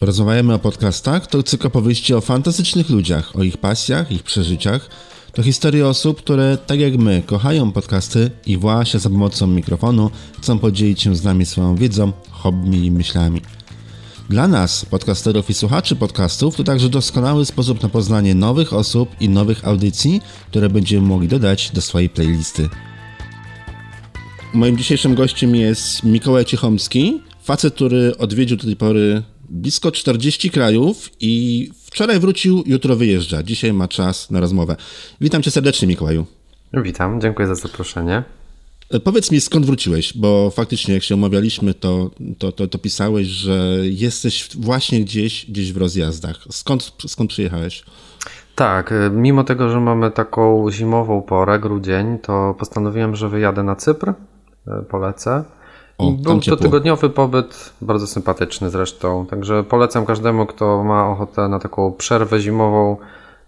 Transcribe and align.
Rozmawiamy 0.00 0.54
o 0.54 0.58
podcastach, 0.58 1.26
to 1.26 1.42
cykl 1.42 1.66
opowieści 1.66 2.14
o 2.14 2.20
fantastycznych 2.20 2.90
ludziach, 2.90 3.36
o 3.36 3.42
ich 3.42 3.56
pasjach, 3.56 4.12
ich 4.12 4.22
przeżyciach. 4.22 4.90
To 5.32 5.42
historie 5.42 5.88
osób, 5.88 6.18
które, 6.18 6.58
tak 6.66 6.80
jak 6.80 6.96
my, 6.96 7.22
kochają 7.26 7.72
podcasty 7.72 8.30
i 8.46 8.56
właśnie 8.56 9.00
za 9.00 9.10
pomocą 9.10 9.46
mikrofonu 9.46 10.10
chcą 10.38 10.58
podzielić 10.58 11.02
się 11.02 11.16
z 11.16 11.24
nami 11.24 11.46
swoją 11.46 11.76
wiedzą, 11.76 12.12
hobby 12.30 12.84
i 12.84 12.90
myślami. 12.90 13.40
Dla 14.28 14.48
nas, 14.48 14.84
podcasterów 14.84 15.50
i 15.50 15.54
słuchaczy 15.54 15.96
podcastów, 15.96 16.56
to 16.56 16.64
także 16.64 16.88
doskonały 16.88 17.46
sposób 17.46 17.82
na 17.82 17.88
poznanie 17.88 18.34
nowych 18.34 18.72
osób 18.72 19.08
i 19.20 19.28
nowych 19.28 19.68
audycji, 19.68 20.20
które 20.50 20.68
będziemy 20.68 21.06
mogli 21.06 21.28
dodać 21.28 21.70
do 21.70 21.80
swojej 21.80 22.08
playlisty. 22.08 22.68
Moim 24.54 24.78
dzisiejszym 24.78 25.14
gościem 25.14 25.54
jest 25.54 26.02
Mikołaj 26.02 26.44
Ciechomski, 26.44 27.20
facet, 27.42 27.74
który 27.74 28.18
odwiedził 28.18 28.56
do 28.56 28.64
tej 28.64 28.76
pory 28.76 29.22
blisko 29.50 29.92
40 29.92 30.50
krajów 30.50 31.10
i 31.20 31.70
wczoraj 31.84 32.20
wrócił, 32.20 32.62
jutro 32.66 32.96
wyjeżdża. 32.96 33.42
Dzisiaj 33.42 33.72
ma 33.72 33.88
czas 33.88 34.30
na 34.30 34.40
rozmowę. 34.40 34.76
Witam 35.20 35.42
cię 35.42 35.50
serdecznie, 35.50 35.88
Mikołaju. 35.88 36.26
Witam, 36.74 37.20
dziękuję 37.20 37.48
za 37.48 37.54
zaproszenie. 37.54 38.24
E, 38.90 39.00
powiedz 39.00 39.30
mi, 39.30 39.40
skąd 39.40 39.66
wróciłeś, 39.66 40.16
bo 40.16 40.50
faktycznie 40.50 40.94
jak 40.94 41.02
się 41.02 41.14
umawialiśmy, 41.14 41.74
to, 41.74 42.10
to, 42.38 42.52
to, 42.52 42.68
to 42.68 42.78
pisałeś, 42.78 43.26
że 43.26 43.76
jesteś 43.82 44.48
właśnie 44.56 45.00
gdzieś, 45.00 45.50
gdzieś 45.50 45.72
w 45.72 45.76
rozjazdach. 45.76 46.36
Skąd, 46.50 46.92
skąd 47.06 47.30
przyjechałeś? 47.30 47.84
Tak, 48.54 48.92
e, 48.92 49.10
mimo 49.10 49.44
tego, 49.44 49.70
że 49.70 49.80
mamy 49.80 50.10
taką 50.10 50.70
zimową 50.70 51.22
porę, 51.22 51.58
grudzień, 51.58 52.18
to 52.18 52.54
postanowiłem, 52.58 53.16
że 53.16 53.28
wyjadę 53.28 53.62
na 53.62 53.76
Cypr, 53.76 54.08
e, 54.08 54.14
polecę. 54.90 55.44
I 56.02 56.12
był 56.12 56.40
to 56.40 56.56
tygodniowy 56.56 57.10
pobyt, 57.10 57.72
bardzo 57.80 58.06
sympatyczny 58.06 58.70
zresztą. 58.70 59.26
Także 59.26 59.64
polecam 59.64 60.06
każdemu, 60.06 60.46
kto 60.46 60.84
ma 60.84 61.08
ochotę 61.08 61.48
na 61.48 61.58
taką 61.58 61.92
przerwę 61.92 62.40
zimową, 62.40 62.96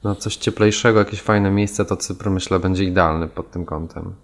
na 0.05 0.15
coś 0.15 0.37
cieplejszego, 0.37 0.99
jakieś 0.99 1.21
fajne 1.21 1.51
miejsce, 1.51 1.85
to 1.85 1.97
Cypr 1.97 2.31
myślę 2.31 2.61
będzie 2.61 2.85
idealny 2.85 3.29
pod 3.29 3.51
tym 3.51 3.65
kątem. 3.65 4.15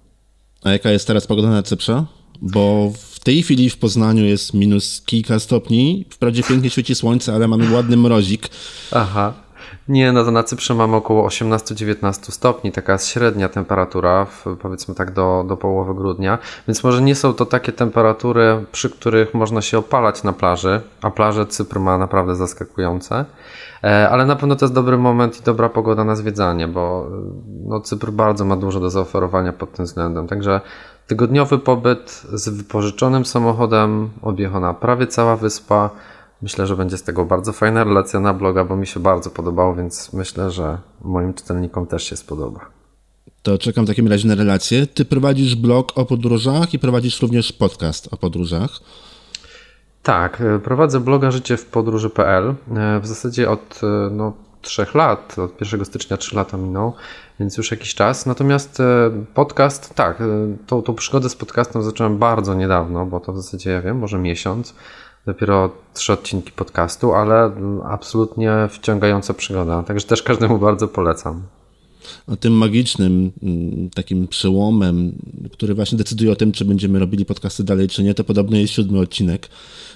A 0.65 0.71
jaka 0.71 0.91
jest 0.91 1.07
teraz 1.07 1.27
pogoda 1.27 1.51
na 1.51 1.63
Cyprze? 1.63 2.05
Bo 2.43 2.93
w 2.95 3.21
tej 3.21 3.43
chwili 3.43 3.71
w 3.71 3.79
Poznaniu 3.79 4.25
jest 4.25 4.55
minus 4.55 5.03
kilka 5.07 5.39
stopni. 5.39 6.07
Wprawdzie 6.11 6.43
pięknie 6.43 6.71
świeci 6.71 6.95
słońce, 6.95 7.35
ale 7.35 7.49
mamy 7.49 7.73
ładny 7.73 7.97
mrozik. 7.97 8.49
Aha. 8.93 9.33
Nie, 9.89 10.13
no 10.13 10.25
to 10.25 10.31
na 10.31 10.43
Cyprze 10.43 10.75
mamy 10.75 10.97
około 10.97 11.29
18-19 11.29 12.31
stopni, 12.31 12.73
taka 12.73 12.93
jest 12.93 13.09
średnia 13.09 13.49
temperatura, 13.49 14.25
w, 14.25 14.45
powiedzmy 14.63 14.95
tak 14.95 15.13
do, 15.13 15.45
do 15.49 15.57
połowy 15.57 15.95
grudnia, 15.95 16.39
więc 16.69 16.85
może 16.85 17.03
nie 17.03 17.15
są 17.15 17.35
to 17.35 17.47
takie 17.47 17.73
temperatury, 17.73 18.65
przy 18.73 18.91
których 18.91 19.35
można 19.35 19.63
się 19.63 19.79
opalać 19.79 20.23
na 20.23 20.33
plaży, 20.33 20.81
a 21.03 21.11
plaże 21.11 21.47
Cypr 21.47 21.81
ma 21.81 21.99
naprawdę 21.99 22.35
zaskakujące, 22.35 23.25
e, 23.85 24.09
ale 24.11 24.27
na 24.27 24.37
pewno 24.37 24.57
to 24.57 24.65
jest 24.65 24.75
dobry 24.75 24.99
moment 24.99 25.41
i 25.41 25.43
dobra 25.43 25.69
pogoda 25.69 26.05
na 26.05 26.17
zwiedzanie, 26.17 26.69
bo 26.69 27.07
no, 27.67 27.81
Cypr 27.81 28.11
bardzo 28.11 28.45
ma 28.45 28.57
dużo 28.57 28.81
do 28.81 28.91
zaoferowania 28.91 29.53
pod 29.53 29.73
tym 29.73 29.85
względem, 29.85 30.27
także 30.27 30.61
tygodniowy 31.07 31.59
pobyt 31.59 32.23
z 32.33 32.49
wypożyczonym 32.49 33.25
samochodem, 33.25 34.11
objechana 34.23 34.75
prawie 34.75 35.07
cała 35.07 35.37
wyspa, 35.37 35.91
Myślę, 36.43 36.67
że 36.67 36.77
będzie 36.77 36.99
z 36.99 37.03
tego 37.03 37.25
bardzo 37.25 37.53
fajna 37.53 37.85
relacja 37.85 38.21
na 38.21 38.35
bloga, 38.35 38.65
bo 38.65 38.77
mi 38.77 38.87
się 38.87 39.01
bardzo 39.01 39.31
podobało, 39.31 39.75
więc 39.75 40.13
myślę, 40.13 40.51
że 40.51 40.79
moim 41.03 41.35
czytelnikom 41.35 41.87
też 41.87 42.05
się 42.05 42.17
spodoba. 42.17 42.61
To 43.43 43.59
czekam 43.59 43.85
w 43.85 43.89
takim 43.89 44.09
razie 44.09 44.29
na 44.29 44.35
relację. 44.35 44.87
Ty 44.87 45.05
prowadzisz 45.05 45.57
blog 45.57 45.99
o 45.99 46.05
podróżach 46.05 46.75
i 46.75 46.79
prowadzisz 46.79 47.23
również 47.23 47.53
podcast 47.53 48.09
o 48.13 48.17
podróżach. 48.17 48.71
Tak, 50.03 50.41
e, 50.41 50.59
prowadzę 50.59 51.01
bloga 51.01 51.31
życie 51.31 51.57
w 51.57 51.67
podróży.pl. 51.67 52.55
E, 52.77 53.01
w 53.01 53.07
zasadzie 53.07 53.51
od 53.51 53.81
e, 53.83 54.11
no, 54.11 54.33
trzech 54.63 54.95
lat, 54.95 55.39
od 55.39 55.61
1 55.61 55.85
stycznia 55.85 56.17
3 56.17 56.37
lata 56.37 56.57
minął, 56.57 56.93
więc 57.41 57.57
już 57.57 57.71
jakiś 57.71 57.95
czas. 57.95 58.27
Natomiast 58.27 58.83
podcast, 59.35 59.95
tak, 59.95 60.23
tą, 60.67 60.83
tą 60.83 60.95
przygodę 60.95 61.29
z 61.29 61.37
podcastem 61.37 61.83
zacząłem 61.83 62.19
bardzo 62.19 62.55
niedawno, 62.55 63.07
bo 63.07 63.21
to 63.21 63.33
w 63.33 63.37
zasadzie, 63.37 63.71
ja 63.71 63.83
wiem, 63.83 63.99
może 63.99 64.19
miesiąc 64.19 64.75
dopiero 65.29 65.71
trzy 65.95 66.13
odcinki 66.13 66.53
podcastu, 66.53 67.13
ale 67.13 67.53
absolutnie 67.85 68.53
wciągająca 68.71 69.35
przygoda. 69.35 69.83
Także 69.83 70.07
też 70.07 70.23
każdemu 70.23 70.59
bardzo 70.59 70.89
polecam. 70.89 71.43
O 72.27 72.37
tym 72.37 72.53
magicznym 72.53 73.33
mm, 73.43 73.91
takim 73.91 74.29
przełomem, 74.29 75.13
który 75.53 75.75
właśnie 75.75 75.99
decyduje 75.99 76.33
o 76.33 76.37
tym, 76.37 76.53
czy 76.53 76.65
będziemy 76.65 76.99
robili 76.99 77.25
podcasty 77.25 77.65
dalej, 77.65 77.89
czy 77.89 78.03
nie, 78.03 78.15
to 78.15 78.25
podobno 78.25 78.57
jest 78.57 78.73
siódmy 78.73 78.99
odcinek. 78.99 79.49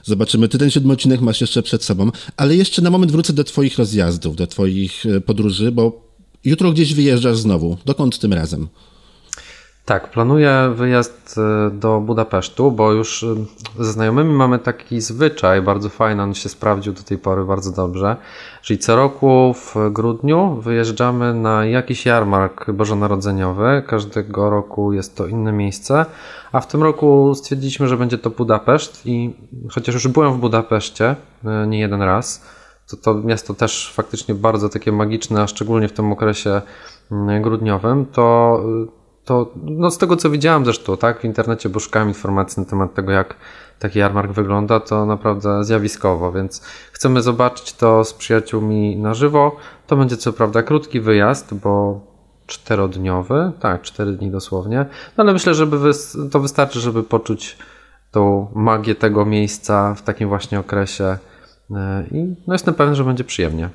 Zobaczymy. 0.05 0.49
Ty 0.49 0.59
ten 0.59 0.71
siódmy 0.71 0.93
odcinek 0.93 1.21
masz 1.21 1.41
jeszcze 1.41 1.63
przed 1.63 1.85
sobą, 1.85 2.11
ale 2.37 2.57
jeszcze 2.57 2.83
na 2.83 2.91
moment 2.91 3.13
wrócę 3.13 3.33
do 3.33 3.45
Twoich 3.45 3.79
rozjazdów, 3.79 4.37
do 4.37 4.47
Twoich 4.47 5.07
e, 5.07 5.21
podróży, 5.21 5.73
bo 5.73 6.03
jutro 6.45 6.73
gdzieś 6.73 6.95
wyjeżdżasz 6.95 7.39
znowu. 7.39 7.77
Dokąd 7.85 8.19
tym 8.19 8.33
razem? 8.33 8.69
Tak, 9.85 10.11
planuję 10.11 10.73
wyjazd 10.75 11.39
e, 11.39 11.71
do 11.71 12.01
Budapesztu, 12.01 12.71
bo 12.71 12.93
już 12.93 13.23
e, 13.23 13.35
ze 13.79 13.93
znajomymi 13.93 14.33
mamy 14.33 14.59
taki 14.59 15.01
zwyczaj, 15.01 15.63
bardzo 15.63 15.89
fajny, 15.89 16.23
on 16.23 16.35
się 16.35 16.49
sprawdził 16.49 16.93
do 16.93 17.03
tej 17.03 17.19
pory 17.19 17.45
bardzo 17.45 17.73
dobrze, 17.73 18.17
czyli 18.63 18.79
co 18.79 18.97
roku 18.97 19.55
w 19.55 19.75
grudniu 19.91 20.55
wyjeżdżamy 20.55 21.35
na 21.35 21.65
jakiś 21.65 22.07
jarmark 22.07 22.71
bożonarodzeniowy, 22.71 23.83
każdego 23.87 24.51
roku 24.51 24.93
jest 24.93 25.17
to 25.17 25.27
inne 25.27 25.53
miejsce, 25.53 26.07
a 26.53 26.61
w 26.61 26.67
tym 26.67 26.83
roku 26.83 27.35
stwierdziliśmy, 27.35 27.89
że 27.89 27.97
będzie 27.97 28.19
to 28.19 28.31
Budapeszt 28.31 29.07
i 29.07 29.35
chociaż 29.71 29.95
już 29.95 30.09
byłem 30.09 30.33
w 30.33 30.39
Budapeszcie 30.39 31.17
e, 31.45 31.67
nie 31.67 31.81
jeden 31.81 32.03
raz, 32.03 32.45
to 32.91 32.97
to 32.97 33.15
miasto 33.15 33.55
też 33.55 33.93
faktycznie 33.95 34.35
bardzo 34.35 34.69
takie 34.69 34.93
magiczne, 34.93 35.43
a 35.43 35.47
szczególnie 35.47 35.89
w 35.89 35.93
tym 35.93 36.13
okresie 36.13 36.63
mm, 37.13 37.43
grudniowym, 37.43 38.07
to 38.07 38.61
to 39.25 39.53
no 39.55 39.91
z 39.91 39.99
tego 39.99 40.17
co 40.17 40.31
widziałem 40.31 40.65
zresztą, 40.65 40.97
tak, 40.97 41.21
w 41.21 41.25
internecie, 41.25 41.69
bo 41.69 41.81
szukałem 41.81 42.09
informacji 42.09 42.63
na 42.63 42.69
temat 42.69 42.95
tego, 42.95 43.13
jak 43.13 43.37
taki 43.79 43.99
jarmark 43.99 44.33
wygląda, 44.33 44.81
to 44.81 45.07
naprawdę 45.07 45.65
zjawiskowo, 45.65 46.33
więc 46.33 46.63
chcemy 46.93 47.23
zobaczyć 47.23 47.73
to 47.73 48.05
z 48.05 48.15
przyjaciółmi 48.15 48.97
na 48.97 49.15
żywo. 49.15 49.57
To 49.87 49.97
będzie 49.97 50.17
co 50.17 50.33
prawda 50.33 50.63
krótki 50.63 51.01
wyjazd, 51.01 51.55
bo 51.55 52.01
czterodniowy, 52.47 53.53
tak, 53.61 53.83
cztery 53.83 54.13
dni 54.13 54.31
dosłownie, 54.31 54.87
no 55.17 55.25
ale 55.25 55.33
myślę, 55.33 55.55
że 55.55 55.67
to 56.31 56.41
wystarczy, 56.41 56.81
żeby 56.81 57.03
poczuć 57.03 57.59
tą 58.11 58.49
magię 58.55 58.95
tego 58.95 59.25
miejsca 59.25 59.95
w 59.95 60.03
takim 60.03 60.29
właśnie 60.29 60.61
okresie 60.61 61.05
e, 61.71 62.05
i 62.11 62.35
no 62.47 62.55
jestem 62.55 62.75
pewien, 62.75 62.95
że 62.95 63.05
będzie 63.05 63.25
przyjemnie. 63.25 63.71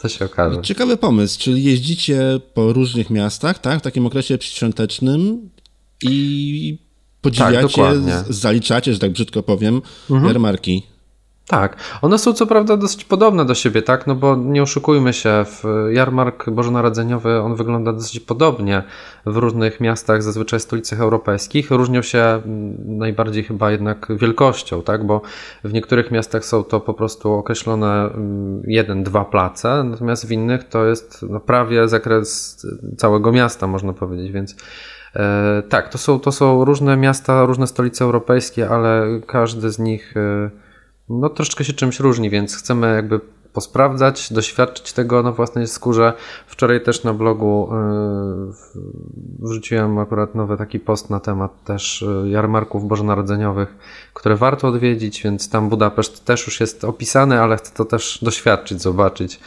To 0.00 0.08
się 0.08 0.24
okaże. 0.24 0.62
Ciekawy 0.62 0.96
pomysł, 0.96 1.40
czyli 1.40 1.64
jeździcie 1.64 2.40
po 2.54 2.72
różnych 2.72 3.10
miastach, 3.10 3.58
tak, 3.58 3.78
w 3.78 3.82
takim 3.82 4.06
okresie 4.06 4.38
świątecznym 4.40 5.50
i 6.02 6.78
podziwiacie, 7.20 7.82
tak, 7.82 8.24
zaliczacie, 8.28 8.92
że 8.92 8.98
tak 8.98 9.12
brzydko 9.12 9.42
powiem, 9.42 9.82
mhm. 10.10 10.26
jarmarki. 10.26 10.82
Tak, 11.48 11.76
one 12.02 12.18
są 12.18 12.32
co 12.32 12.46
prawda 12.46 12.76
dosyć 12.76 13.04
podobne 13.04 13.44
do 13.44 13.54
siebie, 13.54 13.82
tak? 13.82 14.06
No 14.06 14.14
bo 14.14 14.36
nie 14.36 14.62
oszukujmy 14.62 15.12
się, 15.12 15.44
w 15.44 15.64
jarmark 15.90 16.50
bożonarodzeniowy 16.50 17.40
on 17.40 17.54
wygląda 17.54 17.92
dosyć 17.92 18.20
podobnie 18.20 18.82
w 19.26 19.36
różnych 19.36 19.80
miastach, 19.80 20.22
zazwyczaj 20.22 20.60
stolicach 20.60 21.00
europejskich. 21.00 21.70
Różnią 21.70 22.02
się 22.02 22.18
mm, 22.18 22.98
najbardziej 22.98 23.44
chyba 23.44 23.70
jednak 23.70 24.06
wielkością, 24.10 24.82
tak? 24.82 25.06
Bo 25.06 25.22
w 25.64 25.72
niektórych 25.72 26.10
miastach 26.10 26.44
są 26.44 26.64
to 26.64 26.80
po 26.80 26.94
prostu 26.94 27.32
określone 27.32 28.10
mm, 28.14 28.62
jeden, 28.66 29.02
dwa 29.02 29.24
place, 29.24 29.84
natomiast 29.84 30.26
w 30.26 30.32
innych 30.32 30.64
to 30.64 30.86
jest 30.86 31.26
no, 31.30 31.40
prawie 31.40 31.88
zakres 31.88 32.58
całego 32.96 33.32
miasta, 33.32 33.66
można 33.66 33.92
powiedzieć, 33.92 34.32
więc 34.32 34.56
e, 35.16 35.62
tak, 35.68 35.88
to 35.88 35.98
są, 35.98 36.20
to 36.20 36.32
są 36.32 36.64
różne 36.64 36.96
miasta, 36.96 37.44
różne 37.44 37.66
stolice 37.66 38.04
europejskie, 38.04 38.68
ale 38.68 39.20
każdy 39.26 39.70
z 39.70 39.78
nich 39.78 40.16
e, 40.16 40.67
no 41.10 41.28
troszeczkę 41.28 41.64
się 41.64 41.72
czymś 41.72 42.00
różni, 42.00 42.30
więc 42.30 42.56
chcemy 42.56 42.94
jakby 42.94 43.20
posprawdzać, 43.52 44.32
doświadczyć 44.32 44.92
tego 44.92 45.22
na 45.22 45.32
własnej 45.32 45.66
skórze. 45.66 46.12
Wczoraj 46.46 46.82
też 46.82 47.04
na 47.04 47.14
blogu 47.14 47.68
yy, 48.74 48.82
wrzuciłem 49.38 49.98
akurat 49.98 50.34
nowy 50.34 50.56
taki 50.56 50.80
post 50.80 51.10
na 51.10 51.20
temat 51.20 51.64
też 51.64 52.04
yy, 52.22 52.30
jarmarków 52.30 52.88
bożonarodzeniowych, 52.88 53.76
które 54.14 54.36
warto 54.36 54.68
odwiedzić, 54.68 55.22
więc 55.22 55.50
tam 55.50 55.68
Budapeszt 55.68 56.24
też 56.24 56.46
już 56.46 56.60
jest 56.60 56.84
opisany, 56.84 57.40
ale 57.40 57.56
chcę 57.56 57.74
to 57.74 57.84
też 57.84 58.18
doświadczyć, 58.22 58.82
zobaczyć 58.82 59.40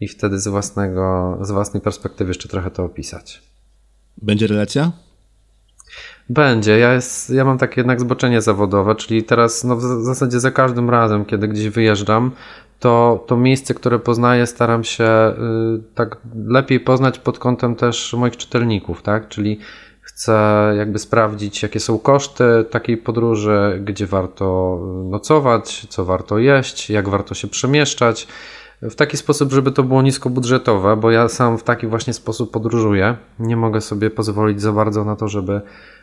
i 0.00 0.08
wtedy 0.08 0.38
z 0.38 0.48
własnego, 0.48 1.38
z 1.40 1.50
własnej 1.50 1.80
perspektywy 1.80 2.30
jeszcze 2.30 2.48
trochę 2.48 2.70
to 2.70 2.84
opisać. 2.84 3.42
Będzie 4.22 4.46
relacja? 4.46 4.92
Będzie. 6.28 6.78
Ja, 6.78 6.92
jest, 6.92 7.30
ja 7.30 7.44
mam 7.44 7.58
takie 7.58 7.80
jednak 7.80 8.00
zboczenie 8.00 8.40
zawodowe, 8.42 8.94
czyli 8.94 9.22
teraz 9.22 9.64
no, 9.64 9.76
w 9.76 9.82
zasadzie 9.82 10.40
za 10.40 10.50
każdym 10.50 10.90
razem, 10.90 11.24
kiedy 11.24 11.48
gdzieś 11.48 11.68
wyjeżdżam, 11.68 12.30
to, 12.80 13.24
to 13.26 13.36
miejsce, 13.36 13.74
które 13.74 13.98
poznaję, 13.98 14.46
staram 14.46 14.84
się 14.84 15.04
y, 15.04 15.94
tak 15.94 16.16
lepiej 16.46 16.80
poznać 16.80 17.18
pod 17.18 17.38
kątem 17.38 17.76
też 17.76 18.14
moich 18.18 18.36
czytelników, 18.36 19.02
tak? 19.02 19.28
Czyli 19.28 19.58
chcę 20.00 20.72
jakby 20.76 20.98
sprawdzić, 20.98 21.62
jakie 21.62 21.80
są 21.80 21.98
koszty 21.98 22.44
takiej 22.70 22.96
podróży, 22.96 23.80
gdzie 23.84 24.06
warto 24.06 24.78
nocować, 25.10 25.86
co 25.88 26.04
warto 26.04 26.38
jeść, 26.38 26.90
jak 26.90 27.08
warto 27.08 27.34
się 27.34 27.48
przemieszczać. 27.48 28.26
W 28.82 28.94
taki 28.94 29.16
sposób, 29.16 29.52
żeby 29.52 29.72
to 29.72 29.82
było 29.82 30.02
niskobudżetowe, 30.02 30.96
bo 30.96 31.10
ja 31.10 31.28
sam 31.28 31.58
w 31.58 31.62
taki 31.62 31.86
właśnie 31.86 32.12
sposób 32.12 32.50
podróżuję. 32.50 33.16
Nie 33.38 33.56
mogę 33.56 33.80
sobie 33.80 34.10
pozwolić 34.10 34.60
za 34.60 34.72
bardzo 34.72 35.04
na 35.04 35.16
to, 35.16 35.28
żeby 35.28 35.60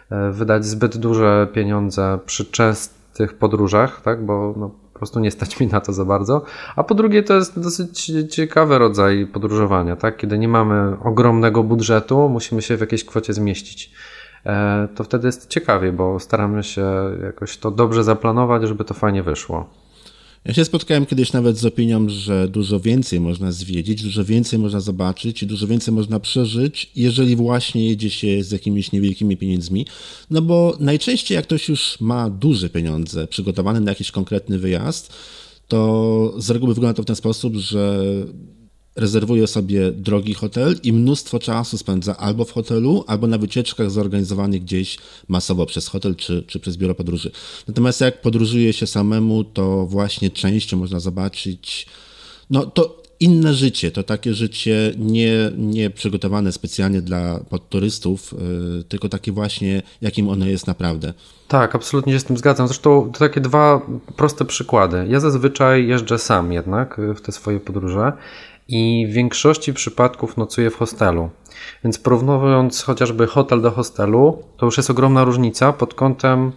e, 0.10 0.32
wydać 0.32 0.66
zbyt 0.66 0.98
duże 0.98 1.48
pieniądze 1.54 2.20
przy 2.26 2.46
częstych 2.46 3.34
podróżach, 3.34 4.02
tak? 4.02 4.26
bo 4.26 4.54
no, 4.58 4.70
po 4.94 5.00
prostu 5.00 5.20
nie 5.20 5.32
stać 5.32 5.60
mi 5.60 5.68
na 5.68 5.82
to 5.82 5.94
za 5.94 6.06
bardzo. 6.06 6.42
A 6.76 6.84
po 6.84 6.96
drugie, 6.96 7.24
to 7.24 7.34
jest 7.34 7.60
dosyć 7.60 8.12
ciekawy 8.30 8.78
rodzaj 8.78 9.28
podróżowania, 9.34 9.96
tak? 9.96 10.18
kiedy 10.18 10.38
nie 10.38 10.48
mamy 10.48 11.00
ogromnego 11.04 11.64
budżetu, 11.64 12.30
musimy 12.30 12.62
się 12.62 12.78
w 12.78 12.82
jakiejś 12.82 13.06
kwocie 13.06 13.34
zmieścić. 13.34 13.92
E, 14.46 14.88
to 14.96 15.04
wtedy 15.04 15.28
jest 15.28 15.48
ciekawie, 15.48 15.92
bo 15.92 16.20
staramy 16.20 16.64
się 16.64 16.86
jakoś 17.24 17.58
to 17.58 17.72
dobrze 17.72 18.04
zaplanować, 18.04 18.68
żeby 18.68 18.86
to 18.86 18.94
fajnie 18.94 19.24
wyszło. 19.24 19.81
Ja 20.46 20.54
się 20.54 20.66
spotkałem 20.66 21.06
kiedyś 21.06 21.34
nawet 21.34 21.58
z 21.58 21.66
opinią, 21.66 22.10
że 22.10 22.48
dużo 22.48 22.80
więcej 22.80 23.20
można 23.20 23.52
zwiedzić, 23.52 24.04
dużo 24.04 24.26
więcej 24.26 24.60
można 24.60 24.80
zobaczyć 24.80 25.44
i 25.44 25.48
dużo 25.48 25.68
więcej 25.68 25.94
można 25.94 26.20
przeżyć, 26.20 26.92
jeżeli 26.96 27.36
właśnie 27.36 27.88
jedzie 27.88 28.10
się 28.10 28.44
z 28.44 28.52
jakimiś 28.52 28.92
niewielkimi 28.92 29.38
pieniędzmi. 29.38 29.86
No 30.30 30.42
bo 30.42 30.78
najczęściej 30.80 31.36
jak 31.36 31.46
ktoś 31.46 31.70
już 31.70 32.00
ma 32.00 32.30
duże 32.30 32.70
pieniądze 32.70 33.28
przygotowane 33.28 33.80
na 33.80 33.92
jakiś 33.92 34.12
konkretny 34.12 34.60
wyjazd, 34.60 35.14
to 35.68 36.34
z 36.38 36.50
reguły 36.50 36.74
wygląda 36.74 36.94
to 36.94 37.04
w 37.04 37.06
ten 37.06 37.16
sposób, 37.16 37.56
że 37.56 38.06
rezerwuje 38.96 39.48
sobie 39.48 39.92
drogi 39.92 40.34
hotel 40.34 40.76
i 40.84 40.94
mnóstwo 40.94 41.40
czasu 41.40 41.78
spędza 41.78 42.18
albo 42.18 42.46
w 42.46 42.52
hotelu, 42.52 43.04
albo 43.08 43.28
na 43.28 43.38
wycieczkach 43.38 43.92
zorganizowanych 43.92 44.64
gdzieś 44.64 44.98
masowo 45.28 45.66
przez 45.66 45.88
hotel 45.88 46.16
czy, 46.16 46.44
czy 46.48 46.60
przez 46.60 46.78
biuro 46.78 46.96
podróży. 46.96 47.32
Natomiast 47.68 48.02
jak 48.02 48.22
podróżuje 48.22 48.74
się 48.74 48.88
samemu, 48.88 49.44
to 49.44 49.86
właśnie 49.86 50.30
częściej 50.30 50.80
można 50.80 51.00
zobaczyć, 51.00 51.88
no 52.50 52.66
to 52.66 53.02
inne 53.20 53.54
życie, 53.54 53.92
to 53.92 54.04
takie 54.04 54.34
życie 54.34 54.94
nie, 54.98 55.52
nie 55.58 55.90
przygotowane 55.90 56.52
specjalnie 56.52 57.02
dla 57.02 57.40
podturystów, 57.50 58.34
yy, 58.78 58.84
tylko 58.84 59.10
takie 59.10 59.32
właśnie, 59.32 59.82
jakim 60.02 60.30
ono 60.30 60.46
jest 60.46 60.68
naprawdę. 60.68 61.14
Tak, 61.48 61.76
absolutnie 61.76 62.14
się 62.14 62.20
z 62.20 62.24
tym 62.24 62.38
zgadzam. 62.38 62.68
Zresztą 62.68 63.12
to 63.14 63.20
takie 63.20 63.42
dwa 63.42 63.82
proste 64.16 64.46
przykłady. 64.46 65.06
Ja 65.10 65.20
zazwyczaj 65.20 65.88
jeżdżę 65.88 66.20
sam 66.20 66.54
jednak 66.54 67.02
w 67.16 67.22
te 67.22 67.32
swoje 67.32 67.60
podróże 67.60 68.12
i 68.72 69.08
w 69.10 69.14
większości 69.14 69.74
przypadków 69.74 70.38
nocuję 70.38 70.70
w 70.70 70.76
hostelu. 70.76 71.30
Więc 71.84 72.00
porównując 72.00 72.84
chociażby 72.84 73.28
hotel 73.28 73.62
do 73.62 73.72
hostelu, 73.72 74.44
to 74.58 74.66
już 74.66 74.78
jest 74.78 74.90
ogromna 74.90 75.24
różnica 75.24 75.74
pod 75.74 75.94
kątem 75.94 76.52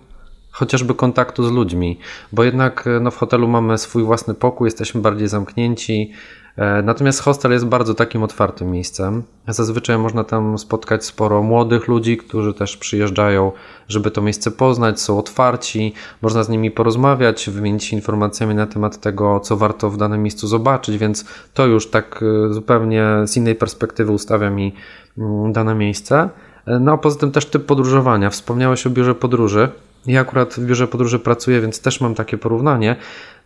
chociażby 0.51 0.95
kontaktu 0.95 1.49
z 1.49 1.53
ludźmi, 1.53 1.99
bo 2.33 2.45
jednak 2.45 2.89
no, 3.01 3.11
w 3.11 3.17
hotelu 3.17 3.49
mamy 3.49 3.79
swój 3.79 4.03
własny 4.03 4.35
pokój, 4.35 4.67
jesteśmy 4.67 5.01
bardziej 5.01 5.29
zamknięci, 5.29 6.13
E, 6.13 6.44
natomiast 6.83 7.21
hostel 7.21 7.53
jest 7.53 7.67
bardzo 7.67 7.95
takim 7.95 8.23
otwartym 8.23 8.71
miejscem. 8.71 9.23
Zazwyczaj 9.49 9.99
można 9.99 10.25
tam 10.25 10.59
spotkać 10.59 11.05
sporo 11.05 11.43
młodych 11.43 11.89
ludzi, 11.89 12.17
którzy 12.17 12.55
też 12.55 12.77
przyjeżdżają, 12.77 13.53
żeby 13.89 14.11
to 14.11 14.23
miejsce 14.23 14.51
poznać, 14.51 15.01
są 15.01 15.19
otwarci, 15.19 15.95
można 16.23 16.43
z 16.43 16.49
nimi 16.49 16.71
porozmawiać, 16.71 17.51
wymienić 17.51 17.85
się 17.85 17.97
informacjami 17.97 18.55
na 18.55 18.67
temat 18.67 19.01
tego, 19.01 19.41
co 19.41 19.57
warto 19.57 19.91
w 19.91 19.97
danym 19.97 20.23
miejscu 20.23 20.47
zobaczyć, 20.47 20.99
więc 20.99 21.25
to 21.55 21.67
już 21.67 21.91
tak 21.91 22.25
e, 22.49 22.53
zupełnie 22.53 23.05
z 23.25 23.37
innej 23.37 23.55
perspektywy 23.55 24.13
ustawia 24.13 24.51
mi 24.51 24.75
mm, 25.19 25.53
dane 25.53 25.75
miejsce. 25.75 26.29
E, 26.67 26.79
no 26.79 26.93
a 26.93 26.99
poza 26.99 27.19
tym 27.19 27.33
też 27.33 27.47
typ 27.47 27.67
podróżowania. 27.67 28.31
Wspomniałeś 28.31 28.87
o 28.87 28.91
biurze 28.91 29.15
podróży. 29.15 29.69
Ja 30.07 30.21
akurat 30.21 30.55
w 30.55 30.67
biurze 30.67 30.89
podróży 30.89 31.19
pracuję, 31.19 31.61
więc 31.61 31.81
też 31.81 32.01
mam 32.01 32.15
takie 32.15 32.39
porównanie. 32.39 32.97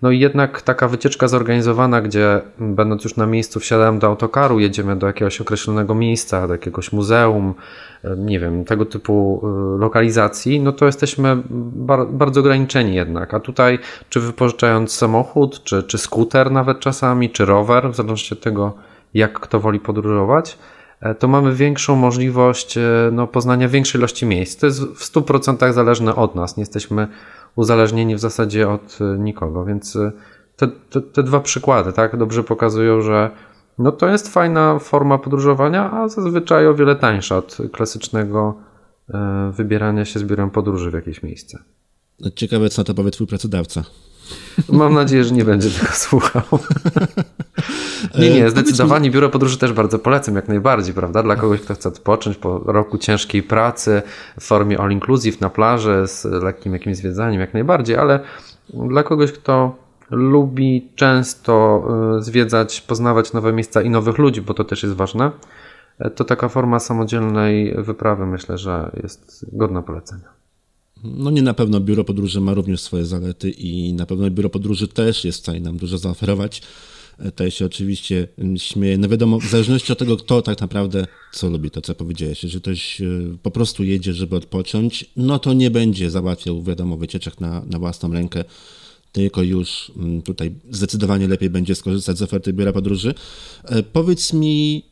No 0.02 0.10
i 0.10 0.18
jednak 0.18 0.62
taka 0.62 0.88
wycieczka 0.88 1.28
zorganizowana, 1.28 2.00
gdzie 2.00 2.40
będąc 2.58 3.04
już 3.04 3.16
na 3.16 3.26
miejscu 3.26 3.60
wsiadałem 3.60 3.98
do 3.98 4.06
autokaru, 4.06 4.60
jedziemy 4.60 4.96
do 4.96 5.06
jakiegoś 5.06 5.40
określonego 5.40 5.94
miejsca, 5.94 6.46
do 6.46 6.54
jakiegoś 6.54 6.92
muzeum, 6.92 7.54
nie 8.16 8.40
wiem, 8.40 8.64
tego 8.64 8.84
typu 8.86 9.42
y, 9.76 9.78
lokalizacji, 9.78 10.60
no 10.60 10.72
to 10.72 10.86
jesteśmy 10.86 11.42
bar 11.50 12.06
bardzo 12.06 12.40
ograniczeni 12.40 12.94
jednak. 12.94 13.34
A 13.34 13.40
tutaj, 13.40 13.78
czy 14.08 14.20
wypożyczając 14.20 14.92
samochód, 14.92 15.64
czy, 15.64 15.82
czy 15.82 15.98
skuter 15.98 16.50
nawet 16.50 16.80
czasami, 16.80 17.30
czy 17.30 17.44
rower, 17.44 17.90
w 17.90 17.96
zależności 17.96 18.34
od 18.34 18.40
tego, 18.40 18.72
jak 19.14 19.40
kto 19.40 19.60
woli 19.60 19.80
podróżować, 19.80 20.58
to 21.18 21.28
mamy 21.28 21.54
większą 21.54 21.96
możliwość 21.96 22.78
e, 22.78 23.10
no, 23.12 23.26
poznania 23.26 23.68
większej 23.68 23.98
ilości 23.98 24.26
miejsc. 24.26 24.60
To 24.60 24.66
jest 24.66 24.82
w 24.82 25.12
100% 25.12 25.72
zależne 25.72 26.16
od 26.16 26.34
nas. 26.34 26.56
Nie 26.56 26.60
jesteśmy 26.60 27.08
uzależnieni 27.56 28.14
w 28.14 28.18
zasadzie 28.18 28.68
od 28.68 28.98
y, 29.00 29.18
nikogo, 29.18 29.64
więc 29.64 29.98
te, 30.56 30.68
te, 30.90 31.00
te 31.00 31.22
dwa 31.22 31.40
przykłady 31.40 31.92
tak 31.92 32.16
dobrze 32.16 32.44
pokazują, 32.44 33.00
że 33.00 33.30
no 33.78 33.92
to 33.92 34.08
jest 34.08 34.28
fajna 34.28 34.78
forma 34.78 35.18
podróżowania, 35.18 35.90
a 35.92 36.08
zazwyczaj 36.08 36.66
o 36.66 36.74
wiele 36.74 36.96
tańsza 36.96 37.36
od 37.36 37.58
klasycznego 37.72 38.54
wybierania 39.52 40.04
się 40.04 40.20
z 40.20 40.24
biurem 40.24 40.50
podróży 40.50 40.90
w 40.90 40.94
jakieś 40.94 41.22
miejsce. 41.22 41.58
Ciekawe, 42.34 42.68
co 42.68 42.80
na 42.80 42.84
to 42.84 42.94
powie 42.94 43.10
twój 43.10 43.26
pracodawca. 43.26 43.84
Mam 44.68 44.94
nadzieję, 44.94 45.24
że 45.24 45.34
nie 45.34 45.44
będzie 45.44 45.70
tego 45.70 45.92
słuchał. 45.92 46.42
nie, 48.18 48.30
nie, 48.30 48.46
e, 48.46 48.50
zdecydowanie 48.50 49.10
biuro 49.10 49.30
podróży 49.30 49.58
też 49.58 49.72
bardzo 49.72 49.98
polecam, 49.98 50.34
jak 50.34 50.48
najbardziej, 50.48 50.94
prawda? 50.94 51.22
Dla 51.22 51.36
kogoś, 51.36 51.60
kto 51.60 51.74
chce 51.74 51.88
odpocząć 51.88 52.36
po 52.36 52.58
roku 52.58 52.98
ciężkiej 52.98 53.42
pracy 53.42 54.02
w 54.40 54.44
formie 54.44 54.80
all 54.80 54.92
inclusive 54.92 55.40
na 55.40 55.50
plaży 55.50 56.02
z 56.06 56.24
lekkim 56.24 56.72
jakimś 56.72 56.96
zwiedzaniem, 56.96 57.40
jak 57.40 57.54
najbardziej, 57.54 57.96
ale 57.96 58.20
dla 58.74 59.02
kogoś, 59.02 59.32
kto 59.32 59.76
lubi 60.10 60.88
często 60.94 61.84
e, 62.18 62.22
zwiedzać, 62.22 62.80
poznawać 62.80 63.32
nowe 63.32 63.52
miejsca 63.52 63.82
i 63.82 63.90
nowych 63.90 64.18
ludzi, 64.18 64.42
bo 64.42 64.54
to 64.54 64.64
też 64.64 64.82
jest 64.82 64.94
ważne, 64.94 65.30
e, 65.98 66.10
to 66.10 66.24
taka 66.24 66.48
forma 66.48 66.78
samodzielnej 66.78 67.74
wyprawy 67.78 68.26
myślę, 68.26 68.58
że 68.58 68.90
jest 69.02 69.46
godna 69.52 69.82
polecenia. 69.82 70.38
No 71.04 71.30
nie 71.30 71.42
na 71.42 71.54
pewno 71.54 71.80
biuro 71.80 72.04
podróży 72.04 72.40
ma 72.40 72.54
również 72.54 72.80
swoje 72.80 73.04
zalety 73.04 73.50
i 73.50 73.92
na 73.92 74.06
pewno 74.06 74.30
biuro 74.30 74.48
podróży 74.50 74.88
też 74.88 75.24
jest 75.24 75.38
w 75.38 75.42
stanie 75.42 75.60
nam 75.60 75.76
dużo 75.76 75.98
zaoferować. 75.98 76.62
To 77.34 77.50
się 77.50 77.66
oczywiście 77.66 78.28
śmieje. 78.56 78.98
No 78.98 79.08
wiadomo, 79.08 79.38
w 79.38 79.46
zależności 79.46 79.92
od 79.92 79.98
tego, 79.98 80.16
kto 80.16 80.42
tak 80.42 80.60
naprawdę 80.60 81.06
co 81.32 81.50
lubi, 81.50 81.70
to 81.70 81.80
co 81.80 81.94
powiedziałeś. 81.94 82.42
Jeżeli 82.42 82.60
ktoś 82.60 83.00
e, 83.00 83.06
po 83.42 83.50
prostu 83.50 83.84
jedzie, 83.84 84.12
żeby 84.12 84.36
odpocząć, 84.36 85.10
no 85.16 85.38
to 85.38 85.52
nie 85.52 85.70
będzie 85.70 86.10
załatwiał, 86.10 86.62
wiadomo, 86.62 86.96
wycieczek 86.96 87.40
na, 87.40 87.64
na 87.70 87.78
własną 87.78 88.12
rękę, 88.12 88.44
tylko 89.12 89.42
już 89.42 89.92
mm, 89.96 90.22
tutaj 90.22 90.54
zdecydowanie 90.70 91.28
lepiej 91.28 91.50
będzie 91.50 91.74
skorzystać 91.74 92.18
z 92.18 92.22
oferty 92.22 92.52
biura 92.52 92.72
podróży. 92.72 93.14
E, 93.64 93.82
powiedz 93.82 94.32
mi, 94.32 94.84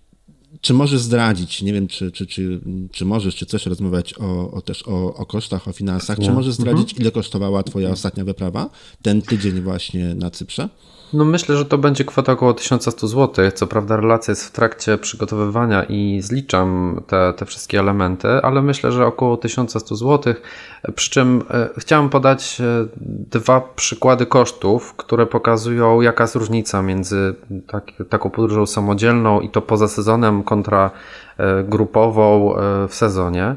czy 0.60 0.74
możesz 0.74 1.00
zdradzić, 1.00 1.62
nie 1.62 1.72
wiem, 1.72 1.88
czy, 1.88 2.12
czy, 2.12 2.26
czy, 2.26 2.60
czy 2.92 3.04
możesz, 3.04 3.34
czy 3.34 3.46
chcesz 3.46 3.66
rozmawiać 3.66 4.14
o, 4.18 4.50
o 4.50 4.60
też 4.60 4.88
o, 4.88 5.14
o 5.14 5.26
kosztach, 5.26 5.68
o 5.68 5.72
finansach, 5.72 6.18
czy 6.18 6.30
możesz 6.32 6.54
zdradzić, 6.54 6.90
mhm. 6.90 7.02
ile 7.02 7.10
kosztowała 7.10 7.62
twoja 7.62 7.90
ostatnia 7.90 8.24
wyprawa, 8.24 8.70
ten 9.02 9.22
tydzień 9.22 9.60
właśnie 9.60 10.14
na 10.14 10.30
Cyprze? 10.30 10.68
No 11.12 11.24
myślę, 11.24 11.56
że 11.56 11.64
to 11.64 11.78
będzie 11.78 12.04
kwota 12.04 12.32
około 12.32 12.54
1100 12.54 13.08
zł. 13.08 13.50
Co 13.54 13.66
prawda 13.66 13.96
relacja 13.96 14.32
jest 14.32 14.44
w 14.44 14.50
trakcie 14.50 14.98
przygotowywania 14.98 15.84
i 15.84 16.20
zliczam 16.22 17.00
te, 17.06 17.32
te 17.36 17.46
wszystkie 17.46 17.78
elementy, 17.78 18.28
ale 18.28 18.62
myślę, 18.62 18.92
że 18.92 19.06
około 19.06 19.36
1100 19.36 19.96
zł. 19.96 20.34
Przy 20.94 21.10
czym 21.10 21.42
e, 21.50 21.68
chciałem 21.78 22.08
podać 22.08 22.60
e, 22.60 22.86
dwa 23.30 23.60
przykłady 23.60 24.26
kosztów, 24.26 24.94
które 24.94 25.26
pokazują 25.26 26.00
jaka 26.00 26.24
jest 26.24 26.34
różnica 26.34 26.82
między 26.82 27.34
tak, 27.66 27.92
taką 28.08 28.30
podróżą 28.30 28.66
samodzielną 28.66 29.40
i 29.40 29.50
to 29.50 29.62
poza 29.62 29.88
sezonem 29.88 30.42
kontra 30.42 30.90
e, 31.38 31.64
grupową 31.64 32.54
w 32.88 32.94
sezonie. 32.94 33.56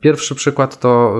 Pierwszy 0.00 0.34
przykład 0.34 0.80
to, 0.80 1.14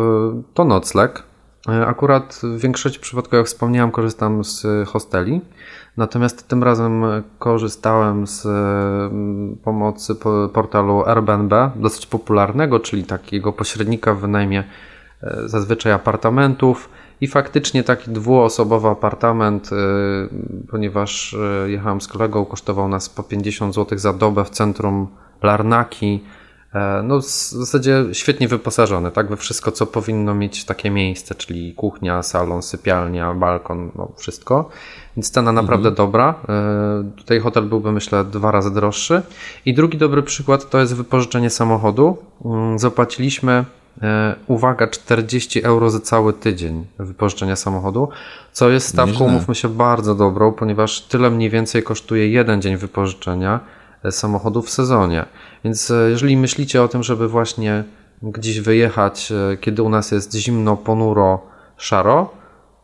to 0.54 0.64
nocleg. 0.64 1.30
E, 1.71 1.87
akurat 1.87 2.41
w 2.43 2.61
większości 2.61 3.00
przypadków, 3.00 3.33
jak 3.33 3.47
wspomniałem, 3.47 3.91
korzystam 3.91 4.45
z 4.45 4.67
hosteli. 4.89 5.41
Natomiast 5.97 6.49
tym 6.49 6.62
razem 6.65 7.05
korzystałem 7.39 8.27
z 8.27 8.47
mm, 8.47 9.57
pomocy 9.65 10.15
portalu 10.53 11.05
Airbnb, 11.07 11.71
dosyć 11.77 12.07
popularnego, 12.07 12.81
czyli 12.81 13.05
takiego 13.05 13.53
pośrednika 13.53 14.15
w 14.15 14.21
wynajmie 14.21 14.65
e, 15.23 15.49
zazwyczaj 15.49 15.93
apartamentów. 15.93 16.89
I 17.21 17.27
faktycznie 17.27 17.83
taki 17.85 18.11
dwuosobowy 18.11 18.89
apartament, 18.89 19.71
e, 19.73 19.77
ponieważ 20.71 21.37
jechałem 21.67 22.00
z 22.00 22.09
kolegą, 22.09 22.45
kosztował 22.45 22.89
nas 22.89 23.09
po 23.09 23.23
50 23.23 23.75
zł 23.75 23.99
za 23.99 24.12
dobę 24.12 24.45
w 24.45 24.50
centrum 24.50 25.07
Larnaki 25.43 26.21
E, 26.25 26.39
no, 27.03 27.21
w 27.21 27.25
zasadzie 27.25 28.05
świetnie 28.12 28.49
wyposażone, 28.49 29.11
tak, 29.11 29.29
we 29.29 29.37
wszystko, 29.37 29.73
co 29.73 29.87
powinno 29.87 30.35
mieć 30.35 30.65
takie 30.65 30.91
miejsce, 30.91 31.35
czyli 31.35 31.75
kuchnia, 31.75 32.23
salon, 32.23 32.62
sypialnia, 32.62 33.35
balkon, 33.35 33.91
no 33.95 34.12
wszystko. 34.17 34.71
Więc 35.17 35.31
cena 35.31 35.53
naprawdę 35.53 35.89
mhm. 35.89 35.95
dobra. 35.95 36.35
E, 36.49 37.11
tutaj 37.17 37.41
hotel 37.41 37.65
byłby, 37.65 37.93
myślę, 37.93 38.25
dwa 38.25 38.50
razy 38.50 38.71
droższy. 38.71 39.23
I 39.67 39.75
drugi 39.75 39.99
dobry 39.99 40.23
przykład 40.23 40.71
to 40.71 40.79
jest 40.79 40.95
wypożyczenie 40.95 41.50
samochodu. 41.50 42.19
Mm, 42.45 42.79
zapłaciliśmy 42.79 43.65
e, 44.03 44.35
uwaga, 44.47 44.87
40 44.87 45.62
euro 45.65 45.91
za 45.91 46.00
cały 46.00 46.33
tydzień 46.33 46.87
wypożyczenia 46.99 47.57
samochodu, 47.57 48.09
co 48.53 48.71
jest 48.71 48.89
stawką, 48.89 49.29
mówmy 49.29 49.55
się, 49.55 49.69
bardzo 49.69 50.15
dobrą, 50.15 50.53
ponieważ 50.53 51.00
tyle 51.00 51.31
mniej 51.31 51.50
więcej 51.50 51.83
kosztuje 51.83 52.29
jeden 52.29 52.62
dzień 52.62 52.77
wypożyczenia 52.77 53.61
samochodu 54.11 54.62
w 54.62 54.71
sezonie. 54.71 55.25
Więc 55.64 55.90
e, 55.90 56.11
jeżeli 56.11 56.37
myślicie 56.37 56.83
o 56.83 56.88
tym, 56.88 57.02
żeby 57.02 57.28
właśnie 57.28 57.85
gdzieś 58.23 58.61
wyjechać, 58.61 59.33
e, 59.33 59.57
kiedy 59.57 59.83
u 59.83 59.88
nas 59.88 60.11
jest 60.11 60.35
zimno, 60.35 60.76
ponuro, 60.76 61.42
szaro, 61.76 62.30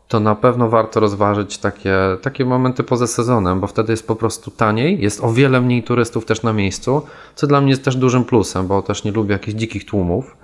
to 0.07 0.19
na 0.19 0.35
pewno 0.35 0.69
warto 0.69 0.99
rozważyć 0.99 1.57
takie, 1.57 1.97
takie 2.21 2.45
momenty 2.45 2.83
poza 2.83 3.07
sezonem, 3.07 3.59
bo 3.59 3.67
wtedy 3.67 3.93
jest 3.93 4.07
po 4.07 4.15
prostu 4.15 4.51
taniej, 4.51 5.01
jest 5.01 5.23
o 5.23 5.33
wiele 5.33 5.61
mniej 5.61 5.83
turystów 5.83 6.25
też 6.25 6.43
na 6.43 6.53
miejscu, 6.53 7.01
co 7.35 7.47
dla 7.47 7.61
mnie 7.61 7.69
jest 7.69 7.83
też 7.83 7.95
dużym 7.95 8.25
plusem, 8.25 8.67
bo 8.67 8.81
też 8.81 9.03
nie 9.03 9.11
lubię 9.11 9.33
jakichś 9.33 9.57
dzikich 9.57 9.85
tłumów. 9.85 10.37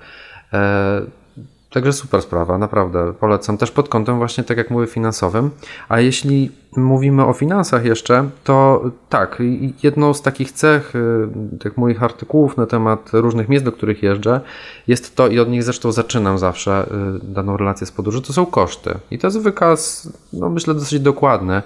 Także 1.74 1.94
super 1.94 2.22
sprawa, 2.22 2.58
naprawdę 2.58 3.14
polecam 3.14 3.58
też 3.58 3.72
pod 3.72 3.90
kątem 3.90 4.18
właśnie, 4.18 4.44
tak 4.44 4.58
jak 4.58 4.72
mówię, 4.72 4.88
finansowym. 4.88 5.50
A 5.90 6.00
jeśli 6.00 6.52
mówimy 6.78 7.26
o 7.26 7.34
finansach 7.34 7.86
jeszcze, 7.86 8.30
to 8.44 8.84
tak, 9.10 9.42
jedną 9.84 10.14
z 10.14 10.22
takich 10.22 10.52
cech 10.52 10.96
y, 10.96 11.58
tych 11.60 11.78
moich 11.78 12.04
artykułów 12.04 12.58
na 12.58 12.66
temat 12.66 13.10
różnych 13.14 13.50
miejsc, 13.50 13.66
do 13.66 13.72
których 13.72 14.04
jeżdżę, 14.04 14.42
jest 14.88 15.16
to, 15.16 15.28
i 15.28 15.40
od 15.40 15.50
nich 15.50 15.64
zresztą 15.64 15.92
zaczynam 15.92 16.38
zawsze 16.38 16.90
y, 17.26 17.34
daną 17.34 17.58
relację 17.58 17.88
z 17.88 17.92
podróży, 17.92 18.22
to 18.22 18.34
są 18.34 18.46
koszty. 18.46 18.98
I 19.12 19.20
to 19.20 19.28
jest 19.28 19.40
wykaz, 19.40 20.10
no 20.34 20.50
myślę, 20.50 20.74
dosyć 20.74 21.00
dokładny. 21.00 21.62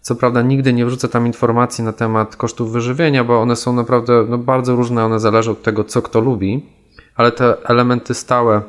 Co 0.00 0.14
prawda 0.14 0.42
nigdy 0.42 0.72
nie 0.72 0.86
wrzucę 0.86 1.08
tam 1.08 1.26
informacji 1.26 1.84
na 1.84 1.92
temat 1.92 2.36
kosztów 2.36 2.72
wyżywienia, 2.72 3.24
bo 3.24 3.40
one 3.40 3.56
są 3.56 3.72
naprawdę 3.72 4.24
no, 4.28 4.38
bardzo 4.38 4.76
różne, 4.76 5.04
one 5.04 5.20
zależą 5.20 5.52
od 5.52 5.62
tego, 5.62 5.84
co 5.84 6.02
kto 6.02 6.20
lubi, 6.20 6.66
ale 7.16 7.32
te 7.32 7.56
elementy 7.64 8.14
stałe, 8.14 8.62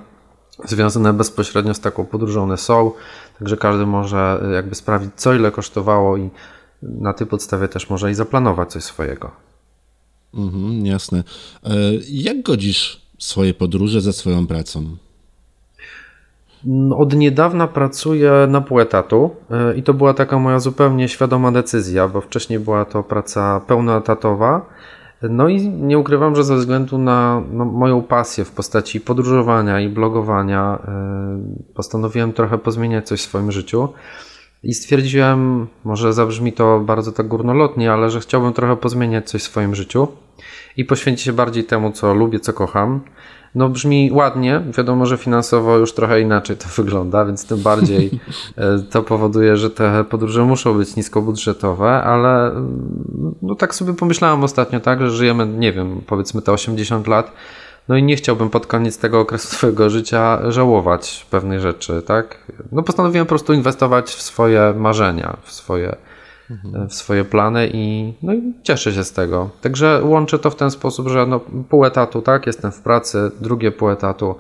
związane 0.66 1.13
bezpośrednio 1.13 1.74
z 1.74 1.80
taką 1.80 2.06
podróżą 2.06 2.44
one 2.44 2.58
są, 2.58 2.92
także 3.39 3.58
każdy 3.58 3.86
może 3.86 4.42
e, 4.44 4.54
jakby 4.54 4.75
sprawdzić, 4.75 5.12
co 5.16 5.34
ile 5.34 5.51
kosztowało 5.51 6.18
i 6.18 6.30
na 6.82 7.13
tej 7.13 7.28
podstawie 7.28 7.68
też 7.68 7.89
może 7.89 8.12
i 8.12 8.13
zaplanować 8.13 8.72
coś 8.72 8.84
swojego. 8.84 9.32
Mhm, 10.34 10.86
jasne. 10.86 11.24
E, 11.63 11.70
jak 12.10 12.42
godzisz 12.42 13.01
swoje 13.20 13.54
podróże 13.54 14.01
ze 14.01 14.13
swoją 14.13 14.48
pracą? 14.48 14.98
No, 16.63 16.98
od 16.98 17.13
niedawna 17.13 17.68
pracuję 17.68 18.32
na 18.50 18.62
pół 18.62 18.80
etatu 18.80 19.36
e, 19.51 19.78
i 19.78 19.84
to 19.84 19.94
była 19.94 20.13
taka 20.13 20.39
moja 20.39 20.60
zupełnie 20.60 21.10
świadoma 21.10 21.51
decyzja, 21.51 22.08
bo 22.08 22.22
wcześniej 22.22 22.60
była 22.60 22.86
to 22.86 23.04
praca 23.04 23.60
pełnoetatowa 23.68 24.66
no 25.21 25.47
i 25.47 25.69
nie 25.69 25.99
ukrywam, 25.99 26.35
że 26.35 26.43
ze 26.43 26.55
względu 26.55 26.97
na 26.97 27.41
no, 27.51 27.65
moją 27.65 28.01
pasję 28.01 28.45
w 28.45 28.51
postaci 28.51 29.01
podróżowania 29.01 29.79
i 29.79 29.89
blogowania, 29.89 30.79
yy, 31.57 31.73
postanowiłem 31.73 32.33
trochę 32.33 32.57
pozmieniać 32.57 33.07
coś 33.07 33.19
w 33.21 33.23
swoim 33.23 33.51
życiu. 33.51 33.88
I 34.63 34.73
stwierdziłem, 34.73 35.67
może 35.83 36.13
zabrzmi 36.13 36.53
to 36.53 36.79
bardzo 36.79 37.11
tak 37.11 37.27
górnolotnie, 37.27 37.93
ale 37.93 38.09
że 38.09 38.19
chciałbym 38.19 38.53
trochę 38.53 38.77
pozmieniać 38.77 39.29
coś 39.29 39.41
w 39.41 39.45
swoim 39.45 39.75
życiu 39.75 40.07
i 40.77 40.85
poświęcić 40.85 41.25
się 41.25 41.33
bardziej 41.33 41.63
temu, 41.63 41.91
co 41.91 42.13
lubię, 42.13 42.39
co 42.39 42.53
kocham. 42.53 43.01
No 43.56 43.70
brzmi 43.70 44.10
ładnie, 44.13 44.62
wiadomo, 44.77 45.06
że 45.06 45.18
finansowo 45.18 45.77
już 45.77 45.94
trochę 45.94 46.22
inaczej 46.22 46.58
to 46.58 46.65
wygląda, 46.84 47.25
więc 47.25 47.48
tym 47.48 47.58
bardziej 47.58 48.20
e, 48.58 48.79
to 48.79 49.03
powoduje, 49.03 49.58
że 49.58 49.70
te 49.70 50.03
podróże 50.03 50.46
muszą 50.46 50.77
być 50.77 50.96
niskobudżetowe, 50.96 52.03
ale 52.03 52.48
mm, 52.48 53.36
no 53.41 53.56
tak 53.56 53.75
sobie 53.75 53.94
pomyślałem 53.94 54.44
ostatnio, 54.44 54.79
tak, 54.79 55.01
że 55.01 55.12
żyjemy, 55.12 55.48
nie 55.48 55.74
wiem, 55.74 56.01
powiedzmy 56.08 56.41
te 56.41 56.51
80 56.51 57.08
lat, 57.08 57.32
no 57.88 57.98
i 57.98 58.03
nie 58.03 58.15
chciałbym 58.15 58.50
pod 58.50 58.68
koniec 58.68 58.98
tego 58.98 59.20
okresu 59.20 59.48
swojego 59.56 59.89
życia 59.89 60.51
żałować 60.51 61.25
pewnej 61.29 61.60
rzeczy, 61.60 62.01
tak? 62.01 62.38
No 62.72 62.84
postanowiłem 62.84 63.25
po 63.25 63.29
prostu 63.29 63.53
inwestować 63.53 64.10
w 64.10 64.22
swoje 64.22 64.74
marzenia, 64.77 65.38
w 65.44 65.51
swoje 65.51 65.96
w 66.89 66.94
swoje 66.94 67.25
plany 67.25 67.70
i, 67.74 68.13
no 68.24 68.34
i 68.34 68.53
cieszę 68.63 68.94
się 68.94 69.03
z 69.03 69.12
tego. 69.12 69.50
Także 69.62 70.01
łączę 70.03 70.39
to 70.39 70.50
w 70.50 70.56
ten 70.56 70.72
sposób, 70.72 71.08
że 71.08 71.25
no, 71.25 71.39
pół 71.70 71.86
etatu, 71.86 72.22
tak, 72.22 72.48
jestem 72.48 72.72
w 72.72 72.82
pracy, 72.82 73.32
drugie 73.41 73.72
pół 73.72 73.89
etatu 73.89 74.36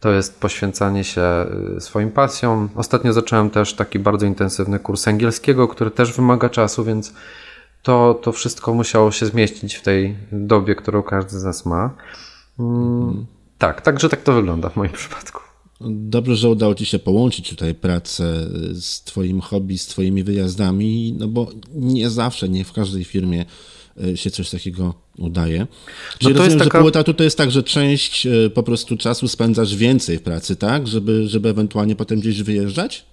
to 0.00 0.10
jest 0.10 0.40
poświęcanie 0.40 1.04
się 1.04 1.46
y, 1.76 1.80
swoim 1.80 2.10
pasjom. 2.10 2.68
Ostatnio 2.76 3.12
zacząłem 3.12 3.50
też 3.50 3.74
taki 3.74 3.98
bardzo 3.98 4.26
intensywny 4.26 4.78
kurs 4.78 5.08
angielskiego, 5.08 5.68
który 5.68 5.90
też 5.90 6.12
wymaga 6.12 6.48
czasu, 6.48 6.84
więc 6.84 7.14
to, 7.82 8.14
to 8.22 8.32
wszystko 8.32 8.74
musiało 8.74 9.12
się 9.12 9.26
zmieścić 9.26 9.74
w 9.74 9.82
tej 9.82 10.16
dobie, 10.32 10.74
którą 10.74 11.02
każdy 11.02 11.38
z 11.38 11.44
nas 11.44 11.66
ma. 11.66 11.90
Mm, 12.58 13.02
mhm. 13.08 13.26
Tak, 13.58 13.80
także 13.80 14.08
tak 14.08 14.22
to 14.22 14.32
wygląda 14.32 14.68
w 14.68 14.76
moim 14.76 14.92
przypadku. 14.92 15.39
Dobrze, 15.80 16.36
że 16.36 16.48
udało 16.48 16.74
Ci 16.74 16.86
się 16.86 16.98
połączyć 16.98 17.48
tutaj 17.48 17.74
pracę 17.74 18.46
z 18.72 19.02
Twoim 19.02 19.40
hobby, 19.40 19.78
z 19.78 19.86
Twoimi 19.86 20.24
wyjazdami, 20.24 21.14
no 21.18 21.28
bo 21.28 21.50
nie 21.74 22.10
zawsze, 22.10 22.48
nie 22.48 22.64
w 22.64 22.72
każdej 22.72 23.04
firmie 23.04 23.44
e, 24.04 24.16
się 24.16 24.30
coś 24.30 24.50
takiego 24.50 24.94
udaje. 25.18 25.66
Czyli 26.18 26.32
no 26.32 26.38
to 26.38 26.44
rozumiem, 26.44 26.58
taka... 26.58 26.78
że 26.78 26.82
pół 26.82 26.88
etatu 26.88 27.14
to 27.14 27.24
jest 27.24 27.38
tak, 27.38 27.50
że 27.50 27.62
część 27.62 28.26
e, 28.26 28.50
po 28.50 28.62
prostu 28.62 28.96
czasu 28.96 29.28
spędzasz 29.28 29.76
więcej 29.76 30.18
w 30.18 30.22
pracy, 30.22 30.56
tak? 30.56 30.88
Żeby, 30.88 31.28
żeby 31.28 31.48
ewentualnie 31.48 31.96
potem 31.96 32.20
gdzieś 32.20 32.42
wyjeżdżać? 32.42 33.04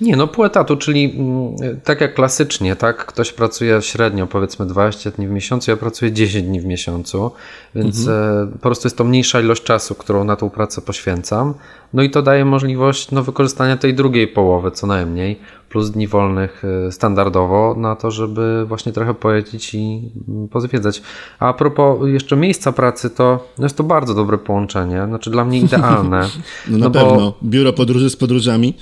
Nie, 0.00 0.16
no 0.16 0.26
pół 0.26 0.44
etatu, 0.44 0.76
czyli 0.76 1.04
mm, 1.04 1.80
tak 1.84 2.00
jak 2.00 2.14
klasycznie, 2.14 2.76
tak? 2.76 3.06
Ktoś 3.06 3.32
pracuje 3.32 3.82
średnio 3.82 4.26
powiedzmy 4.26 4.66
20 4.66 5.10
dni 5.10 5.28
w 5.28 5.30
miesiącu, 5.30 5.70
ja 5.70 5.76
pracuję 5.76 6.12
10 6.12 6.46
dni 6.46 6.60
w 6.60 6.64
miesiącu, 6.64 7.30
więc 7.74 8.00
mhm. 8.00 8.48
E, 8.48 8.52
po 8.52 8.58
prostu 8.58 8.86
jest 8.86 8.96
to 8.96 9.04
mniejsza 9.04 9.40
ilość 9.40 9.62
czasu, 9.62 9.94
którą 9.94 10.24
na 10.24 10.36
tą 10.36 10.50
pracę 10.50 10.82
poświęcam. 10.82 11.54
No 11.92 12.02
i 12.02 12.10
to 12.10 12.22
daje 12.22 12.44
możliwość 12.44 13.10
no, 13.10 13.22
wykorzystania 13.22 13.76
tej 13.76 13.94
drugiej 13.94 14.28
połowy 14.28 14.70
co 14.70 14.86
najmniej, 14.86 15.40
plus 15.68 15.90
dni 15.90 16.08
wolnych 16.08 16.62
e, 16.64 16.92
standardowo 16.92 17.74
na 17.78 17.96
to, 17.96 18.10
żeby 18.10 18.64
właśnie 18.66 18.92
trochę 18.92 19.14
pojeździć 19.14 19.74
i 19.74 20.10
mm, 20.28 20.48
pozwiedzać. 20.48 21.02
A, 21.38 21.52
propos 21.52 21.98
jeszcze 22.08 22.36
miejsca 22.36 22.72
pracy, 22.72 23.10
to 23.10 23.48
no 23.58 23.64
jest 23.64 23.76
to 23.76 23.84
bardzo 23.84 24.14
dobre 24.14 24.38
połączenie, 24.38 25.04
znaczy 25.06 25.30
dla 25.30 25.44
mnie 25.44 25.60
idealne. 25.60 26.28
no 26.68 26.78
na 26.78 26.84
no 26.84 26.90
pewno, 26.90 27.16
bo... 27.16 27.34
biuro 27.42 27.72
podróży 27.72 28.10
z 28.10 28.16
podróżami. 28.16 28.74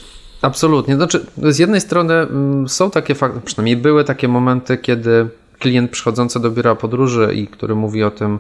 Absolutnie. 0.43 0.97
Znaczy, 0.97 1.27
z 1.43 1.59
jednej 1.59 1.81
strony 1.81 2.15
mm, 2.15 2.69
są 2.69 2.91
takie 2.91 3.15
fakty, 3.15 3.41
przynajmniej 3.41 3.77
były 3.77 4.05
takie 4.05 4.29
momenty, 4.29 4.77
kiedy 4.77 5.29
klient 5.59 5.91
przychodzący 5.91 6.41
do 6.41 6.51
biura 6.51 6.75
podróży 6.75 7.35
i 7.35 7.47
który 7.47 7.75
mówi 7.75 8.03
o 8.03 8.11
tym, 8.11 8.39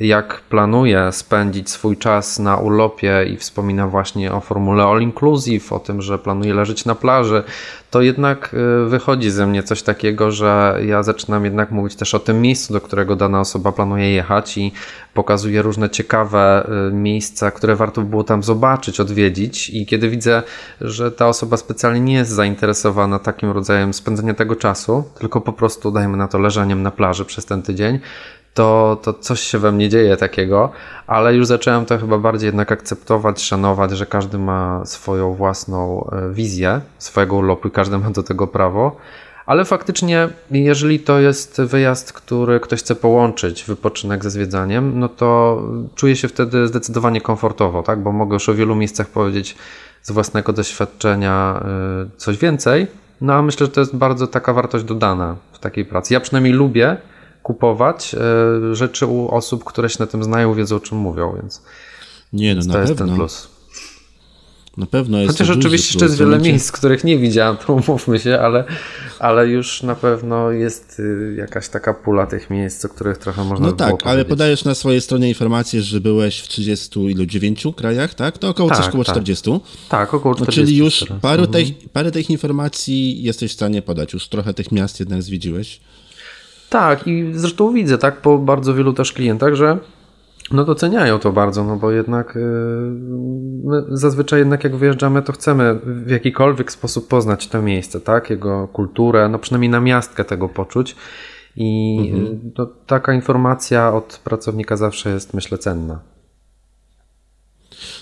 jak 0.00 0.40
planuje 0.40 1.12
spędzić 1.12 1.70
swój 1.70 1.96
czas 1.96 2.38
na 2.38 2.56
urlopie 2.56 3.24
i 3.32 3.36
wspomina 3.36 3.88
właśnie 3.88 4.32
o 4.32 4.40
formule 4.40 4.84
all 4.84 5.02
inclusive, 5.02 5.72
o 5.72 5.78
tym, 5.78 6.02
że 6.02 6.18
planuje 6.18 6.54
leżeć 6.54 6.84
na 6.84 6.94
plaży, 6.94 7.42
to 7.90 8.02
jednak 8.02 8.54
y, 8.84 8.88
wychodzi 8.88 9.30
ze 9.30 9.46
mnie 9.46 9.62
coś 9.62 9.82
takiego, 9.82 10.30
że 10.30 10.78
ja 10.86 11.02
zaczynam 11.02 11.44
jednak 11.44 11.70
mówić 11.70 11.96
też 11.96 12.14
o 12.14 12.18
tym 12.18 12.40
miejscu, 12.40 12.72
do 12.72 12.80
którego 12.80 13.16
dana 13.16 13.40
osoba 13.40 13.72
planuje 13.72 14.10
jechać 14.10 14.58
i 14.58 14.72
pokazuje 15.14 15.62
różne 15.62 15.90
ciekawe 15.90 16.68
y, 16.88 16.92
miejsca, 16.92 17.50
które 17.50 17.76
warto 17.76 18.00
by 18.00 18.06
było 18.06 18.24
tam 18.24 18.42
zobaczyć, 18.42 19.00
odwiedzić. 19.00 19.70
I 19.70 19.86
kiedy 19.86 20.10
widzę, 20.10 20.42
że 20.80 21.12
ta 21.12 21.28
osoba 21.28 21.56
specjalnie 21.56 22.00
nie 22.00 22.14
jest 22.14 22.30
zainteresowana 22.30 23.18
takim 23.18 23.50
rodzajem 23.50 23.94
spędzenia 23.94 24.34
tego 24.34 24.56
czasu, 24.56 25.04
tylko 25.18 25.40
po 25.40 25.52
prostu 25.52 25.90
dajmy 25.90 26.16
na 26.16 26.28
to 26.28 26.38
leżeniem 26.38 26.82
na 26.82 26.90
plaży 26.90 27.24
przez 27.24 27.46
ten 27.46 27.62
tydzień, 27.62 28.00
to, 28.58 28.98
to 29.02 29.12
coś 29.14 29.40
się 29.40 29.58
we 29.58 29.72
mnie 29.72 29.88
dzieje 29.88 30.16
takiego, 30.16 30.70
ale 31.06 31.34
już 31.34 31.46
zacząłem 31.46 31.86
to 31.86 31.98
chyba 31.98 32.18
bardziej 32.18 32.46
jednak 32.46 32.72
akceptować, 32.72 33.42
szanować, 33.42 33.90
że 33.90 34.06
każdy 34.06 34.38
ma 34.38 34.82
swoją 34.84 35.34
własną 35.34 36.10
e, 36.12 36.32
wizję 36.32 36.80
swojego 36.98 37.36
urlopu 37.36 37.68
i 37.68 37.70
każdy 37.70 37.98
ma 37.98 38.10
do 38.10 38.22
tego 38.22 38.46
prawo. 38.46 38.96
Ale 39.46 39.64
faktycznie, 39.64 40.28
jeżeli 40.50 41.00
to 41.00 41.18
jest 41.18 41.62
wyjazd, 41.62 42.12
który 42.12 42.60
ktoś 42.60 42.80
chce 42.80 42.94
połączyć, 42.94 43.64
wypoczynek 43.64 44.24
ze 44.24 44.30
zwiedzaniem, 44.30 44.98
no 44.98 45.08
to 45.08 45.62
czuję 45.94 46.16
się 46.16 46.28
wtedy 46.28 46.66
zdecydowanie 46.66 47.20
komfortowo, 47.20 47.82
tak? 47.82 48.02
bo 48.02 48.12
mogę 48.12 48.34
już 48.34 48.48
o 48.48 48.54
wielu 48.54 48.74
miejscach 48.74 49.08
powiedzieć 49.08 49.56
z 50.02 50.10
własnego 50.10 50.52
doświadczenia 50.52 51.62
e, 51.64 52.16
coś 52.16 52.38
więcej. 52.38 52.86
No 53.20 53.34
a 53.34 53.42
myślę, 53.42 53.66
że 53.66 53.72
to 53.72 53.80
jest 53.80 53.96
bardzo 53.96 54.26
taka 54.26 54.52
wartość 54.52 54.84
dodana 54.84 55.36
w 55.52 55.58
takiej 55.58 55.84
pracy. 55.84 56.14
Ja 56.14 56.20
przynajmniej 56.20 56.54
lubię 56.54 56.96
kupować 57.48 58.14
e, 58.14 58.74
rzeczy 58.74 59.06
u 59.06 59.28
osób, 59.28 59.64
które 59.64 59.88
się 59.88 59.96
na 60.00 60.06
tym 60.06 60.24
znają, 60.24 60.54
wiedzą 60.54 60.76
o 60.76 60.80
czym 60.80 60.98
mówią, 60.98 61.36
więc, 61.40 61.62
Nie, 62.32 62.54
no, 62.54 62.62
to 62.62 62.68
na 62.68 62.78
jest 62.78 62.92
pewno. 62.92 63.06
ten 63.06 63.16
plus. 63.16 63.48
Na 64.76 64.86
pewno 64.86 65.18
jest 65.18 65.32
Chociaż 65.32 65.50
oczywiście 65.50 65.88
jeszcze 65.88 66.04
jest 66.04 66.18
wiele 66.18 66.38
miejsc, 66.38 66.72
których 66.72 67.04
nie 67.04 67.18
widziałem, 67.18 67.56
to 67.56 67.72
umówmy 67.72 68.18
się, 68.18 68.38
ale, 68.40 68.64
ale 69.18 69.48
już 69.48 69.82
na 69.82 69.94
pewno 69.94 70.50
jest 70.50 71.00
y, 71.00 71.34
jakaś 71.38 71.68
taka 71.68 71.94
pula 71.94 72.26
tych 72.26 72.50
miejsc, 72.50 72.84
o 72.84 72.88
których 72.88 73.18
trochę 73.18 73.44
można 73.44 73.66
No 73.66 73.72
by 73.72 73.78
tak, 73.78 73.94
ale 74.04 74.24
podajesz 74.24 74.64
na 74.64 74.74
swojej 74.74 75.00
stronie 75.00 75.28
informację, 75.28 75.82
że 75.82 76.00
byłeś 76.00 76.40
w 76.40 76.48
30 76.48 77.00
ilu 77.00 77.26
9 77.26 77.66
krajach, 77.76 78.14
tak? 78.14 78.38
To 78.38 78.48
około 78.48 78.68
tak, 78.68 78.78
coś 78.78 78.88
około 78.88 79.04
tak. 79.04 79.14
40. 79.14 79.50
Tak, 79.88 80.14
około 80.14 80.34
40. 80.34 80.60
No, 80.60 80.66
czyli 80.66 80.78
już 80.78 81.04
parę, 81.20 81.42
mhm. 81.42 81.64
tych, 81.64 81.90
parę 81.90 82.10
tych 82.10 82.30
informacji 82.30 83.22
jesteś 83.22 83.50
w 83.50 83.54
stanie 83.54 83.82
podać, 83.82 84.12
już 84.12 84.28
trochę 84.28 84.54
tych 84.54 84.72
miast 84.72 85.00
jednak 85.00 85.22
zwiedziłeś. 85.22 85.80
Tak, 86.70 87.06
i 87.06 87.30
zresztą 87.32 87.72
widzę 87.72 87.98
tak 87.98 88.16
po 88.16 88.38
bardzo 88.38 88.74
wielu 88.74 88.92
też 88.92 89.12
klientach, 89.12 89.54
że 89.54 89.78
no 90.50 90.64
doceniają 90.64 91.18
to 91.18 91.32
bardzo, 91.32 91.64
no 91.64 91.76
bo 91.76 91.90
jednak 91.90 92.34
yy, 92.34 92.42
my 93.64 93.84
zazwyczaj 93.88 94.38
jednak 94.38 94.64
jak 94.64 94.76
wyjeżdżamy, 94.76 95.22
to 95.22 95.32
chcemy 95.32 95.78
w 95.84 96.10
jakikolwiek 96.10 96.72
sposób 96.72 97.08
poznać 97.08 97.48
to 97.48 97.62
miejsce, 97.62 98.00
tak? 98.00 98.30
Jego 98.30 98.68
kulturę, 98.68 99.28
no 99.28 99.38
przynajmniej 99.38 99.70
na 99.70 99.80
miastkę 99.80 100.24
tego 100.24 100.48
poczuć. 100.48 100.96
I 101.56 101.98
mhm. 102.12 102.52
no, 102.58 102.66
taka 102.86 103.14
informacja 103.14 103.94
od 103.94 104.20
pracownika 104.24 104.76
zawsze 104.76 105.10
jest, 105.10 105.34
myślę, 105.34 105.58
cenna. 105.58 106.00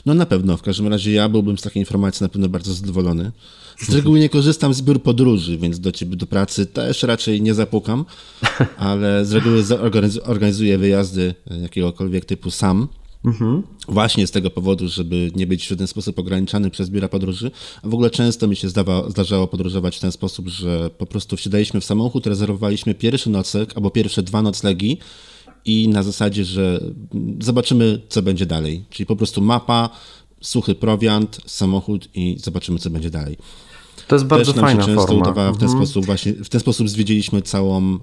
No 0.06 0.14
na 0.14 0.26
pewno, 0.26 0.56
w 0.56 0.62
każdym 0.62 0.88
razie 0.88 1.12
ja 1.12 1.28
byłbym 1.28 1.58
z 1.58 1.62
takiej 1.62 1.80
informacji 1.80 2.24
na 2.24 2.28
pewno 2.28 2.48
bardzo 2.48 2.74
zadowolony. 2.74 3.32
Z 3.78 3.94
reguły 3.94 4.20
nie 4.20 4.28
korzystam 4.28 4.74
z 4.74 4.82
biur 4.82 5.02
podróży, 5.02 5.58
więc 5.58 5.80
do 5.80 5.92
ciebie 5.92 6.16
do 6.16 6.26
pracy 6.26 6.66
też 6.66 7.02
raczej 7.02 7.42
nie 7.42 7.54
zapukam, 7.54 8.04
ale 8.78 9.24
z 9.24 9.32
reguły 9.32 9.64
organizuję 10.24 10.78
wyjazdy 10.78 11.34
jakiegokolwiek 11.62 12.24
typu 12.24 12.50
sam. 12.50 12.88
Mhm. 13.24 13.62
Właśnie 13.88 14.26
z 14.26 14.30
tego 14.30 14.50
powodu, 14.50 14.88
żeby 14.88 15.30
nie 15.36 15.46
być 15.46 15.64
w 15.64 15.68
żaden 15.68 15.86
sposób 15.86 16.18
ograniczany 16.18 16.70
przez 16.70 16.90
biura 16.90 17.08
podróży. 17.08 17.50
A 17.82 17.88
w 17.88 17.94
ogóle 17.94 18.10
często 18.10 18.46
mi 18.46 18.56
się 18.56 18.68
zdawa, 18.68 19.10
zdarzało 19.10 19.46
podróżować 19.46 19.96
w 19.96 20.00
ten 20.00 20.12
sposób, 20.12 20.48
że 20.48 20.90
po 20.90 21.06
prostu 21.06 21.36
wsiadaliśmy 21.36 21.80
w 21.80 21.84
samochód, 21.84 22.26
rezerwowaliśmy 22.26 22.94
pierwszy 22.94 23.30
nocleg 23.30 23.72
albo 23.76 23.90
pierwsze 23.90 24.22
dwa 24.22 24.42
noclegi 24.42 24.98
i 25.64 25.88
na 25.88 26.02
zasadzie, 26.02 26.44
że 26.44 26.80
zobaczymy, 27.40 28.02
co 28.08 28.22
będzie 28.22 28.46
dalej. 28.46 28.84
Czyli 28.90 29.06
po 29.06 29.16
prostu 29.16 29.42
mapa, 29.42 29.90
suchy 30.40 30.74
prowiant, 30.74 31.40
samochód 31.46 32.08
i 32.14 32.36
zobaczymy, 32.38 32.78
co 32.78 32.90
będzie 32.90 33.10
dalej. 33.10 33.36
To 34.08 34.14
jest 34.14 34.26
bardzo 34.26 34.52
Też 34.52 34.56
nam 34.56 34.64
fajna 34.64 34.82
się 34.82 34.86
często 34.86 35.06
forma. 35.06 35.22
udawała 35.22 35.52
w 35.52 35.58
ten 35.58 35.68
mhm. 35.68 35.86
sposób 35.86 36.06
właśnie, 36.06 36.32
w 36.32 36.48
ten 36.48 36.60
sposób 36.60 36.88
zwiedziliśmy 36.88 37.42
całą, 37.42 37.94
e, 37.94 37.98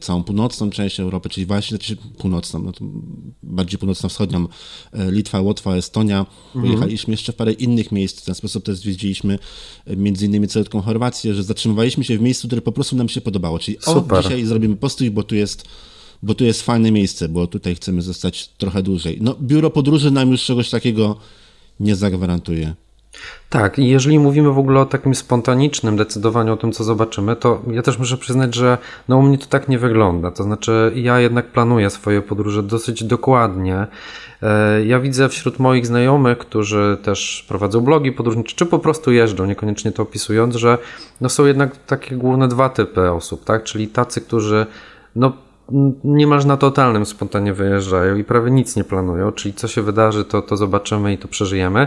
całą 0.00 0.22
północną 0.22 0.70
część 0.70 1.00
Europy, 1.00 1.28
czyli 1.28 1.46
właśnie 1.46 1.76
znaczy 1.76 1.96
północną, 2.18 2.62
no 2.62 2.72
bardziej 3.42 3.78
północno-wschodnią, 3.78 4.46
e, 4.92 5.12
Litwa, 5.12 5.40
Łotwa, 5.40 5.76
Estonia. 5.76 6.26
Mhm. 6.46 6.64
Pojechaliśmy 6.64 7.12
jeszcze 7.12 7.32
w 7.32 7.36
parę 7.36 7.52
innych 7.52 7.92
miejsc, 7.92 8.20
w 8.20 8.24
ten 8.24 8.34
sposób 8.34 8.64
też 8.64 8.76
zwiedziliśmy 8.76 9.38
e, 9.86 9.96
między 9.96 10.26
innymi 10.26 10.48
całą 10.48 10.82
Chorwację, 10.82 11.34
że 11.34 11.42
zatrzymywaliśmy 11.42 12.04
się 12.04 12.18
w 12.18 12.20
miejscu, 12.20 12.46
które 12.46 12.62
po 12.62 12.72
prostu 12.72 12.96
nam 12.96 13.08
się 13.08 13.20
podobało, 13.20 13.58
czyli 13.58 13.76
Super. 13.80 14.18
o, 14.18 14.22
dzisiaj 14.22 14.44
zrobimy 14.44 14.76
postój, 14.76 15.10
bo 15.10 15.22
tu 15.22 15.34
jest 15.34 15.64
bo 16.22 16.34
tu 16.34 16.44
jest 16.44 16.62
fajne 16.62 16.90
miejsce, 16.92 17.28
bo 17.28 17.46
tutaj 17.46 17.74
chcemy 17.74 18.02
zostać 18.02 18.48
trochę 18.48 18.82
dłużej. 18.82 19.18
No, 19.20 19.36
biuro 19.42 19.70
podróży 19.70 20.10
nam 20.10 20.30
już 20.30 20.44
czegoś 20.44 20.70
takiego 20.70 21.16
nie 21.80 21.96
zagwarantuje. 21.96 22.74
Tak, 23.50 23.78
i 23.78 23.88
jeżeli 23.88 24.18
mówimy 24.18 24.52
w 24.52 24.58
ogóle 24.58 24.80
o 24.80 24.86
takim 24.86 25.14
spontanicznym 25.14 25.96
decydowaniu 25.96 26.52
o 26.52 26.56
tym, 26.56 26.72
co 26.72 26.84
zobaczymy, 26.84 27.36
to 27.36 27.62
ja 27.70 27.82
też 27.82 27.98
muszę 27.98 28.16
przyznać, 28.16 28.54
że 28.54 28.78
no 29.08 29.16
u 29.16 29.22
mnie 29.22 29.38
to 29.38 29.46
tak 29.46 29.68
nie 29.68 29.78
wygląda. 29.78 30.30
To 30.30 30.42
znaczy, 30.42 30.92
ja 30.94 31.20
jednak 31.20 31.52
planuję 31.52 31.90
swoje 31.90 32.22
podróże 32.22 32.62
dosyć 32.62 33.04
dokładnie. 33.04 33.86
E, 34.42 34.84
ja 34.84 35.00
widzę 35.00 35.28
wśród 35.28 35.58
moich 35.58 35.86
znajomych, 35.86 36.38
którzy 36.38 36.98
też 37.02 37.44
prowadzą 37.48 37.80
blogi 37.80 38.12
podróżnicze, 38.12 38.56
czy 38.56 38.66
po 38.66 38.78
prostu 38.78 39.12
jeżdżą, 39.12 39.46
niekoniecznie 39.46 39.92
to 39.92 40.02
opisując, 40.02 40.56
że 40.56 40.78
no 41.20 41.28
są 41.28 41.46
jednak 41.46 41.84
takie 41.84 42.16
główne 42.16 42.48
dwa 42.48 42.68
typy 42.68 43.10
osób, 43.10 43.44
tak? 43.44 43.64
Czyli 43.64 43.88
tacy, 43.88 44.20
którzy 44.20 44.66
no 45.16 45.32
niemalże 46.04 46.48
na 46.48 46.56
totalnym 46.56 47.06
spontanie 47.06 47.54
wyjeżdżają 47.54 48.16
i 48.16 48.24
prawie 48.24 48.50
nic 48.50 48.76
nie 48.76 48.84
planują, 48.84 49.32
czyli 49.32 49.54
co 49.54 49.68
się 49.68 49.82
wydarzy, 49.82 50.24
to, 50.24 50.42
to 50.42 50.56
zobaczymy 50.56 51.12
i 51.12 51.18
to 51.18 51.28
przeżyjemy. 51.28 51.86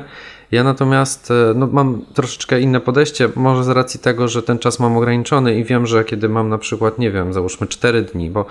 Ja 0.51 0.63
natomiast 0.63 1.31
e, 1.31 1.53
no, 1.55 1.67
mam 1.67 2.01
troszeczkę 2.13 2.61
inne 2.61 2.79
podejście, 2.79 3.29
może 3.35 3.63
z 3.63 3.69
racji 3.69 3.99
tego, 3.99 4.27
że 4.27 4.43
ten 4.43 4.59
czas 4.59 4.79
mam 4.79 4.97
ograniczony 4.97 5.55
i 5.55 5.63
wiem, 5.63 5.87
że 5.87 6.03
kiedy 6.03 6.29
mam 6.29 6.49
na 6.49 6.57
przykład, 6.57 6.99
nie 6.99 7.11
wiem, 7.11 7.33
załóżmy 7.33 7.67
4 7.67 8.01
dni, 8.01 8.29
bo 8.29 8.45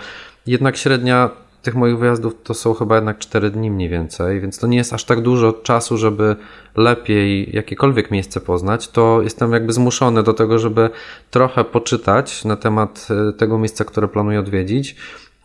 jednak 0.47 0.77
średnia 0.77 1.31
tych 1.63 1.75
moich 1.75 1.99
wyjazdów 1.99 2.35
to 2.43 2.55
są 2.55 2.75
chyba 2.75 2.97
jednak 2.97 3.19
4 3.19 3.51
dni 3.51 3.71
mniej 3.71 3.89
więcej, 3.89 4.41
więc 4.41 4.59
to 4.59 4.67
nie 4.67 4.77
jest 4.77 4.93
aż 4.93 5.05
tak 5.05 5.21
dużo 5.21 5.53
czasu, 5.53 5.97
żeby 5.97 6.37
lepiej 6.77 7.57
jakiekolwiek 7.57 8.11
miejsce 8.11 8.41
poznać, 8.41 8.89
to 8.89 9.23
jestem 9.23 9.53
jakby 9.53 9.73
zmuszony 9.73 10.23
do 10.23 10.33
tego, 10.33 10.59
żeby 10.59 10.91
trochę 11.31 11.65
poczytać 11.65 12.45
na 12.45 12.57
temat 12.57 13.09
e, 13.29 13.33
tego 13.33 13.59
miejsca, 13.59 13.85
które 13.85 14.09
planuję 14.09 14.41
odwiedzić. 14.41 14.97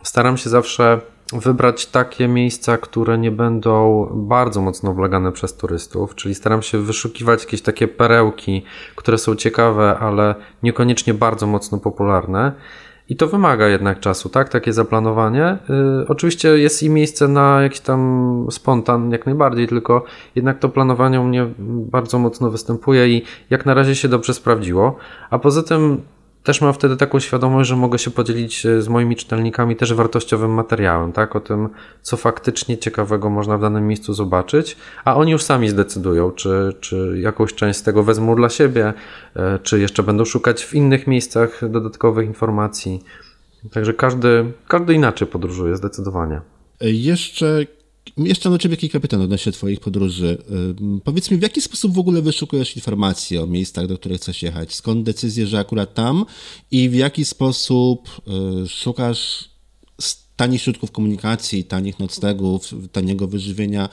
Staram 0.02 0.36
się 0.36 0.50
zawsze 0.50 1.00
wybrać 1.32 1.86
takie 1.86 2.28
miejsca, 2.28 2.78
które 2.78 3.18
nie 3.18 3.30
będą 3.30 4.06
bardzo 4.14 4.60
mocno 4.60 4.90
oblegane 4.90 5.32
przez 5.32 5.56
turystów, 5.56 6.14
czyli 6.14 6.34
staram 6.34 6.62
się 6.62 6.78
wyszukiwać 6.78 7.44
jakieś 7.44 7.62
takie 7.62 7.88
perełki, 7.88 8.64
które 8.96 9.18
są 9.18 9.36
ciekawe, 9.36 9.98
ale 9.98 10.34
niekoniecznie 10.62 11.14
bardzo 11.14 11.46
mocno 11.46 11.78
popularne. 11.78 12.52
I 13.08 13.16
to 13.16 13.26
wymaga 13.26 13.68
jednak 13.68 14.00
czasu, 14.00 14.28
tak? 14.28 14.48
Takie 14.48 14.72
zaplanowanie. 14.72 15.58
Yy, 15.68 16.06
oczywiście 16.08 16.48
jest 16.48 16.82
i 16.82 16.90
miejsce 16.90 17.28
na 17.28 17.62
jakiś 17.62 17.80
tam 17.80 18.46
spontan, 18.50 19.10
jak 19.10 19.26
najbardziej, 19.26 19.68
tylko 19.68 20.04
jednak 20.34 20.58
to 20.58 20.68
planowanie 20.68 21.20
u 21.20 21.24
mnie 21.24 21.46
bardzo 21.58 22.18
mocno 22.18 22.50
występuje 22.50 23.08
i 23.08 23.22
jak 23.50 23.66
na 23.66 23.74
razie 23.74 23.94
się 23.94 24.08
dobrze 24.08 24.34
sprawdziło. 24.34 24.96
A 25.30 25.38
poza 25.38 25.62
tym 25.62 26.02
też 26.42 26.60
mam 26.60 26.74
wtedy 26.74 26.96
taką 26.96 27.20
świadomość, 27.20 27.68
że 27.68 27.76
mogę 27.76 27.98
się 27.98 28.10
podzielić 28.10 28.66
e, 28.66 28.82
z 28.82 28.88
moimi 28.88 29.16
czytelnikami 29.16 29.76
też 29.76 29.94
wartościowym 29.94 30.50
materiałem, 30.50 31.12
tak? 31.12 31.36
O 31.36 31.40
tym, 31.40 31.68
co 32.02 32.16
faktycznie 32.16 32.78
ciekawego 32.78 33.30
można 33.30 33.58
w 33.58 33.60
danym 33.60 33.86
miejscu 33.86 34.14
zobaczyć, 34.14 34.76
a 35.04 35.16
oni 35.16 35.32
już 35.32 35.42
sami 35.42 35.68
zdecydują, 35.68 36.30
czy, 36.30 36.72
czy 36.80 37.18
jakąś 37.20 37.54
część 37.54 37.78
z 37.78 37.82
tego 37.82 38.02
wezmą 38.02 38.36
dla 38.36 38.48
siebie, 38.48 38.92
e, 39.36 39.58
czy 39.58 39.80
jeszcze 39.80 40.02
będą 40.02 40.24
szukać 40.24 40.64
w 40.64 40.74
innych 40.74 41.06
miejscach 41.06 41.70
dodatkowych 41.70 42.26
informacji. 42.26 43.02
Także 43.72 43.94
każdy, 43.94 44.52
każdy 44.68 44.94
inaczej 44.94 45.28
podróżuje, 45.28 45.76
zdecydowanie. 45.76 46.40
E, 46.80 46.90
jeszcze 46.90 47.66
jeszcze 48.16 48.50
do 48.50 48.58
Ciebie 48.58 48.76
kilka 48.76 49.00
pytań 49.00 49.22
odnośnie 49.22 49.52
Twoich 49.52 49.80
podróży. 49.80 50.42
Powiedz 51.04 51.30
mi, 51.30 51.38
w 51.38 51.42
jaki 51.42 51.60
sposób 51.60 51.92
w 51.92 51.98
ogóle 51.98 52.22
wyszukujesz 52.22 52.76
informacje 52.76 53.42
o 53.42 53.46
miejscach, 53.46 53.86
do 53.86 53.98
których 53.98 54.20
chcesz 54.20 54.42
jechać? 54.42 54.74
Skąd 54.74 55.02
decyzję, 55.04 55.46
że 55.46 55.58
akurat 55.58 55.94
tam? 55.94 56.24
I 56.70 56.88
w 56.88 56.94
jaki 56.94 57.24
sposób 57.24 58.08
y, 58.64 58.68
szukasz 58.68 59.48
tanich 60.36 60.62
środków 60.62 60.90
komunikacji, 60.90 61.64
tanich 61.64 61.98
noclegów, 61.98 62.74
taniego 62.92 63.28
wyżywienia? 63.28 63.88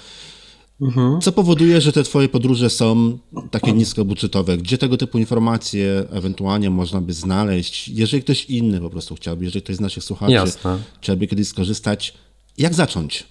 Mhm. 0.82 1.22
Co 1.22 1.32
powoduje, 1.32 1.82
że 1.82 1.92
te 1.92 2.04
Twoje 2.04 2.30
podróże 2.30 2.70
są 2.70 3.18
takie 3.52 3.74
niskobudżetowe? 3.74 4.58
Gdzie 4.58 4.78
tego 4.78 4.98
typu 4.98 5.18
informacje 5.18 6.06
ewentualnie 6.12 6.70
można 6.70 7.02
by 7.02 7.14
znaleźć? 7.14 7.88
Jeżeli 7.88 8.24
ktoś 8.24 8.46
inny 8.46 8.80
po 8.80 8.90
prostu 8.90 9.16
chciałby, 9.16 9.46
jeżeli 9.46 9.64
ktoś 9.64 9.76
z 9.76 9.80
naszych 9.80 10.04
słuchaczy 10.04 10.34
Jasne. 10.34 10.78
chciałby 11.02 11.28
kiedyś 11.28 11.48
skorzystać, 11.48 12.14
jak 12.58 12.74
zacząć? 12.74 13.24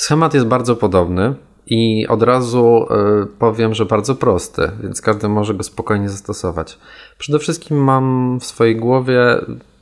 Schemat 0.00 0.34
jest 0.34 0.46
bardzo 0.46 0.76
podobny 0.76 1.34
i 1.66 2.06
od 2.08 2.22
razu 2.22 2.86
y, 3.22 3.26
powiem, 3.38 3.74
że 3.74 3.86
bardzo 3.86 4.14
prosty, 4.14 4.70
więc 4.82 5.00
każdy 5.00 5.28
może 5.28 5.54
go 5.54 5.62
spokojnie 5.62 6.08
zastosować. 6.08 6.78
Przede 7.18 7.38
wszystkim 7.38 7.76
mam 7.76 8.38
w 8.40 8.44
swojej 8.44 8.76
głowie 8.76 9.20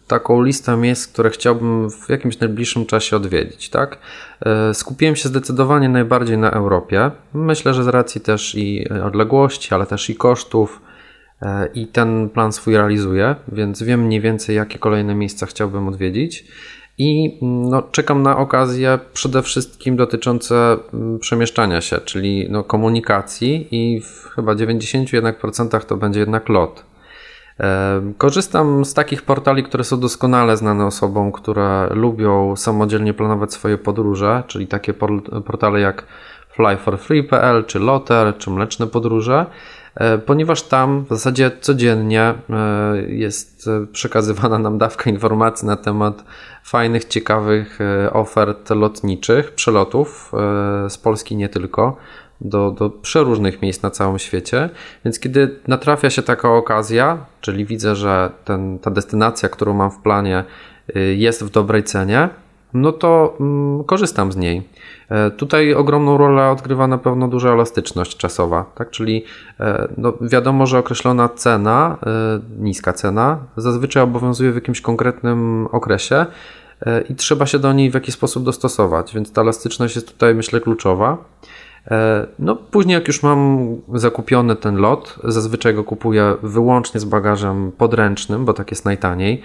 taką 0.07 0.43
listę 0.43 0.77
miejsc, 0.77 1.13
które 1.13 1.31
chciałbym 1.31 1.91
w 1.91 2.09
jakimś 2.09 2.39
najbliższym 2.39 2.87
czasie 2.87 3.17
odwiedzić, 3.17 3.71
tak? 3.71 3.99
Y, 4.71 4.75
skupiłem 4.75 5.17
się 5.17 5.29
zdecydowanie 5.29 5.89
najbardziej 5.89 6.39
na 6.39 6.51
Europie. 6.51 7.11
Myślę, 7.35 7.75
że 7.75 7.85
z 7.85 7.89
racji 7.89 8.21
też 8.21 8.55
i 8.55 8.89
odległości, 9.05 9.75
ale 9.75 9.87
też 9.87 10.11
i 10.11 10.17
kosztów 10.17 10.81
y, 11.43 11.47
i 11.75 11.87
ten 11.87 12.29
plan 12.29 12.53
swój 12.53 12.77
realizuję, 12.77 13.37
więc 13.53 13.83
wiem 13.83 14.01
mniej 14.01 14.21
więcej 14.21 14.57
jakie 14.57 14.79
kolejne 14.79 15.15
miejsca 15.15 15.47
chciałbym 15.47 15.89
odwiedzić 15.89 16.45
i 16.99 17.39
no, 17.43 17.83
czekam 17.83 18.23
na 18.23 18.37
okazje 18.37 18.99
przede 19.13 19.43
wszystkim 19.43 19.97
dotyczące 19.97 20.77
mm, 20.95 21.19
przemieszczania 21.19 21.81
się, 21.81 21.99
czyli 21.99 22.47
no, 22.51 22.65
komunikacji 22.65 23.69
i 23.71 24.01
w 24.01 24.29
chyba 24.35 24.53
91% 24.55 25.85
to 25.85 25.97
będzie 25.97 26.21
jednak 26.21 26.49
lot. 26.49 26.89
Korzystam 28.19 28.85
z 28.85 28.95
takich 28.95 29.23
portali, 29.23 29.63
które 29.63 29.85
są 29.85 30.01
doskonale 30.01 30.57
znane 30.57 30.87
osobom, 30.87 31.33
które 31.33 31.89
lubią 31.91 32.57
samodzielnie 32.57 33.15
planować 33.15 33.53
swoje 33.53 33.79
podróże, 33.79 34.43
czyli 34.47 34.67
takie 34.67 34.95
portale 35.45 35.81
jak 35.81 36.07
flyforfree.pl, 36.57 37.65
czy 37.65 37.79
Loter, 37.79 38.39
czy 38.39 38.51
Mleczne 38.51 38.87
Podróże. 38.87 39.47
E, 39.99 40.19
ponieważ 40.19 40.63
tam 40.63 41.05
w 41.05 41.09
zasadzie 41.09 41.51
codziennie 41.61 42.23
e, 42.23 42.35
jest 43.09 43.71
przekazywana 43.93 44.59
nam 44.59 44.79
dawka 44.79 45.11
informacji 45.11 45.67
na 45.67 45.77
temat 45.77 46.25
fajnych, 46.65 47.05
ciekawych 47.05 47.79
e, 47.81 48.13
ofert 48.13 48.71
lotniczych, 48.71 49.53
przelotów 49.53 50.33
z 50.89 50.99
Polski 50.99 51.37
nie 51.37 51.49
tylko. 51.49 51.97
do, 52.41 52.71
do 52.71 52.91
przeróżnych 52.91 53.63
miejsc 53.63 53.83
na 53.83 53.91
całym 53.91 54.19
świecie. 54.19 54.71
Więc 55.05 55.21
kiedy 55.21 55.61
natrafia 55.69 56.11
się 56.11 56.23
taka 56.23 56.49
okazja, 56.49 57.19
czyli 57.41 57.65
widzę, 57.65 57.97
że 57.97 58.31
ten, 58.45 58.79
ta 58.79 58.91
destynacja, 58.91 59.49
którą 59.49 59.75
mam 59.75 59.91
w 59.91 59.99
planie, 59.99 60.45
jest 61.17 61.45
w 61.45 61.51
dobrej 61.51 61.85
cenie, 61.85 62.29
no 62.75 62.93
to 62.93 63.37
mm, 63.41 63.85
korzystam 63.85 64.33
z 64.33 64.37
niej. 64.37 64.63
E, 65.09 65.31
tutaj 65.31 65.75
ogromną 65.75 66.18
rolę 66.18 66.51
odgrywa 66.51 66.87
na 66.87 66.99
pewno 66.99 67.29
duża 67.29 67.53
elastyczność 67.53 68.16
czasowa, 68.16 68.64
tak? 68.75 68.90
czyli 68.90 69.25
e, 69.61 69.88
no 69.97 70.12
wiadomo, 70.21 70.66
że 70.66 70.79
określona 70.79 71.29
cena, 71.29 71.99
e, 72.07 72.40
niska 72.59 72.92
cena, 72.92 73.38
zazwyczaj 73.57 74.03
obowiązuje 74.03 74.53
w 74.53 74.55
jakimś 74.55 74.81
konkretnym 74.81 75.66
okresie 75.73 76.27
i 77.09 77.14
trzeba 77.14 77.47
się 77.47 77.59
do 77.59 77.73
niej 77.73 77.90
w 77.90 77.94
jakiś 77.94 78.14
sposób 78.14 78.44
dostosować, 78.44 79.14
więc 79.14 79.33
ta 79.33 79.40
elastyczność 79.40 79.94
jest 79.97 80.12
tutaj 80.12 80.35
myślę 80.35 80.61
kluczowa. 80.61 81.18
No, 82.38 82.57
później, 82.57 82.94
jak 82.94 83.07
już 83.07 83.23
mam 83.23 83.59
zakupiony 83.94 84.57
ten 84.57 84.77
lot, 84.77 85.18
zazwyczaj 85.25 85.75
go 85.75 85.85
kupuję 85.85 86.37
wyłącznie 86.42 87.01
z 87.01 87.05
bagażem 87.05 87.73
podręcznym, 87.73 88.44
bo 88.44 88.53
tak 88.53 88.71
jest 88.71 88.85
najtaniej 88.85 89.42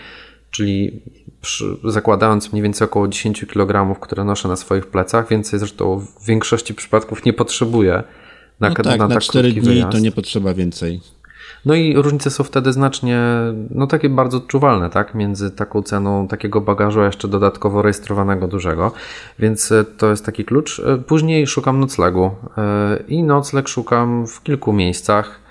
czyli 0.54 1.02
przy, 1.44 1.78
zakładając 1.84 2.52
mniej 2.52 2.64
więcej 2.64 2.86
około 2.86 3.08
10 3.08 3.46
kg, 3.46 4.00
które 4.00 4.24
noszę 4.24 4.48
na 4.48 4.56
swoich 4.56 4.88
plecach, 4.88 5.30
więcej 5.30 5.60
zresztą 5.60 6.00
w 6.00 6.26
większości 6.26 6.74
przypadków 6.74 7.26
nie 7.26 7.34
potrzebuję 7.34 8.04
na, 8.60 8.70
no 8.70 8.76
tak, 8.76 8.86
na, 8.86 9.08
na 9.08 9.08
tak 9.08 9.24
4 9.24 9.52
dni 9.52 9.62
wyjazd. 9.62 9.92
to 9.92 10.00
nie 10.00 10.12
potrzeba 10.12 10.54
więcej. 10.54 11.02
No 11.66 11.74
i 11.74 11.96
różnice 11.96 12.30
są 12.30 12.44
wtedy 12.44 12.74
znacznie, 12.74 13.20
no 13.70 13.88
takie 13.88 14.10
bardzo 14.10 14.38
odczuwalne, 14.38 14.90
tak, 14.90 15.16
między 15.16 15.52
taką 15.52 15.82
ceną 15.82 16.28
takiego 16.28 16.62
bagażu, 16.62 17.02
a 17.02 17.06
jeszcze 17.06 17.28
dodatkowo 17.28 17.82
rejestrowanego 17.82 18.48
dużego, 18.48 18.92
więc 19.40 19.72
e, 19.72 19.84
to 19.84 20.10
jest 20.10 20.26
taki 20.26 20.46
klucz. 20.46 20.80
E, 20.80 20.98
później 20.98 21.48
szukam 21.48 21.80
noclegu 21.80 22.32
e, 22.58 22.98
i 23.08 23.24
nocleg 23.24 23.68
szukam 23.68 24.28
w 24.28 24.44
kilku 24.44 24.74
miejscach, 24.74 25.43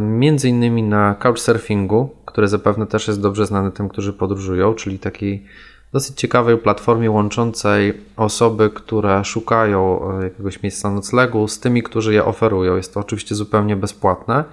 między 0.00 0.48
innymi 0.48 0.82
na 0.82 1.14
couchsurfingu, 1.14 2.16
który 2.26 2.48
zapewne 2.48 2.86
też 2.86 3.08
jest 3.08 3.20
dobrze 3.20 3.46
znany 3.46 3.72
tym, 3.72 3.88
którzy 3.88 4.12
podróżują, 4.12 4.74
czyli 4.74 4.98
takiej 4.98 5.44
dosyć 5.92 6.16
ciekawej 6.16 6.58
platformie 6.58 7.10
łączącej 7.10 8.00
osoby, 8.16 8.70
które 8.70 9.24
szukają 9.24 10.00
e, 10.18 10.24
jakiegoś 10.24 10.62
miejsca 10.62 10.90
noclegu 10.90 11.48
z 11.48 11.60
tymi, 11.60 11.82
którzy 11.82 12.14
je 12.14 12.24
oferują. 12.24 12.76
Jest 12.76 12.94
to 12.94 13.00
oczywiście 13.00 13.34
zupełnie 13.34 13.76
bezpłatne. 13.76 14.44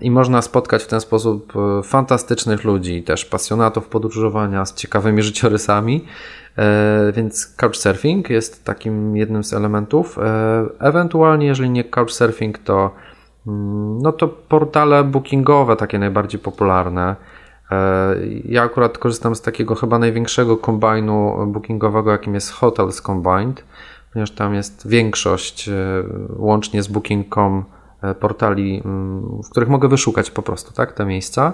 I 0.00 0.10
można 0.10 0.42
spotkać 0.42 0.82
w 0.82 0.86
ten 0.86 1.00
sposób 1.00 1.52
e, 1.56 1.82
fantastycznych 1.82 2.64
ludzi, 2.64 3.02
też 3.02 3.24
pasjonatów 3.24 3.88
podróżowania 3.88 4.66
z 4.66 4.74
ciekawymi 4.74 5.22
życiorysami. 5.22 6.04
E, 6.58 7.12
więc 7.12 7.46
couchsurfing 7.46 8.30
jest 8.30 8.64
takim 8.64 9.16
jednym 9.16 9.44
z 9.44 9.52
elementów. 9.52 10.18
Ewentualnie, 10.78 11.46
jeżeli 11.46 11.70
nie 11.70 11.84
couchsurfing, 11.84 12.58
to 12.58 12.90
no 14.02 14.12
to 14.12 14.28
portale 14.28 15.04
bookingowe, 15.04 15.76
takie 15.76 15.98
najbardziej 15.98 16.40
popularne. 16.40 17.16
E, 17.70 18.16
ja 18.44 18.62
akurat 18.62 18.98
korzystam 18.98 19.34
z 19.34 19.40
takiego 19.40 19.74
chyba 19.74 19.98
największego 19.98 20.56
kombajnu 20.56 21.46
bookingowego, 21.46 22.12
jakim 22.12 22.34
jest 22.34 22.50
Hotels 22.50 23.02
Combined, 23.02 23.64
ponieważ 24.12 24.30
tam 24.30 24.54
jest 24.54 24.88
większość 24.88 25.68
e, 25.68 25.74
łącznie 26.36 26.82
z 26.82 26.88
booking.com 26.88 27.64
e, 28.02 28.14
portali, 28.14 28.82
mm, 28.84 29.42
w 29.42 29.50
których 29.50 29.68
mogę 29.68 29.88
wyszukać 29.88 30.30
po 30.30 30.42
prostu 30.42 30.72
tak, 30.72 30.92
te 30.92 31.06
miejsca. 31.06 31.52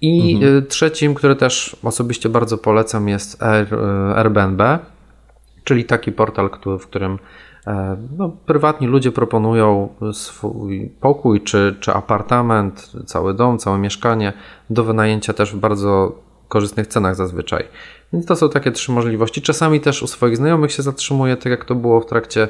I 0.00 0.34
mhm. 0.34 0.66
trzecim, 0.66 1.14
który 1.14 1.36
też 1.36 1.76
osobiście 1.82 2.28
bardzo 2.28 2.58
polecam, 2.58 3.08
jest 3.08 3.42
Air, 3.42 3.74
Airbnb, 4.16 4.78
czyli 5.64 5.84
taki 5.84 6.12
portal, 6.12 6.50
w 6.80 6.86
którym 6.86 7.18
no, 8.18 8.28
prywatni 8.46 8.86
ludzie 8.86 9.12
proponują 9.12 9.88
swój 10.12 10.92
pokój 11.00 11.40
czy, 11.40 11.76
czy 11.80 11.94
apartament, 11.94 12.92
cały 13.06 13.34
dom, 13.34 13.58
całe 13.58 13.78
mieszkanie 13.78 14.32
do 14.70 14.84
wynajęcia 14.84 15.32
też 15.32 15.54
w 15.54 15.58
bardzo 15.58 16.12
korzystnych 16.48 16.86
cenach 16.86 17.16
zazwyczaj. 17.16 17.64
Więc 18.12 18.26
to 18.26 18.36
są 18.36 18.48
takie 18.48 18.72
trzy 18.72 18.92
możliwości. 18.92 19.42
Czasami 19.42 19.80
też 19.80 20.02
u 20.02 20.06
swoich 20.06 20.36
znajomych 20.36 20.72
się 20.72 20.82
zatrzymuję, 20.82 21.36
tak 21.36 21.50
jak 21.50 21.64
to 21.64 21.74
było 21.74 22.00
w 22.00 22.06
trakcie 22.06 22.48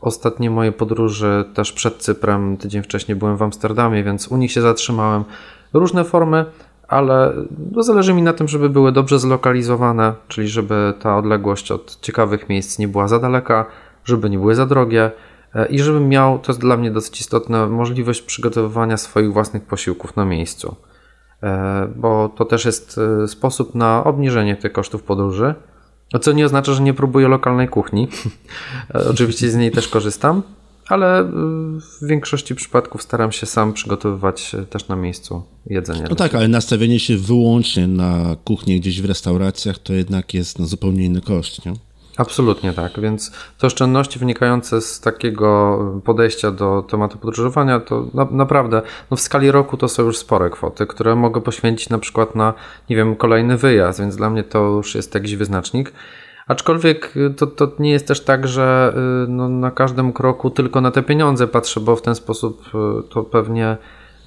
ostatniej 0.00 0.50
mojej 0.50 0.72
podróży, 0.72 1.44
też 1.54 1.72
przed 1.72 1.96
Cyprem, 1.96 2.56
tydzień 2.56 2.82
wcześniej 2.82 3.16
byłem 3.16 3.36
w 3.36 3.42
Amsterdamie, 3.42 4.04
więc 4.04 4.28
u 4.28 4.36
nich 4.36 4.52
się 4.52 4.60
zatrzymałem. 4.60 5.24
Różne 5.72 6.04
formy, 6.04 6.44
ale 6.88 7.32
no 7.72 7.82
zależy 7.82 8.14
mi 8.14 8.22
na 8.22 8.32
tym, 8.32 8.48
żeby 8.48 8.68
były 8.68 8.92
dobrze 8.92 9.18
zlokalizowane, 9.18 10.14
czyli 10.28 10.48
żeby 10.48 10.94
ta 11.00 11.18
odległość 11.18 11.72
od 11.72 12.00
ciekawych 12.00 12.48
miejsc 12.48 12.78
nie 12.78 12.88
była 12.88 13.08
za 13.08 13.18
daleka, 13.18 13.66
żeby 14.06 14.30
nie 14.30 14.38
były 14.38 14.54
za 14.54 14.66
drogie 14.66 15.10
e, 15.54 15.66
i 15.66 15.78
żebym 15.78 16.08
miał, 16.08 16.38
to 16.38 16.52
jest 16.52 16.60
dla 16.60 16.76
mnie 16.76 16.90
dosyć 16.90 17.20
istotne, 17.20 17.66
możliwość 17.66 18.22
przygotowywania 18.22 18.96
swoich 18.96 19.32
własnych 19.32 19.62
posiłków 19.62 20.16
na 20.16 20.24
miejscu. 20.24 20.76
E, 21.42 21.88
bo 21.96 22.28
to 22.28 22.44
też 22.44 22.64
jest 22.64 23.00
e, 23.24 23.28
sposób 23.28 23.74
na 23.74 24.04
obniżenie 24.04 24.56
tych 24.56 24.72
kosztów 24.72 25.02
podróży. 25.02 25.54
Co 26.20 26.32
nie 26.32 26.44
oznacza, 26.44 26.72
że 26.72 26.82
nie 26.82 26.94
próbuję 26.94 27.28
lokalnej 27.28 27.68
kuchni. 27.68 28.08
Oczywiście 29.10 29.50
z 29.50 29.56
niej 29.56 29.70
też 29.70 29.88
korzystam, 29.88 30.42
ale 30.88 31.24
w 32.00 32.06
większości 32.06 32.54
przypadków 32.54 33.02
staram 33.02 33.32
się 33.32 33.46
sam 33.46 33.72
przygotowywać 33.72 34.56
też 34.70 34.88
na 34.88 34.96
miejscu 34.96 35.42
jedzenie. 35.66 36.04
No 36.10 36.16
tak, 36.16 36.34
ale 36.34 36.48
nastawienie 36.48 37.00
się 37.00 37.16
wyłącznie 37.16 37.86
na 37.86 38.36
kuchnię 38.44 38.80
gdzieś 38.80 39.02
w 39.02 39.04
restauracjach 39.04 39.78
to 39.78 39.92
jednak 39.92 40.34
jest 40.34 40.58
no, 40.58 40.66
zupełnie 40.66 41.04
inny 41.04 41.20
koszt, 41.20 41.66
nie? 41.66 41.72
Absolutnie 42.16 42.72
tak, 42.72 43.00
więc 43.00 43.32
te 43.58 43.66
oszczędności 43.66 44.18
wynikające 44.18 44.80
z 44.80 45.00
takiego 45.00 45.78
podejścia 46.04 46.50
do 46.50 46.84
tematu 46.88 47.18
podróżowania 47.18 47.80
to 47.80 48.06
na, 48.14 48.28
naprawdę 48.30 48.82
no 49.10 49.16
w 49.16 49.20
skali 49.20 49.50
roku 49.50 49.76
to 49.76 49.88
są 49.88 50.02
już 50.02 50.18
spore 50.18 50.50
kwoty, 50.50 50.86
które 50.86 51.16
mogę 51.16 51.40
poświęcić 51.40 51.88
na 51.88 51.98
przykład 51.98 52.34
na, 52.34 52.54
nie 52.90 52.96
wiem, 52.96 53.16
kolejny 53.16 53.56
wyjazd, 53.56 54.00
więc 54.00 54.16
dla 54.16 54.30
mnie 54.30 54.44
to 54.44 54.58
już 54.58 54.94
jest 54.94 55.14
jakiś 55.14 55.36
wyznacznik. 55.36 55.92
Aczkolwiek 56.48 57.14
to, 57.36 57.46
to 57.46 57.72
nie 57.78 57.90
jest 57.90 58.08
też 58.08 58.24
tak, 58.24 58.48
że 58.48 58.94
y, 59.24 59.28
no, 59.28 59.48
na 59.48 59.70
każdym 59.70 60.12
kroku 60.12 60.50
tylko 60.50 60.80
na 60.80 60.90
te 60.90 61.02
pieniądze 61.02 61.46
patrzę, 61.46 61.80
bo 61.80 61.96
w 61.96 62.02
ten 62.02 62.14
sposób 62.14 62.62
y, 62.66 63.08
to 63.08 63.22
pewnie 63.22 63.76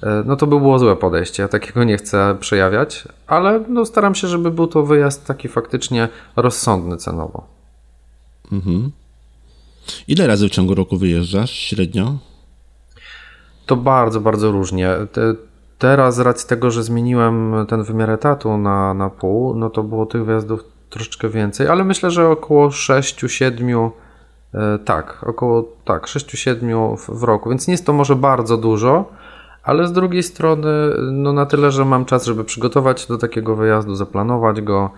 y, 0.02 0.06
no 0.24 0.36
to 0.36 0.46
by 0.46 0.58
było 0.58 0.78
złe 0.78 0.96
podejście. 0.96 1.42
Ja 1.42 1.48
takiego 1.48 1.84
nie 1.84 1.96
chcę 1.96 2.36
przejawiać, 2.40 3.08
ale 3.26 3.64
no, 3.68 3.84
staram 3.84 4.14
się, 4.14 4.28
żeby 4.28 4.50
był 4.50 4.66
to 4.66 4.82
wyjazd 4.82 5.26
taki 5.26 5.48
faktycznie 5.48 6.08
rozsądny 6.36 6.96
cenowo. 6.96 7.59
Mhm. 8.52 8.90
Ile 10.08 10.26
razy 10.26 10.48
w 10.48 10.50
ciągu 10.50 10.74
roku 10.74 10.96
wyjeżdżasz 10.96 11.50
średnio? 11.50 12.18
To 13.66 13.76
bardzo, 13.76 14.20
bardzo 14.20 14.52
różnie. 14.52 14.90
Te, 15.12 15.34
teraz 15.78 16.14
z 16.14 16.18
racji 16.18 16.48
tego, 16.48 16.70
że 16.70 16.82
zmieniłem 16.82 17.66
ten 17.68 17.82
wymiar 17.82 18.10
etatu 18.10 18.58
na, 18.58 18.94
na 18.94 19.10
pół, 19.10 19.54
no 19.54 19.70
to 19.70 19.82
było 19.82 20.06
tych 20.06 20.24
wyjazdów 20.24 20.64
troszeczkę 20.90 21.28
więcej, 21.28 21.68
ale 21.68 21.84
myślę, 21.84 22.10
że 22.10 22.28
około 22.28 22.68
6-7 22.68 23.90
e, 24.54 24.78
tak, 24.84 25.24
około 25.26 25.68
tak, 25.84 26.06
6-7 26.06 26.96
w, 26.96 27.20
w 27.20 27.22
roku, 27.22 27.50
więc 27.50 27.68
nie 27.68 27.74
jest 27.74 27.86
to 27.86 27.92
może 27.92 28.16
bardzo 28.16 28.56
dużo, 28.56 29.04
ale 29.62 29.86
z 29.86 29.92
drugiej 29.92 30.22
strony 30.22 30.68
no 31.12 31.32
na 31.32 31.46
tyle, 31.46 31.70
że 31.70 31.84
mam 31.84 32.04
czas, 32.04 32.24
żeby 32.24 32.44
przygotować 32.44 33.06
do 33.06 33.18
takiego 33.18 33.56
wyjazdu, 33.56 33.94
zaplanować 33.94 34.60
go 34.60 34.90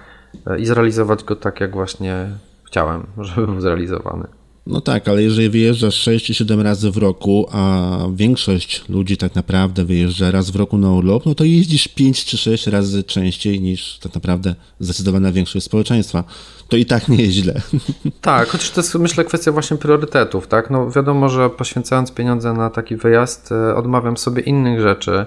e, 0.47 0.59
i 0.59 0.67
zrealizować 0.67 1.25
go 1.25 1.37
tak, 1.37 1.61
jak 1.61 1.73
właśnie 1.73 2.29
chciałem, 2.73 3.07
żeby 3.19 3.47
był 3.47 3.61
zrealizowany. 3.61 4.27
No 4.67 4.81
tak, 4.81 5.09
ale 5.09 5.23
jeżeli 5.23 5.49
wyjeżdżasz 5.49 5.95
6 5.95 6.27
czy 6.27 6.35
7 6.35 6.61
razy 6.61 6.91
w 6.91 6.97
roku, 6.97 7.47
a 7.53 7.99
większość 8.15 8.89
ludzi 8.89 9.17
tak 9.17 9.35
naprawdę 9.35 9.85
wyjeżdża 9.85 10.31
raz 10.31 10.51
w 10.51 10.57
roku 10.57 10.79
na 10.79 10.93
urlop, 10.93 11.27
no 11.27 11.35
to 11.35 11.45
jeździsz 11.45 11.89
5 11.89 12.25
czy 12.25 12.39
6 12.39 12.67
razy 12.67 13.05
częściej 13.05 13.61
niż 13.61 13.99
tak 13.99 14.15
naprawdę 14.15 14.55
zdecydowana 14.81 15.33
większość 15.33 15.67
społeczeństwa. 15.67 16.25
To 16.69 16.77
i 16.77 16.87
tak 16.87 17.09
nie 17.09 17.17
jest 17.17 17.33
źle. 17.33 17.61
Tak, 18.21 18.49
chociaż 18.49 18.71
to 18.71 18.81
jest 18.81 18.95
myślę 18.95 19.25
kwestia 19.25 19.53
właśnie 19.53 19.77
priorytetów, 19.77 20.47
tak? 20.47 20.71
No 20.71 20.91
wiadomo, 20.91 21.29
że 21.29 21.51
poświęcając 21.51 22.13
pieniądze 22.13 22.53
na 22.53 22.71
taki 22.71 22.97
wyjazd, 22.97 23.53
e, 23.53 23.75
odmawiam 23.75 24.17
sobie 24.17 24.43
innych 24.43 24.81
rzeczy, 24.81 25.27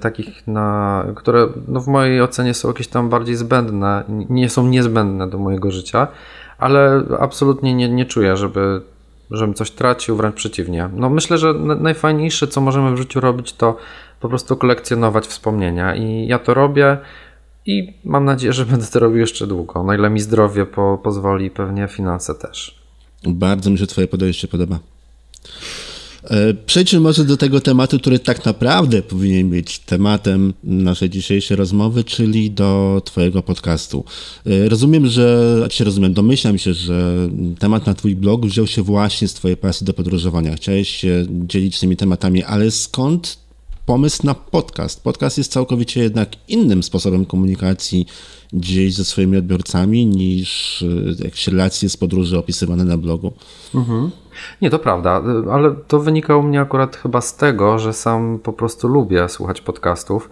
takich 0.00 0.46
na, 0.46 1.04
które 1.16 1.48
no 1.68 1.80
w 1.80 1.86
mojej 1.88 2.22
ocenie 2.22 2.54
są 2.54 2.68
jakieś 2.68 2.88
tam 2.88 3.08
bardziej 3.08 3.36
zbędne, 3.36 4.04
nie 4.08 4.48
są 4.48 4.66
niezbędne 4.66 5.30
do 5.30 5.38
mojego 5.38 5.70
życia 5.70 6.08
ale 6.60 7.02
absolutnie 7.18 7.74
nie, 7.74 7.88
nie 7.88 8.06
czuję, 8.06 8.36
żeby, 8.36 8.82
żebym 9.30 9.54
coś 9.54 9.70
tracił, 9.70 10.16
wręcz 10.16 10.34
przeciwnie. 10.34 10.88
No 10.94 11.10
myślę, 11.10 11.38
że 11.38 11.54
najfajniejsze, 11.54 12.48
co 12.48 12.60
możemy 12.60 12.94
w 12.94 12.98
życiu 12.98 13.20
robić, 13.20 13.52
to 13.52 13.76
po 14.20 14.28
prostu 14.28 14.56
kolekcjonować 14.56 15.26
wspomnienia 15.26 15.96
i 15.96 16.26
ja 16.26 16.38
to 16.38 16.54
robię 16.54 16.98
i 17.66 17.94
mam 18.04 18.24
nadzieję, 18.24 18.52
że 18.52 18.66
będę 18.66 18.86
to 18.86 18.98
robił 18.98 19.18
jeszcze 19.18 19.46
długo. 19.46 19.82
Na 19.82 19.94
ile 19.94 20.10
mi 20.10 20.20
zdrowie 20.20 20.66
po, 20.66 20.98
pozwoli, 21.02 21.50
pewnie 21.50 21.88
finanse 21.88 22.34
też. 22.34 22.80
Bardzo 23.26 23.70
mi 23.70 23.78
się 23.78 23.86
twoje 23.86 24.08
podejście 24.08 24.48
podoba. 24.48 24.78
E, 26.24 26.54
przejdźmy 26.54 27.00
może 27.00 27.24
do 27.24 27.36
tego 27.36 27.60
tematu, 27.60 27.98
który 27.98 28.18
tak 28.18 28.44
naprawdę 28.44 29.02
powinien 29.02 29.50
być 29.50 29.78
tematem 29.78 30.54
naszej 30.64 31.10
dzisiejszej 31.10 31.56
rozmowy, 31.56 32.04
czyli 32.04 32.50
do 32.50 33.02
Twojego 33.04 33.42
podcastu. 33.42 34.04
E, 34.46 34.68
rozumiem, 34.68 35.06
że, 35.06 35.54
znaczy 35.58 35.84
rozumiem, 35.84 36.14
domyślam 36.14 36.58
się, 36.58 36.74
że 36.74 37.28
temat 37.58 37.86
na 37.86 37.94
Twój 37.94 38.16
blog 38.16 38.46
wziął 38.46 38.66
się 38.66 38.82
właśnie 38.82 39.28
z 39.28 39.34
Twojej 39.34 39.56
pasji 39.56 39.86
do 39.86 39.94
podróżowania. 39.94 40.56
Chciałeś 40.56 40.88
się 40.88 41.26
dzielić 41.28 41.80
tymi 41.80 41.96
tematami, 41.96 42.42
ale 42.42 42.70
skąd 42.70 43.38
pomysł 43.86 44.26
na 44.26 44.34
podcast? 44.34 45.02
Podcast 45.02 45.38
jest 45.38 45.52
całkowicie 45.52 46.00
jednak 46.00 46.36
innym 46.48 46.82
sposobem 46.82 47.26
komunikacji 47.26 48.06
gdzieś 48.52 48.94
ze 48.94 49.04
swoimi 49.04 49.36
odbiorcami 49.36 50.06
niż 50.06 50.82
e, 50.82 51.24
jakieś 51.24 51.48
relacje 51.48 51.88
z 51.88 51.96
podróży 51.96 52.38
opisywane 52.38 52.84
na 52.84 52.98
blogu. 52.98 53.32
Mhm. 53.74 54.10
Nie, 54.62 54.70
to 54.70 54.78
prawda, 54.78 55.22
ale 55.52 55.74
to 55.88 56.00
wynika 56.00 56.36
u 56.36 56.42
mnie 56.42 56.60
akurat 56.60 56.96
chyba 56.96 57.20
z 57.20 57.36
tego, 57.36 57.78
że 57.78 57.92
sam 57.92 58.38
po 58.42 58.52
prostu 58.52 58.88
lubię 58.88 59.28
słuchać 59.28 59.60
podcastów. 59.60 60.30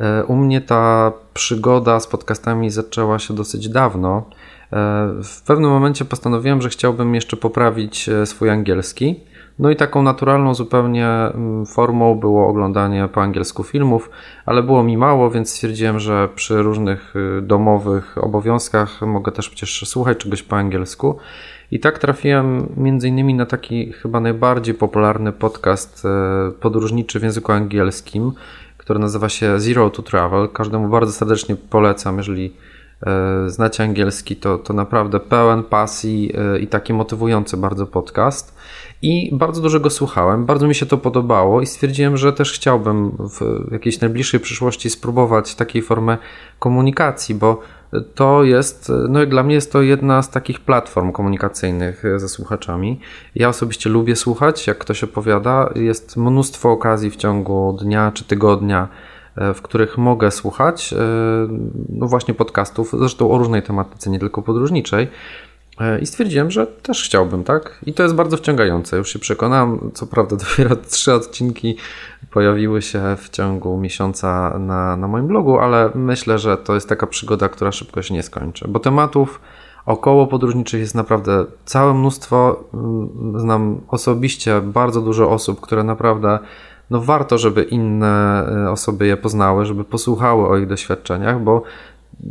E, 0.00 0.24
u 0.24 0.36
mnie 0.36 0.60
ta 0.60 1.12
przygoda 1.34 2.00
z 2.00 2.06
podcastami 2.06 2.70
zaczęła 2.70 3.18
się 3.18 3.34
dosyć 3.34 3.68
dawno. 3.68 4.30
E, 4.72 5.08
w 5.24 5.42
pewnym 5.46 5.70
momencie 5.70 6.04
postanowiłem, 6.04 6.62
że 6.62 6.68
chciałbym 6.68 7.14
jeszcze 7.14 7.36
poprawić 7.36 8.10
swój 8.24 8.50
angielski. 8.50 9.20
No 9.58 9.70
i 9.70 9.76
taką 9.76 10.02
naturalną 10.02 10.54
zupełnie 10.54 11.08
mm, 11.08 11.66
formą 11.66 12.14
było 12.14 12.48
oglądanie 12.48 13.08
po 13.12 13.22
angielsku 13.22 13.62
filmów, 13.62 14.10
ale 14.46 14.62
było 14.62 14.82
mi 14.82 14.96
mało, 14.96 15.30
więc 15.30 15.50
stwierdziłem, 15.50 15.98
że 15.98 16.28
przy 16.34 16.62
różnych 16.62 17.16
y, 17.16 17.42
domowych 17.42 18.18
obowiązkach 18.18 19.02
mogę 19.02 19.32
też 19.32 19.48
przecież 19.48 19.88
słuchać 19.88 20.18
czegoś 20.18 20.42
po 20.42 20.56
angielsku. 20.56 21.18
I 21.70 21.80
tak 21.80 21.98
trafiłem 21.98 22.68
między 22.76 23.08
innymi 23.08 23.34
na 23.34 23.46
taki 23.46 23.92
chyba 23.92 24.20
najbardziej 24.20 24.74
popularny 24.74 25.32
podcast 25.32 26.04
y, 26.04 26.52
podróżniczy 26.52 27.20
w 27.20 27.22
języku 27.22 27.52
angielskim, 27.52 28.32
który 28.76 28.98
nazywa 28.98 29.28
się 29.28 29.60
Zero 29.60 29.90
to 29.90 30.02
Travel. 30.02 30.48
Każdemu 30.48 30.88
bardzo 30.88 31.12
serdecznie 31.12 31.56
polecam, 31.56 32.18
jeżeli 32.18 32.52
znacie 33.46 33.84
angielski, 33.84 34.36
to, 34.36 34.58
to 34.58 34.72
naprawdę 34.72 35.20
pełen 35.20 35.62
pasji 35.62 36.32
i 36.60 36.66
taki 36.66 36.92
motywujący 36.92 37.56
bardzo 37.56 37.86
podcast. 37.86 38.58
I 39.02 39.30
bardzo 39.32 39.62
dużo 39.62 39.80
go 39.80 39.90
słuchałem, 39.90 40.46
bardzo 40.46 40.66
mi 40.66 40.74
się 40.74 40.86
to 40.86 40.98
podobało 40.98 41.60
i 41.60 41.66
stwierdziłem, 41.66 42.16
że 42.16 42.32
też 42.32 42.52
chciałbym 42.52 43.10
w 43.10 43.68
jakiejś 43.72 44.00
najbliższej 44.00 44.40
przyszłości 44.40 44.90
spróbować 44.90 45.54
takiej 45.54 45.82
formy 45.82 46.18
komunikacji, 46.58 47.34
bo 47.34 47.60
to 48.14 48.44
jest, 48.44 48.92
no 49.08 49.26
dla 49.26 49.42
mnie 49.42 49.54
jest 49.54 49.72
to 49.72 49.82
jedna 49.82 50.22
z 50.22 50.30
takich 50.30 50.60
platform 50.60 51.12
komunikacyjnych 51.12 52.02
ze 52.16 52.28
słuchaczami. 52.28 53.00
Ja 53.34 53.48
osobiście 53.48 53.90
lubię 53.90 54.16
słuchać, 54.16 54.66
jak 54.66 54.78
ktoś 54.78 55.04
opowiada. 55.04 55.70
Jest 55.74 56.16
mnóstwo 56.16 56.70
okazji 56.70 57.10
w 57.10 57.16
ciągu 57.16 57.78
dnia 57.80 58.12
czy 58.14 58.24
tygodnia, 58.24 58.82
e, 58.82 58.88
w 59.54 59.62
których 59.62 59.98
mogę 59.98 60.30
słuchać, 60.30 60.92
e, 60.92 60.96
no 61.88 62.06
właśnie 62.06 62.34
podcastów, 62.34 62.94
zresztą 62.98 63.30
o 63.30 63.38
różnej 63.38 63.62
tematyce, 63.62 64.10
nie 64.10 64.18
tylko 64.18 64.42
podróżniczej. 64.42 65.08
E, 65.80 65.98
I 65.98 66.06
stwierdziłem, 66.06 66.50
że 66.50 66.66
też 66.66 67.04
chciałbym, 67.04 67.44
tak? 67.44 67.78
I 67.86 67.92
to 67.92 68.02
jest 68.02 68.14
bardzo 68.14 68.36
wciągające. 68.36 68.96
Już 68.96 69.12
się 69.12 69.18
przekonałem. 69.18 69.90
Co 69.94 70.06
prawda, 70.06 70.36
dopiero 70.48 70.76
trzy 70.76 71.14
odcinki 71.14 71.76
pojawiły 72.30 72.82
się 72.82 73.16
w 73.18 73.28
ciągu 73.30 73.78
miesiąca 73.78 74.58
na, 74.58 74.96
na 74.96 75.08
moim 75.08 75.26
blogu, 75.26 75.58
ale 75.58 75.90
myślę, 75.94 76.38
że 76.38 76.56
to 76.56 76.74
jest 76.74 76.88
taka 76.88 77.06
przygoda, 77.06 77.48
która 77.48 77.72
szybko 77.72 78.02
się 78.02 78.14
nie 78.14 78.22
skończy, 78.22 78.68
bo 78.68 78.80
tematów 78.80 79.40
około 79.86 80.26
podróżniczych 80.26 80.80
jest 80.80 80.94
naprawdę 80.94 81.44
całe 81.64 81.94
mnóstwo. 81.94 82.64
Mm, 82.74 83.40
znam 83.40 83.80
osobiście 83.88 84.60
bardzo 84.60 85.00
dużo 85.00 85.30
osób, 85.30 85.60
które 85.60 85.84
naprawdę 85.84 86.38
no 86.90 87.00
warto, 87.00 87.38
żeby 87.38 87.62
inne 87.62 88.46
e, 88.46 88.70
osoby 88.70 89.06
je 89.06 89.16
poznały, 89.16 89.66
żeby 89.66 89.84
posłuchały 89.84 90.48
o 90.48 90.56
ich 90.56 90.66
doświadczeniach, 90.66 91.42
bo 91.42 91.62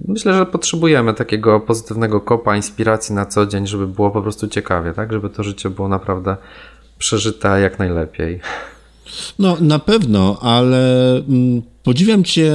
myślę, 0.08 0.34
że 0.34 0.46
potrzebujemy 0.46 1.14
takiego 1.14 1.60
pozytywnego 1.60 2.22
kopa, 2.22 2.56
inspiracji 2.56 3.16
na 3.16 3.26
co 3.26 3.46
dzień, 3.46 3.68
żeby 3.68 3.88
było 3.88 4.12
po 4.12 4.22
prostu 4.22 4.48
ciekawie, 4.48 4.94
tak? 4.94 5.14
Żeby 5.14 5.30
to 5.30 5.44
życie 5.44 5.70
było 5.70 5.88
naprawdę 5.88 6.38
przeżyte 6.98 7.62
jak 7.62 7.80
najlepiej. 7.80 8.40
No, 9.40 9.58
na 9.62 9.80
pewno, 9.80 10.38
ale 10.42 11.12
mm, 11.18 11.62
podziwiam 11.84 12.24
Cię 12.24 12.52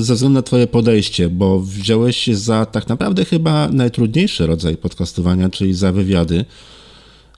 ze 0.00 0.14
względu 0.14 0.34
na 0.34 0.42
Twoje 0.42 0.66
podejście, 0.66 1.28
bo 1.28 1.60
wziąłeś 1.60 2.16
się 2.16 2.36
za 2.36 2.66
tak 2.66 2.88
naprawdę 2.88 3.24
chyba 3.24 3.68
najtrudniejszy 3.68 4.46
rodzaj 4.46 4.76
podcastowania, 4.76 5.48
czyli 5.50 5.74
za 5.74 5.92
wywiady. 5.92 6.44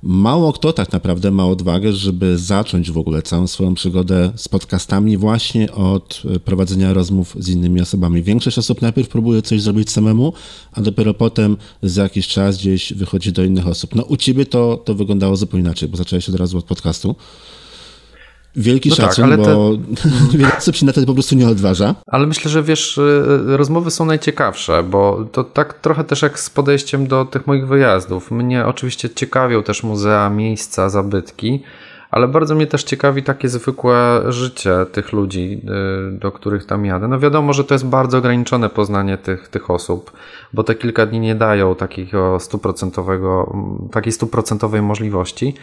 Mało 0.03 0.53
kto 0.53 0.73
tak 0.73 0.93
naprawdę 0.93 1.31
ma 1.31 1.47
odwagę, 1.47 1.93
żeby 1.93 2.39
zacząć 2.39 2.91
w 2.91 2.99
ogóle 2.99 3.23
całą 3.23 3.47
swoją 3.47 3.75
przygodę 3.75 4.33
z 4.37 4.49
podcastami 4.49 5.17
właśnie 5.17 5.73
od 5.73 6.23
e, 6.35 6.41
prowadzenia 6.41 6.93
rozmów 6.93 7.37
z 7.39 7.49
innymi 7.49 7.81
osobami. 7.81 8.23
Większość 8.23 8.59
osób 8.59 8.83
najpierw 8.83 9.09
próbuje 9.09 9.43
coś 9.43 9.63
zrobić 9.63 9.91
samemu, 9.91 10.33
a 10.73 10.81
dopiero 10.81 11.15
potem 11.15 11.57
za 11.83 12.03
jakiś 12.03 12.29
czas 12.29 12.59
gdzieś 12.59 12.93
wychodzi 12.93 13.33
do 13.33 13.45
innych 13.45 13.67
osób. 13.67 13.95
No 13.95 14.03
u 14.03 14.17
ciebie 14.17 14.47
to, 14.47 14.77
to 14.85 14.95
wyglądało 14.95 15.37
zupełnie 15.37 15.65
inaczej, 15.67 15.89
bo 15.89 15.97
zacząłeś 15.97 16.29
od 16.29 16.35
razu 16.35 16.59
od 16.59 16.65
podcastu. 16.65 17.15
Wielki 18.57 18.89
no 18.89 18.95
szacun, 18.97 19.31
tak, 19.31 19.41
bo 19.41 19.45
te... 19.45 19.79
wiele 20.39 20.57
osób 20.57 20.77
się 20.77 20.87
na 20.87 20.93
to 20.93 21.07
po 21.07 21.15
prostu 21.15 21.35
nie 21.35 21.49
odważa. 21.49 21.95
Ale 22.07 22.27
myślę, 22.27 22.51
że 22.51 22.63
wiesz, 22.63 22.99
y, 22.99 23.57
rozmowy 23.57 23.91
są 23.91 24.05
najciekawsze, 24.05 24.83
bo 24.83 25.25
to 25.33 25.45
tak 25.45 25.75
trochę 25.75 26.05
też 26.05 26.23
jak 26.23 26.41
z 26.41 26.51
podejściem 26.51 27.07
do 27.07 27.25
tych 27.25 27.47
moich 27.47 27.67
wyjazdów. 27.67 28.31
Mnie 28.31 28.67
oczywiście 28.67 29.11
ciekawią 29.11 29.63
też 29.63 29.83
muzea, 29.83 30.31
miejsca, 30.31 30.89
zabytki, 30.89 31.63
ale 32.11 32.29
bardzo 32.29 32.55
mnie 32.55 32.67
też 32.67 32.85
ciekawi 32.85 33.23
takie 33.23 33.49
zwykłe 33.49 34.23
życie 34.29 34.73
tych 34.93 35.13
ludzi, 35.13 35.61
y, 36.15 36.19
do 36.19 36.33
których 36.33 36.67
tam 36.67 36.85
jadę. 36.85 37.09
No 37.09 37.19
wiadomo, 37.19 37.53
że 37.53 37.65
to 37.65 37.75
jest 37.75 37.87
bardzo 37.87 38.19
ograniczone 38.19 38.69
poznanie 38.69 39.19
tych, 39.19 39.49
tych 39.49 39.71
osób, 39.71 40.13
bo 40.53 40.65
te 40.65 40.75
kilka 40.75 41.07
dni 41.07 41.21
nie 41.21 41.35
dają 41.35 41.75
takiego 41.75 42.41
stuprocentowego, 42.41 43.57
takiej 43.93 44.13
stuprocentowej 44.13 44.83
możliwości, 44.83 45.55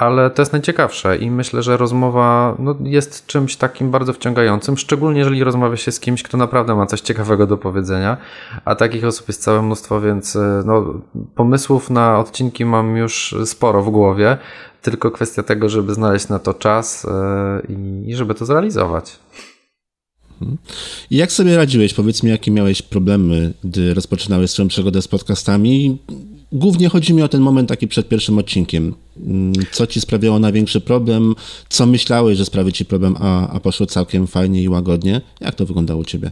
ale 0.00 0.30
to 0.30 0.42
jest 0.42 0.52
najciekawsze 0.52 1.16
i 1.16 1.30
myślę, 1.30 1.62
że 1.62 1.76
rozmowa 1.76 2.56
no, 2.58 2.76
jest 2.82 3.26
czymś 3.26 3.56
takim 3.56 3.90
bardzo 3.90 4.12
wciągającym, 4.12 4.76
szczególnie 4.76 5.18
jeżeli 5.18 5.44
rozmawia 5.44 5.76
się 5.76 5.92
z 5.92 6.00
kimś, 6.00 6.22
kto 6.22 6.36
naprawdę 6.36 6.74
ma 6.74 6.86
coś 6.86 7.00
ciekawego 7.00 7.46
do 7.46 7.56
powiedzenia, 7.56 8.16
a 8.64 8.74
takich 8.74 9.04
osób 9.04 9.28
jest 9.28 9.42
całe 9.42 9.62
mnóstwo, 9.62 10.00
więc 10.00 10.36
e, 10.36 10.62
no, 10.66 11.00
pomysłów 11.34 11.90
na 11.90 12.18
odcinki 12.18 12.64
mam 12.64 12.96
już 12.96 13.34
sporo 13.44 13.82
w 13.82 13.90
głowie, 13.90 14.38
tylko 14.82 15.10
kwestia 15.10 15.42
tego, 15.42 15.68
żeby 15.68 15.94
znaleźć 15.94 16.28
na 16.28 16.38
to 16.38 16.54
czas 16.54 17.06
yy, 17.68 17.76
i 18.06 18.14
żeby 18.16 18.34
to 18.34 18.46
zrealizować. 18.46 19.18
Mhm. 20.42 20.58
I 21.10 21.16
jak 21.16 21.32
sobie 21.32 21.56
radziłeś? 21.56 21.94
Powiedz 21.94 22.22
mi, 22.22 22.30
jakie 22.30 22.50
miałeś 22.50 22.82
problemy, 22.82 23.52
gdy 23.64 23.94
rozpoczynałeś 23.94 24.50
swoją 24.50 24.68
przygodę 24.68 25.02
z 25.02 25.08
podcastami? 25.08 25.98
Głównie 26.52 26.88
chodzi 26.88 27.14
mi 27.14 27.22
o 27.22 27.28
ten 27.28 27.40
moment 27.40 27.68
taki 27.68 27.88
przed 27.88 28.08
pierwszym 28.08 28.38
odcinkiem. 28.38 28.94
Mm, 29.26 29.52
co 29.72 29.86
ci 29.86 30.00
sprawiało 30.00 30.38
największy 30.38 30.80
problem? 30.80 31.34
Co 31.68 31.86
myślałeś, 31.86 32.38
że 32.38 32.44
sprawi 32.44 32.72
ci 32.72 32.84
problem, 32.84 33.16
a, 33.20 33.48
a 33.48 33.60
poszło 33.60 33.86
całkiem 33.86 34.26
fajnie 34.26 34.62
i 34.62 34.68
łagodnie? 34.68 35.20
Jak 35.40 35.54
to 35.54 35.66
wyglądało 35.66 36.00
u 36.00 36.04
ciebie? 36.04 36.30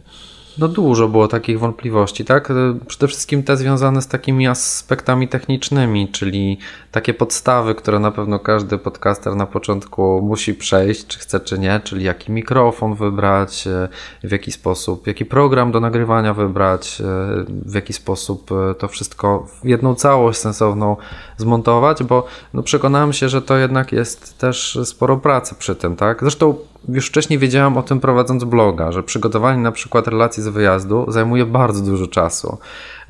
No 0.59 0.67
dużo 0.67 1.07
było 1.07 1.27
takich 1.27 1.59
wątpliwości, 1.59 2.25
tak? 2.25 2.49
Przede 2.87 3.07
wszystkim 3.07 3.43
te 3.43 3.57
związane 3.57 4.01
z 4.01 4.07
takimi 4.07 4.47
aspektami 4.47 5.27
technicznymi, 5.27 6.09
czyli 6.09 6.57
takie 6.91 7.13
podstawy, 7.13 7.75
które 7.75 7.99
na 7.99 8.11
pewno 8.11 8.39
każdy 8.39 8.77
podcaster 8.77 9.35
na 9.35 9.45
początku 9.45 10.21
musi 10.23 10.53
przejść, 10.53 11.07
czy 11.07 11.19
chce, 11.19 11.39
czy 11.39 11.59
nie, 11.59 11.81
czyli 11.83 12.05
jaki 12.05 12.31
mikrofon 12.31 12.95
wybrać, 12.95 13.67
e, 13.67 13.89
w 14.23 14.31
jaki 14.31 14.51
sposób, 14.51 15.07
jaki 15.07 15.25
program 15.25 15.71
do 15.71 15.79
nagrywania 15.79 16.33
wybrać, 16.33 17.01
e, 17.01 17.05
w 17.49 17.73
jaki 17.73 17.93
sposób 17.93 18.51
e, 18.51 18.75
to 18.75 18.87
wszystko 18.87 19.47
w 19.61 19.67
jedną 19.67 19.95
całość 19.95 20.39
sensowną 20.39 20.97
zmontować, 21.37 22.03
bo 22.03 22.25
no 22.53 22.63
przekonałem 22.63 23.13
się, 23.13 23.29
że 23.29 23.41
to 23.41 23.57
jednak 23.57 23.91
jest 23.91 24.37
też 24.37 24.79
sporo 24.83 25.17
pracy 25.17 25.55
przy 25.55 25.75
tym, 25.75 25.95
tak? 25.95 26.19
Zresztą 26.21 26.55
już 26.87 27.07
wcześniej 27.07 27.39
wiedziałem 27.39 27.77
o 27.77 27.83
tym 27.83 27.99
prowadząc 27.99 28.43
bloga, 28.43 28.91
że 28.91 29.03
przygotowanie 29.03 29.61
na 29.61 29.71
przykład 29.71 30.07
relacji 30.07 30.43
z 30.43 30.47
wyjazdu 30.47 31.05
zajmuje 31.07 31.45
bardzo 31.45 31.83
dużo 31.83 32.07
czasu. 32.07 32.57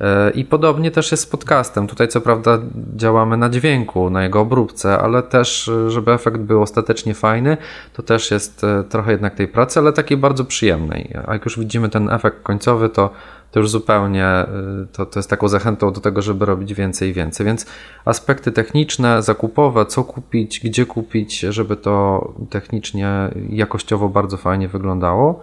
E, 0.00 0.30
I 0.30 0.44
podobnie 0.44 0.90
też 0.90 1.10
jest 1.10 1.22
z 1.22 1.26
podcastem. 1.26 1.86
Tutaj 1.86 2.08
co 2.08 2.20
prawda 2.20 2.58
działamy 2.96 3.36
na 3.36 3.50
dźwięku, 3.50 4.10
na 4.10 4.22
jego 4.22 4.40
obróbce, 4.40 4.98
ale 4.98 5.22
też, 5.22 5.70
żeby 5.88 6.12
efekt 6.12 6.40
był 6.40 6.62
ostatecznie 6.62 7.14
fajny, 7.14 7.56
to 7.92 8.02
też 8.02 8.30
jest 8.30 8.64
e, 8.64 8.84
trochę 8.84 9.12
jednak 9.12 9.34
tej 9.34 9.48
pracy, 9.48 9.80
ale 9.80 9.92
takiej 9.92 10.16
bardzo 10.16 10.44
przyjemnej. 10.44 11.14
A 11.26 11.32
jak 11.32 11.44
już 11.44 11.58
widzimy 11.58 11.88
ten 11.88 12.10
efekt 12.10 12.42
końcowy, 12.42 12.88
to 12.88 13.10
to 13.50 13.60
już 13.60 13.70
zupełnie 13.70 14.46
y, 14.82 14.86
to, 14.92 15.06
to 15.06 15.18
jest 15.18 15.30
taką 15.30 15.48
zachętą 15.48 15.92
do 15.92 16.00
tego, 16.00 16.22
żeby 16.22 16.44
robić 16.44 16.74
więcej 16.74 17.10
i 17.10 17.12
więcej. 17.12 17.46
Więc 17.46 17.66
aspekty 18.04 18.52
techniczne, 18.52 19.22
zakupowe, 19.22 19.86
co 19.86 20.04
kupić, 20.04 20.60
gdzie 20.60 20.86
kupić, 20.86 21.40
żeby 21.40 21.76
to 21.76 22.24
technicznie, 22.50 23.30
jakościowo 23.48 24.08
bardzo 24.08 24.36
fajnie 24.36 24.68
wyglądało. 24.68 25.40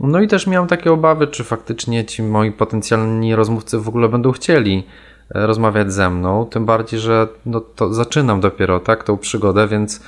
No 0.00 0.20
i 0.20 0.28
też 0.28 0.46
miałem 0.46 0.68
takie 0.68 0.92
obawy, 0.92 1.26
czy 1.26 1.44
faktycznie 1.44 2.04
ci 2.04 2.22
moi 2.22 2.52
potencjalni 2.52 3.34
rozmówcy 3.34 3.78
w 3.78 3.88
ogóle 3.88 4.08
będą 4.08 4.32
chcieli 4.32 4.86
rozmawiać 5.30 5.92
ze 5.92 6.10
mną, 6.10 6.46
tym 6.46 6.66
bardziej, 6.66 7.00
że 7.00 7.28
no 7.46 7.60
to 7.60 7.94
zaczynam 7.94 8.40
dopiero 8.40 8.80
tak 8.80 9.04
tą 9.04 9.18
przygodę, 9.18 9.68
więc 9.68 10.02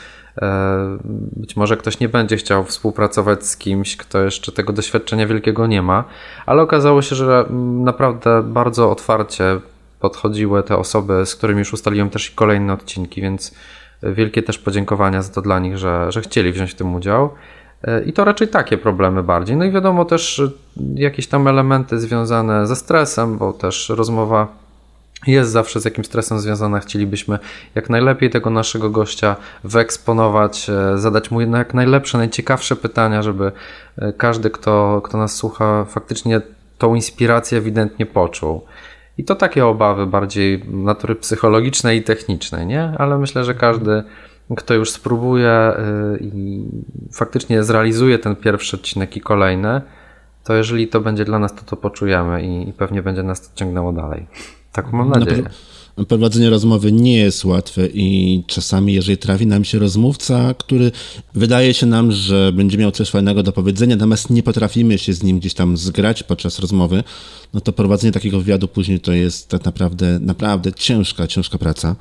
być 1.36 1.56
może 1.56 1.76
ktoś 1.76 2.00
nie 2.00 2.08
będzie 2.08 2.36
chciał 2.36 2.64
współpracować 2.64 3.46
z 3.46 3.56
kimś, 3.56 3.96
kto 3.96 4.18
jeszcze 4.18 4.52
tego 4.52 4.72
doświadczenia 4.72 5.26
wielkiego 5.26 5.66
nie 5.66 5.82
ma, 5.82 6.04
ale 6.46 6.62
okazało 6.62 7.02
się, 7.02 7.16
że 7.16 7.46
naprawdę 7.84 8.42
bardzo 8.42 8.90
otwarcie 8.90 9.60
podchodziły 10.00 10.62
te 10.62 10.76
osoby, 10.76 11.26
z 11.26 11.34
którymi 11.34 11.58
już 11.58 11.72
ustaliłem 11.72 12.10
też 12.10 12.30
kolejne 12.30 12.72
odcinki, 12.72 13.22
więc 13.22 13.54
wielkie 14.02 14.42
też 14.42 14.58
podziękowania 14.58 15.22
za 15.22 15.32
to 15.32 15.42
dla 15.42 15.58
nich, 15.58 15.78
że, 15.78 16.12
że 16.12 16.20
chcieli 16.20 16.52
wziąć 16.52 16.70
w 16.72 16.74
tym 16.74 16.94
udział. 16.94 17.30
I 18.06 18.12
to 18.12 18.24
raczej 18.24 18.48
takie 18.48 18.78
problemy 18.78 19.22
bardziej. 19.22 19.56
No 19.56 19.64
i 19.64 19.70
wiadomo 19.70 20.04
też 20.04 20.42
jakieś 20.94 21.26
tam 21.26 21.48
elementy 21.48 21.98
związane 21.98 22.66
ze 22.66 22.76
stresem, 22.76 23.38
bo 23.38 23.52
też 23.52 23.88
rozmowa 23.88 24.48
jest 25.26 25.50
zawsze 25.50 25.80
z 25.80 25.84
jakimś 25.84 26.06
stresem 26.06 26.38
związana. 26.38 26.80
Chcielibyśmy 26.80 27.38
jak 27.74 27.90
najlepiej 27.90 28.30
tego 28.30 28.50
naszego 28.50 28.90
gościa 28.90 29.36
wyeksponować, 29.64 30.70
e, 30.70 30.98
zadać 30.98 31.30
mu 31.30 31.40
jak 31.40 31.74
najlepsze, 31.74 32.18
najciekawsze 32.18 32.76
pytania, 32.76 33.22
żeby 33.22 33.52
e, 33.98 34.12
każdy, 34.12 34.50
kto, 34.50 35.00
kto 35.04 35.18
nas 35.18 35.36
słucha, 35.36 35.84
faktycznie 35.84 36.40
tą 36.78 36.94
inspirację 36.94 37.58
ewidentnie 37.58 38.06
poczuł. 38.06 38.62
I 39.18 39.24
to 39.24 39.34
takie 39.34 39.66
obawy 39.66 40.06
bardziej 40.06 40.64
natury 40.68 41.14
psychologicznej 41.14 41.98
i 41.98 42.02
technicznej, 42.02 42.66
nie? 42.66 42.92
Ale 42.98 43.18
myślę, 43.18 43.44
że 43.44 43.54
każdy, 43.54 44.02
kto 44.56 44.74
już 44.74 44.90
spróbuje 44.90 45.50
e, 45.50 45.76
i 46.20 46.64
faktycznie 47.12 47.62
zrealizuje 47.62 48.18
ten 48.18 48.36
pierwszy 48.36 48.76
odcinek 48.76 49.16
i 49.16 49.20
kolejne, 49.20 49.82
to 50.44 50.54
jeżeli 50.54 50.88
to 50.88 51.00
będzie 51.00 51.24
dla 51.24 51.38
nas, 51.38 51.54
to 51.54 51.62
to 51.62 51.76
poczujemy 51.76 52.42
i, 52.42 52.68
i 52.68 52.72
pewnie 52.72 53.02
będzie 53.02 53.22
nas 53.22 53.48
to 53.48 53.56
ciągnęło 53.56 53.92
dalej. 53.92 54.26
Tak 54.72 54.92
mam 54.92 55.10
nadzieję. 55.10 55.44
Na 55.96 56.04
prowadzenie 56.04 56.50
rozmowy 56.50 56.92
nie 56.92 57.16
jest 57.16 57.44
łatwe 57.44 57.86
i 57.86 58.42
czasami, 58.46 58.94
jeżeli 58.94 59.18
trafi 59.18 59.46
nam 59.46 59.64
się 59.64 59.78
rozmówca, 59.78 60.54
który 60.54 60.92
wydaje 61.34 61.74
się 61.74 61.86
nam, 61.86 62.12
że 62.12 62.52
będzie 62.52 62.78
miał 62.78 62.90
coś 62.90 63.10
fajnego 63.10 63.42
do 63.42 63.52
powiedzenia, 63.52 63.96
natomiast 63.96 64.30
nie 64.30 64.42
potrafimy 64.42 64.98
się 64.98 65.12
z 65.12 65.22
nim 65.22 65.38
gdzieś 65.38 65.54
tam 65.54 65.76
zgrać 65.76 66.22
podczas 66.22 66.58
rozmowy, 66.58 67.04
no 67.54 67.60
to 67.60 67.72
prowadzenie 67.72 68.12
takiego 68.12 68.38
wywiadu 68.38 68.68
później 68.68 69.00
to 69.00 69.12
jest 69.12 69.48
tak 69.48 69.64
naprawdę, 69.64 70.18
naprawdę 70.18 70.72
ciężka, 70.72 71.26
ciężka 71.26 71.58
praca 71.58 71.96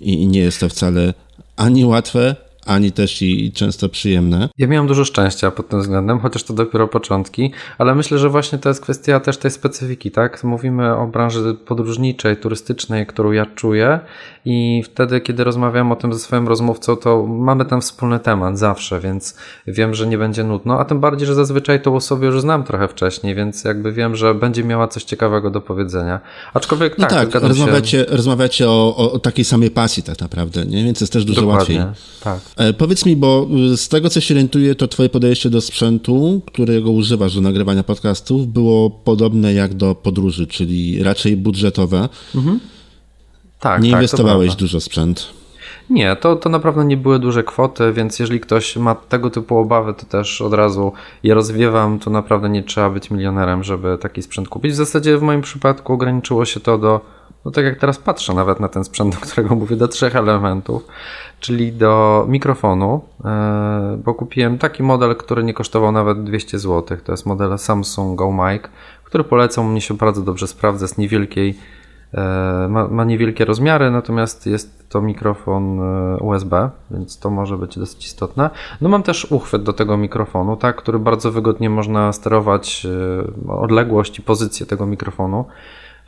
i 0.00 0.26
nie 0.26 0.40
jest 0.40 0.60
to 0.60 0.68
wcale 0.68 1.14
ani 1.56 1.84
łatwe, 1.84 2.36
ani 2.68 2.92
też 2.92 3.22
i 3.22 3.52
często 3.52 3.88
przyjemne. 3.88 4.48
Ja 4.58 4.66
miałem 4.66 4.86
dużo 4.86 5.04
szczęścia 5.04 5.50
pod 5.50 5.68
tym 5.68 5.80
względem, 5.80 6.20
chociaż 6.20 6.42
to 6.42 6.54
dopiero 6.54 6.88
początki, 6.88 7.52
ale 7.78 7.94
myślę, 7.94 8.18
że 8.18 8.28
właśnie 8.28 8.58
to 8.58 8.68
jest 8.68 8.80
kwestia 8.80 9.20
też 9.20 9.38
tej 9.38 9.50
specyfiki, 9.50 10.10
tak? 10.10 10.44
Mówimy 10.44 10.96
o 10.96 11.06
branży 11.06 11.54
podróżniczej, 11.66 12.36
turystycznej, 12.36 13.06
którą 13.06 13.32
ja 13.32 13.46
czuję 13.46 14.00
i 14.44 14.82
wtedy, 14.84 15.20
kiedy 15.20 15.44
rozmawiam 15.44 15.92
o 15.92 15.96
tym 15.96 16.12
ze 16.12 16.18
swoim 16.18 16.48
rozmówcą, 16.48 16.96
to 16.96 17.26
mamy 17.26 17.64
ten 17.64 17.80
wspólny 17.80 18.18
temat 18.18 18.58
zawsze, 18.58 19.00
więc 19.00 19.36
wiem, 19.66 19.94
że 19.94 20.06
nie 20.06 20.18
będzie 20.18 20.44
nudno, 20.44 20.80
a 20.80 20.84
tym 20.84 21.00
bardziej, 21.00 21.26
że 21.26 21.34
zazwyczaj 21.34 21.82
tą 21.82 21.96
osobę 21.96 22.26
już 22.26 22.40
znam 22.40 22.64
trochę 22.64 22.88
wcześniej, 22.88 23.34
więc 23.34 23.64
jakby 23.64 23.92
wiem, 23.92 24.16
że 24.16 24.34
będzie 24.34 24.64
miała 24.64 24.88
coś 24.88 25.04
ciekawego 25.04 25.50
do 25.50 25.60
powiedzenia. 25.60 26.20
Aczkolwiek 26.54 26.98
no 26.98 27.06
tak, 27.06 27.28
tak 27.28 27.42
rozmawiacie, 27.42 27.98
się... 27.98 28.16
rozmawiacie 28.16 28.68
o, 28.70 28.96
o, 28.96 29.18
takiej 29.18 29.44
samej 29.44 29.70
pasji 29.70 30.02
tak 30.02 30.20
naprawdę, 30.20 30.66
nie? 30.66 30.84
więc 30.84 31.00
jest 31.00 31.12
też 31.12 31.24
dużo 31.24 31.40
Dokładnie, 31.40 31.78
łatwiej. 31.78 32.02
Tak. 32.24 32.40
E, 32.58 32.72
powiedz 32.72 33.06
mi, 33.06 33.16
bo 33.16 33.46
z 33.76 33.88
tego 33.88 34.10
co 34.10 34.20
się 34.20 34.34
orientuję, 34.34 34.74
to 34.74 34.88
twoje 34.88 35.08
podejście 35.08 35.50
do 35.50 35.60
sprzętu, 35.60 36.40
którego 36.46 36.90
używasz 36.90 37.34
do 37.34 37.40
nagrywania 37.40 37.82
podcastów, 37.82 38.46
było 38.46 38.90
podobne 38.90 39.54
jak 39.54 39.74
do 39.74 39.94
podróży, 39.94 40.46
czyli 40.46 41.02
raczej 41.02 41.36
budżetowe. 41.36 42.08
Mhm. 42.34 42.60
Tak, 43.60 43.82
nie 43.82 43.90
tak, 43.90 43.98
inwestowałeś 44.00 44.54
dużo 44.54 44.80
sprzęt. 44.80 45.26
Nie, 45.90 46.16
to, 46.16 46.36
to 46.36 46.48
naprawdę 46.48 46.84
nie 46.84 46.96
były 46.96 47.18
duże 47.18 47.44
kwoty, 47.44 47.92
więc 47.92 48.18
jeżeli 48.18 48.40
ktoś 48.40 48.76
ma 48.76 48.94
tego 48.94 49.30
typu 49.30 49.58
obawy, 49.58 49.94
to 49.94 50.06
też 50.06 50.40
od 50.40 50.54
razu 50.54 50.92
je 51.22 51.34
rozwiewam. 51.34 51.98
To 51.98 52.10
naprawdę 52.10 52.48
nie 52.48 52.62
trzeba 52.62 52.90
być 52.90 53.10
milionerem, 53.10 53.64
żeby 53.64 53.98
taki 54.00 54.22
sprzęt 54.22 54.48
kupić. 54.48 54.72
W 54.72 54.76
zasadzie 54.76 55.18
w 55.18 55.22
moim 55.22 55.40
przypadku 55.40 55.92
ograniczyło 55.92 56.44
się 56.44 56.60
to 56.60 56.78
do, 56.78 57.00
no 57.44 57.50
tak 57.50 57.64
jak 57.64 57.78
teraz 57.78 57.98
patrzę 57.98 58.34
nawet 58.34 58.60
na 58.60 58.68
ten 58.68 58.84
sprzęt, 58.84 59.14
do 59.14 59.20
którego 59.20 59.54
mówię, 59.54 59.76
do 59.76 59.88
trzech 59.88 60.16
elementów, 60.16 60.86
czyli 61.40 61.72
do 61.72 62.24
mikrofonu, 62.28 63.00
e, 63.24 63.98
bo 64.04 64.14
kupiłem 64.14 64.58
taki 64.58 64.82
model, 64.82 65.16
który 65.16 65.44
nie 65.44 65.54
kosztował 65.54 65.92
nawet 65.92 66.24
200 66.24 66.58
zł. 66.58 66.98
To 67.04 67.12
jest 67.12 67.26
model 67.26 67.58
Samsung 67.58 68.18
Go 68.18 68.32
Mic, 68.32 68.62
który 69.04 69.24
polecam, 69.24 69.70
mnie 69.70 69.80
się 69.80 69.94
bardzo 69.94 70.22
dobrze 70.22 70.46
sprawdza 70.46 70.88
z 70.88 70.98
niewielkiej 70.98 71.58
E, 72.14 72.68
ma, 72.68 72.88
ma, 72.88 73.04
niewielkie 73.04 73.44
rozmiary, 73.44 73.90
natomiast 73.90 74.46
jest 74.46 74.88
to 74.88 75.00
mikrofon 75.02 75.80
e, 75.80 76.16
USB, 76.16 76.70
więc 76.90 77.18
to 77.18 77.30
może 77.30 77.58
być 77.58 77.78
dosyć 77.78 78.06
istotne. 78.06 78.50
No 78.80 78.88
mam 78.88 79.02
też 79.02 79.24
uchwyt 79.24 79.62
do 79.62 79.72
tego 79.72 79.96
mikrofonu, 79.96 80.56
tak, 80.56 80.76
który 80.76 80.98
bardzo 80.98 81.32
wygodnie 81.32 81.70
można 81.70 82.12
sterować 82.12 82.86
odległość 83.48 84.18
i 84.18 84.22
pozycję 84.22 84.66
tego 84.66 84.86
mikrofonu 84.86 85.44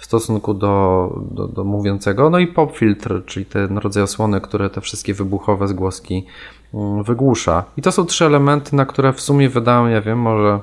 w 0.00 0.04
stosunku 0.04 0.54
do, 0.54 1.08
do, 1.30 1.48
do 1.48 1.64
mówiącego. 1.64 2.30
No 2.30 2.38
i 2.38 2.46
pop 2.46 2.76
filtr, 2.76 3.22
czyli 3.26 3.46
ten 3.46 3.78
rodzaj 3.78 4.02
osłony, 4.02 4.40
które 4.40 4.70
te 4.70 4.80
wszystkie 4.80 5.14
wybuchowe 5.14 5.68
zgłoski 5.68 6.26
mm, 6.74 7.02
wygłusza. 7.02 7.64
I 7.76 7.82
to 7.82 7.92
są 7.92 8.06
trzy 8.06 8.26
elementy, 8.26 8.76
na 8.76 8.86
które 8.86 9.12
w 9.12 9.20
sumie 9.20 9.48
wydałem, 9.48 9.92
ja 9.92 10.00
wiem, 10.00 10.18
może 10.18 10.60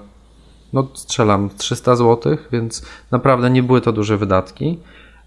no 0.74 0.88
strzelam 0.94 1.50
300 1.58 1.96
zł, 1.96 2.38
więc 2.52 2.86
naprawdę 3.12 3.50
nie 3.50 3.64
były 3.64 3.82
to 3.82 3.92
duże 3.92 4.18
wydatki. 4.18 4.80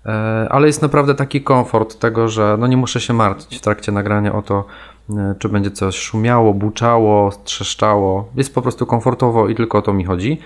E, 0.06 0.46
ale 0.50 0.66
jest 0.66 0.82
naprawdę 0.82 1.14
taki 1.14 1.42
komfort 1.42 1.98
tego, 1.98 2.28
że 2.28 2.56
no 2.60 2.66
nie 2.66 2.76
muszę 2.76 3.00
się 3.00 3.14
martwić 3.14 3.58
w 3.58 3.62
trakcie 3.62 3.92
nagrania 3.92 4.34
o 4.34 4.42
to, 4.42 4.64
e, 5.10 5.34
czy 5.38 5.48
będzie 5.48 5.70
coś 5.70 5.98
szumiało, 5.98 6.54
buczało, 6.54 7.32
trzeszczało. 7.44 8.28
Jest 8.36 8.54
po 8.54 8.62
prostu 8.62 8.86
komfortowo 8.86 9.48
i 9.48 9.54
tylko 9.54 9.78
o 9.78 9.82
to 9.82 9.92
mi 9.92 10.04
chodzi. 10.04 10.38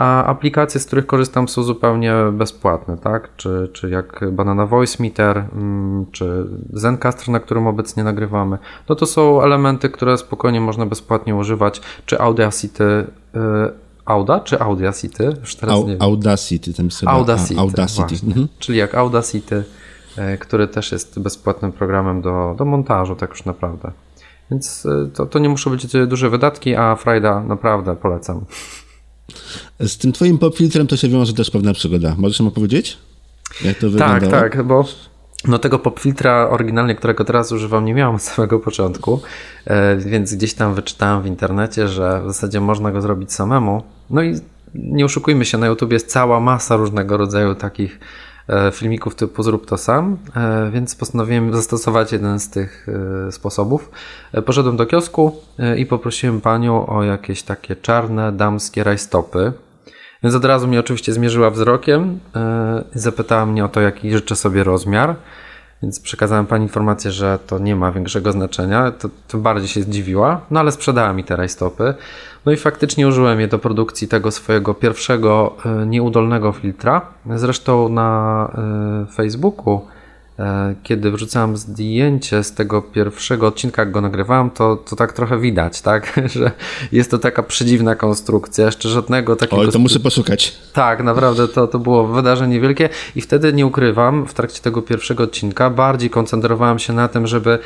A 0.00 0.24
aplikacje, 0.24 0.80
z 0.80 0.86
których 0.86 1.06
korzystam, 1.06 1.48
są 1.48 1.62
zupełnie 1.62 2.14
bezpłatne, 2.32 2.98
tak? 2.98 3.36
Czy, 3.36 3.70
czy 3.72 3.90
jak 3.90 4.24
Banana 4.32 4.66
Voice 4.66 5.02
Meter, 5.02 5.44
mm, 5.52 6.06
czy 6.12 6.46
Zencaster, 6.72 7.28
na 7.28 7.40
którym 7.40 7.66
obecnie 7.66 8.04
nagrywamy. 8.04 8.58
No 8.88 8.94
to 8.94 9.06
są 9.06 9.42
elementy, 9.42 9.90
które 9.90 10.18
spokojnie 10.18 10.60
można 10.60 10.86
bezpłatnie 10.86 11.34
używać, 11.36 11.80
czy 12.06 12.20
Audacity, 12.20 12.84
e, 12.84 13.70
Auda 14.04 14.40
czy 14.40 14.60
Audacity? 14.60 15.36
Już 15.40 15.56
teraz 15.56 15.74
Au, 15.74 15.86
nie 15.86 15.92
wiem. 15.92 16.02
Audacity. 16.02 16.74
Ten 16.74 16.90
sobie, 16.90 17.12
Audacity, 17.12 17.60
Audacity. 17.60 18.26
Mhm. 18.26 18.48
Czyli 18.58 18.78
jak 18.78 18.94
Audacity, 18.94 19.64
e, 20.16 20.38
który 20.38 20.68
też 20.68 20.92
jest 20.92 21.20
bezpłatnym 21.20 21.72
programem 21.72 22.22
do, 22.22 22.54
do 22.58 22.64
montażu, 22.64 23.16
tak 23.16 23.30
już 23.30 23.44
naprawdę. 23.44 23.90
Więc 24.50 24.86
e, 24.86 25.10
to, 25.14 25.26
to 25.26 25.38
nie 25.38 25.48
muszą 25.48 25.70
być 25.70 25.86
duże 26.06 26.30
wydatki, 26.30 26.76
a 26.76 26.96
Frajda 26.96 27.40
naprawdę 27.40 27.96
polecam. 27.96 28.44
Z 29.80 29.98
tym 29.98 30.12
twoim 30.12 30.38
popfiltrem 30.38 30.86
to 30.86 30.96
się 30.96 31.08
wiąże 31.08 31.32
też 31.32 31.50
pewna 31.50 31.72
przygoda. 31.72 32.14
Możesz 32.18 32.40
mi 32.40 32.48
opowiedzieć? 32.48 32.98
Jak 33.64 33.78
to 33.78 33.90
wygląda? 33.90 34.20
Tak, 34.20 34.52
tak, 34.52 34.62
bo 34.62 34.84
no 35.44 35.58
tego 35.58 35.78
popfiltra 35.78 36.48
oryginalnie, 36.48 36.94
którego 36.94 37.24
teraz 37.24 37.52
używam, 37.52 37.84
nie 37.84 37.94
miałem 37.94 38.16
od 38.16 38.22
samego 38.22 38.58
początku, 38.58 39.20
e, 39.64 39.96
więc 39.96 40.34
gdzieś 40.34 40.54
tam 40.54 40.74
wyczytałem 40.74 41.22
w 41.22 41.26
internecie, 41.26 41.88
że 41.88 42.22
w 42.22 42.26
zasadzie 42.26 42.60
można 42.60 42.92
go 42.92 43.00
zrobić 43.00 43.32
samemu. 43.32 43.82
No 44.10 44.22
i 44.22 44.34
nie 44.74 45.04
oszukujmy 45.04 45.44
się, 45.44 45.58
na 45.58 45.66
YouTube 45.66 45.92
jest 45.92 46.06
cała 46.06 46.40
masa 46.40 46.76
różnego 46.76 47.16
rodzaju 47.16 47.54
takich 47.54 48.00
filmików 48.72 49.14
typu 49.14 49.42
zrób 49.42 49.66
to 49.66 49.76
sam, 49.76 50.16
e, 50.36 50.70
więc 50.70 50.94
postanowiłem 50.94 51.54
zastosować 51.54 52.12
jeden 52.12 52.40
z 52.40 52.50
tych 52.50 52.86
sposobów. 53.30 53.90
Poszedłem 54.46 54.76
do 54.76 54.86
kiosku 54.86 55.36
i 55.76 55.86
poprosiłem 55.86 56.40
panią 56.40 56.86
o 56.86 57.02
jakieś 57.02 57.42
takie 57.42 57.76
czarne 57.76 58.32
damskie 58.32 58.84
rajstopy, 58.84 59.52
więc 60.22 60.34
od 60.34 60.44
razu 60.44 60.68
mnie 60.68 60.80
oczywiście 60.80 61.12
zmierzyła 61.12 61.50
wzrokiem 61.50 62.20
zapytała 62.94 63.46
mnie 63.46 63.64
o 63.64 63.68
to, 63.68 63.80
jaki 63.80 64.10
życzę 64.10 64.36
sobie 64.36 64.64
rozmiar. 64.64 65.16
Więc 65.82 66.00
przekazałem 66.00 66.46
pani 66.46 66.62
informację, 66.62 67.10
że 67.10 67.38
to 67.46 67.58
nie 67.58 67.76
ma 67.76 67.92
większego 67.92 68.32
znaczenia. 68.32 68.90
To 68.90 69.08
tym 69.28 69.42
bardziej 69.42 69.68
się 69.68 69.82
zdziwiła, 69.82 70.40
no 70.50 70.60
ale 70.60 70.72
sprzedała 70.72 71.12
mi 71.12 71.24
te 71.24 71.36
rajstopy. 71.36 71.94
No 72.46 72.52
i 72.52 72.56
faktycznie 72.56 73.08
użyłem 73.08 73.40
je 73.40 73.48
do 73.48 73.58
produkcji 73.58 74.08
tego 74.08 74.30
swojego 74.30 74.74
pierwszego 74.74 75.56
yy, 75.64 75.86
nieudolnego 75.86 76.52
filtra. 76.52 77.02
Zresztą 77.36 77.88
na 77.88 78.50
yy, 79.00 79.12
Facebooku 79.12 79.80
E, 79.80 79.99
kiedy 80.82 81.10
wrzucałem 81.10 81.56
zdjęcie 81.56 82.44
z 82.44 82.52
tego 82.52 82.82
pierwszego 82.82 83.46
odcinka, 83.46 83.82
jak 83.82 83.90
go 83.90 84.00
nagrywałem, 84.00 84.50
to, 84.50 84.76
to 84.76 84.96
tak 84.96 85.12
trochę 85.12 85.38
widać, 85.38 85.80
tak, 85.80 86.20
że 86.36 86.50
jest 86.92 87.10
to 87.10 87.18
taka 87.18 87.42
przedziwna 87.42 87.94
konstrukcja, 87.94 88.66
jeszcze 88.66 88.88
żadnego 88.88 89.36
takiego... 89.36 89.62
Oj, 89.62 89.72
to 89.72 89.78
muszę 89.78 90.00
poszukać. 90.00 90.56
Tak, 90.72 91.02
naprawdę 91.02 91.48
to, 91.48 91.66
to 91.66 91.78
było 91.78 92.06
wydarzenie 92.06 92.60
wielkie 92.60 92.88
i 93.16 93.20
wtedy 93.20 93.52
nie 93.52 93.66
ukrywam, 93.66 94.26
w 94.26 94.34
trakcie 94.34 94.62
tego 94.62 94.82
pierwszego 94.82 95.24
odcinka 95.24 95.70
bardziej 95.70 96.10
koncentrowałem 96.10 96.78
się 96.78 96.92
na 96.92 97.08
tym, 97.08 97.26
żeby 97.26 97.58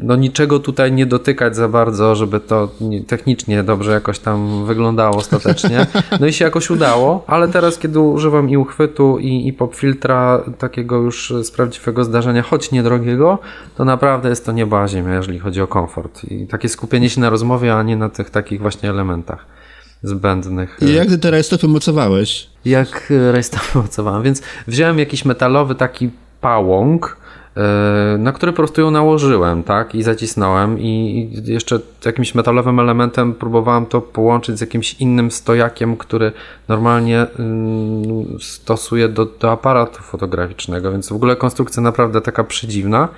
no 0.00 0.16
niczego 0.16 0.58
tutaj 0.58 0.92
nie 0.92 1.06
dotykać 1.06 1.56
za 1.56 1.68
bardzo, 1.68 2.14
żeby 2.14 2.40
to 2.40 2.68
technicznie 3.06 3.62
dobrze 3.62 3.92
jakoś 3.92 4.18
tam 4.18 4.66
wyglądało 4.66 5.16
ostatecznie. 5.16 5.86
No 6.20 6.26
i 6.26 6.32
się 6.32 6.44
jakoś 6.44 6.70
udało, 6.70 7.24
ale 7.26 7.48
teraz, 7.48 7.78
kiedy 7.78 8.00
używam 8.00 8.50
i 8.50 8.56
uchwytu, 8.56 9.18
i, 9.18 9.48
i 9.48 9.52
popfiltra 9.52 10.42
takiego 10.58 10.96
już 10.96 11.32
z 11.42 11.50
prawdziwego 11.50 12.04
zdarzenia, 12.04 12.42
choć 12.42 12.70
niedrogiego, 12.70 13.38
to 13.76 13.84
naprawdę 13.84 14.28
jest 14.28 14.46
to 14.46 14.52
nieba 14.52 14.88
ziemia, 14.88 15.14
jeżeli 15.14 15.38
chodzi 15.38 15.60
o 15.60 15.66
komfort. 15.66 16.24
I 16.24 16.46
takie 16.46 16.68
skupienie 16.68 17.10
się 17.10 17.20
na 17.20 17.30
rozmowie, 17.30 17.74
a 17.74 17.82
nie 17.82 17.96
na 17.96 18.08
tych 18.08 18.30
takich 18.30 18.60
właśnie 18.60 18.90
elementach 18.90 19.46
zbędnych. 20.02 20.78
I 20.82 20.94
jak 20.94 21.08
ty 21.08 21.18
te 21.18 21.30
rajstopy 21.30 21.68
mocowałeś? 21.68 22.50
Jak 22.64 23.12
rajstopy 23.32 23.78
mocowałem, 23.78 24.22
więc 24.22 24.42
wziąłem 24.66 24.98
jakiś 24.98 25.24
metalowy 25.24 25.74
taki 25.74 26.10
pałąk, 26.40 27.18
E, 27.18 27.37
na 28.18 28.32
który 28.32 28.52
po 28.52 28.56
prostu 28.56 28.80
ją 28.80 28.90
nałożyłem, 28.90 29.62
tak, 29.62 29.94
i 29.94 30.02
zacisnąłem 30.02 30.78
i 30.80 31.30
jeszcze 31.44 31.80
jakimś 32.04 32.34
metalowym 32.34 32.80
elementem 32.80 33.34
próbowałem 33.34 33.86
to 33.86 34.00
połączyć 34.00 34.58
z 34.58 34.60
jakimś 34.60 34.94
innym 34.94 35.30
stojakiem, 35.30 35.96
który 35.96 36.32
normalnie 36.68 37.26
mm, 37.38 38.38
stosuje 38.40 39.08
do, 39.08 39.24
do 39.24 39.52
aparatu 39.52 40.02
fotograficznego, 40.02 40.92
więc 40.92 41.08
w 41.08 41.12
ogóle 41.12 41.36
konstrukcja 41.36 41.82
naprawdę 41.82 42.20
taka 42.20 42.44
przedziwna. 42.44 43.08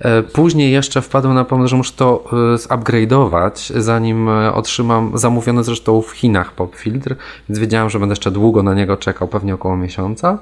E, 0.00 0.22
później 0.22 0.72
jeszcze 0.72 1.02
wpadłem 1.02 1.34
na 1.34 1.44
pomysł, 1.44 1.70
że 1.70 1.76
muszę 1.76 1.92
to 1.96 2.24
e, 2.32 2.56
zupgrade'ować, 2.56 3.80
zanim 3.80 4.28
e, 4.28 4.54
otrzymam 4.54 5.18
zamówiony 5.18 5.64
zresztą 5.64 6.02
w 6.02 6.10
Chinach 6.10 6.52
pop 6.52 6.76
filtr, 6.76 7.16
więc 7.48 7.58
wiedziałem, 7.58 7.90
że 7.90 7.98
będę 7.98 8.12
jeszcze 8.12 8.30
długo 8.30 8.62
na 8.62 8.74
niego 8.74 8.96
czekał, 8.96 9.28
pewnie 9.28 9.54
około 9.54 9.76
miesiąca. 9.76 10.38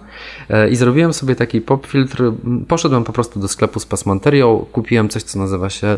I 0.71 0.77
zrobiłem 0.77 1.13
sobie 1.13 1.37
taki 1.37 1.61
pop 1.61 1.87
filtr. 1.87 2.23
Poszedłem 2.69 3.05
po 3.05 3.13
prostu 3.13 3.41
do 3.41 3.49
sklepu 3.49 3.81
z 3.81 3.87
pasmanterią, 3.87 4.67
kupiłem 4.73 5.09
coś, 5.09 5.23
co 5.23 5.39
nazywa 5.39 5.71
się 5.71 5.97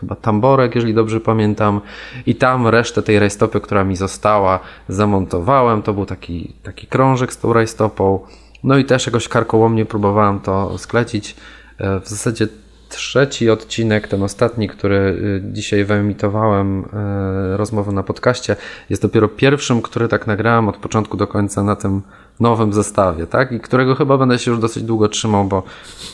chyba 0.00 0.14
tamborek, 0.14 0.74
jeżeli 0.74 0.94
dobrze 0.94 1.20
pamiętam, 1.20 1.80
i 2.26 2.34
tam 2.34 2.66
resztę 2.66 3.02
tej 3.02 3.18
rajstopy, 3.18 3.60
która 3.60 3.84
mi 3.84 3.96
została, 3.96 4.60
zamontowałem. 4.88 5.82
To 5.82 5.92
był 5.92 6.06
taki, 6.06 6.52
taki 6.62 6.86
krążek 6.86 7.32
z 7.32 7.38
tą 7.38 7.52
rajstopą. 7.52 8.20
No 8.64 8.78
i 8.78 8.84
też 8.84 9.06
jakoś 9.06 9.28
karkołomnie 9.28 9.84
próbowałem 9.84 10.40
to 10.40 10.78
sklecić. 10.78 11.36
W 11.78 12.08
zasadzie 12.08 12.48
trzeci 12.92 13.50
odcinek, 13.50 14.08
ten 14.08 14.22
ostatni, 14.22 14.68
który 14.68 14.96
y, 14.96 15.52
dzisiaj 15.52 15.84
wyemitowałem, 15.84 16.80
y, 16.80 17.56
rozmowę 17.56 17.92
na 17.92 18.02
podcaście, 18.02 18.56
jest 18.90 19.02
dopiero 19.02 19.28
pierwszym, 19.28 19.82
który 19.82 20.08
tak 20.08 20.26
nagrałem 20.26 20.68
od 20.68 20.76
początku 20.76 21.16
do 21.16 21.26
końca 21.26 21.62
na 21.62 21.76
tym 21.76 22.02
nowym 22.40 22.72
zestawie, 22.72 23.26
tak? 23.26 23.52
I 23.52 23.60
którego 23.60 23.94
chyba 23.94 24.18
będę 24.18 24.38
się 24.38 24.50
już 24.50 24.60
dosyć 24.60 24.82
długo 24.82 25.08
trzymał, 25.08 25.44
bo 25.44 25.62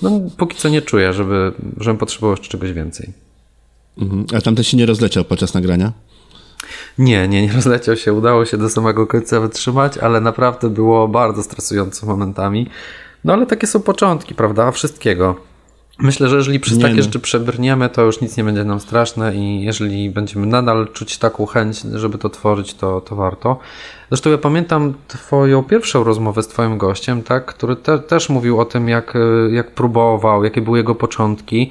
no, 0.02 0.10
póki 0.36 0.56
co 0.56 0.68
nie 0.68 0.82
czuję, 0.82 1.12
żeby, 1.12 1.52
żebym 1.76 1.98
potrzebował 1.98 2.32
jeszcze 2.32 2.48
czegoś 2.48 2.72
więcej. 2.72 3.12
Mhm. 3.98 4.26
A 4.36 4.40
tamten 4.40 4.64
się 4.64 4.76
nie 4.76 4.86
rozleciał 4.86 5.24
podczas 5.24 5.54
nagrania? 5.54 5.92
Nie, 6.98 7.28
nie, 7.28 7.42
nie 7.42 7.52
rozleciał 7.52 7.96
się. 7.96 8.12
Udało 8.12 8.44
się 8.44 8.56
do 8.56 8.70
samego 8.70 9.06
końca 9.06 9.40
wytrzymać, 9.40 9.98
ale 9.98 10.20
naprawdę 10.20 10.70
było 10.70 11.08
bardzo 11.08 11.42
stresująco 11.42 12.06
momentami. 12.06 12.66
No 13.24 13.32
ale 13.32 13.46
takie 13.46 13.66
są 13.66 13.80
początki, 13.80 14.34
prawda? 14.34 14.70
Wszystkiego. 14.70 15.47
Myślę, 15.98 16.28
że 16.28 16.36
jeżeli 16.36 16.60
przez 16.60 16.76
nie 16.76 16.82
takie 16.82 16.96
no. 16.96 17.02
rzeczy 17.02 17.20
przebrniemy, 17.20 17.88
to 17.88 18.02
już 18.02 18.20
nic 18.20 18.36
nie 18.36 18.44
będzie 18.44 18.64
nam 18.64 18.80
straszne 18.80 19.34
i 19.34 19.62
jeżeli 19.62 20.10
będziemy 20.10 20.46
nadal 20.46 20.88
czuć 20.92 21.18
taką 21.18 21.46
chęć, 21.46 21.80
żeby 21.80 22.18
to 22.18 22.28
tworzyć, 22.28 22.74
to, 22.74 23.00
to 23.00 23.16
warto. 23.16 23.58
Zresztą 24.10 24.30
ja 24.30 24.38
pamiętam 24.38 24.94
twoją 25.08 25.62
pierwszą 25.62 26.04
rozmowę 26.04 26.42
z 26.42 26.48
twoim 26.48 26.78
gościem, 26.78 27.22
tak, 27.22 27.44
który 27.46 27.76
te, 27.76 27.98
też 27.98 28.28
mówił 28.28 28.60
o 28.60 28.64
tym, 28.64 28.88
jak, 28.88 29.14
jak 29.50 29.70
próbował, 29.70 30.44
jakie 30.44 30.60
były 30.60 30.78
jego 30.78 30.94
początki. 30.94 31.70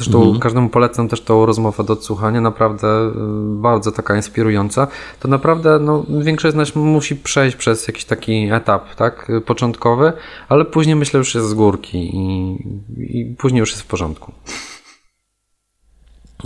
Zresztą 0.00 0.18
mhm. 0.18 0.40
każdemu 0.40 0.68
polecam 0.68 1.08
też 1.08 1.20
tą 1.20 1.46
rozmowę 1.46 1.84
do 1.84 1.92
odsłuchania, 1.92 2.40
naprawdę 2.40 2.86
y, 2.86 3.12
bardzo 3.60 3.92
taka 3.92 4.16
inspirująca. 4.16 4.88
To 5.20 5.28
naprawdę 5.28 5.78
no, 5.78 6.04
większość 6.08 6.54
z 6.54 6.56
nas 6.56 6.76
musi 6.76 7.16
przejść 7.16 7.56
przez 7.56 7.88
jakiś 7.88 8.04
taki 8.04 8.50
etap, 8.52 8.94
tak, 8.94 9.32
początkowy, 9.46 10.12
ale 10.48 10.64
później 10.64 10.96
myślę 10.96 11.18
już 11.18 11.34
jest 11.34 11.48
z 11.48 11.54
górki 11.54 12.16
i, 12.16 12.56
i 12.98 13.34
później 13.38 13.60
już 13.60 13.70
jest 13.70 13.82
w 13.82 13.86
porządku. 13.86 14.32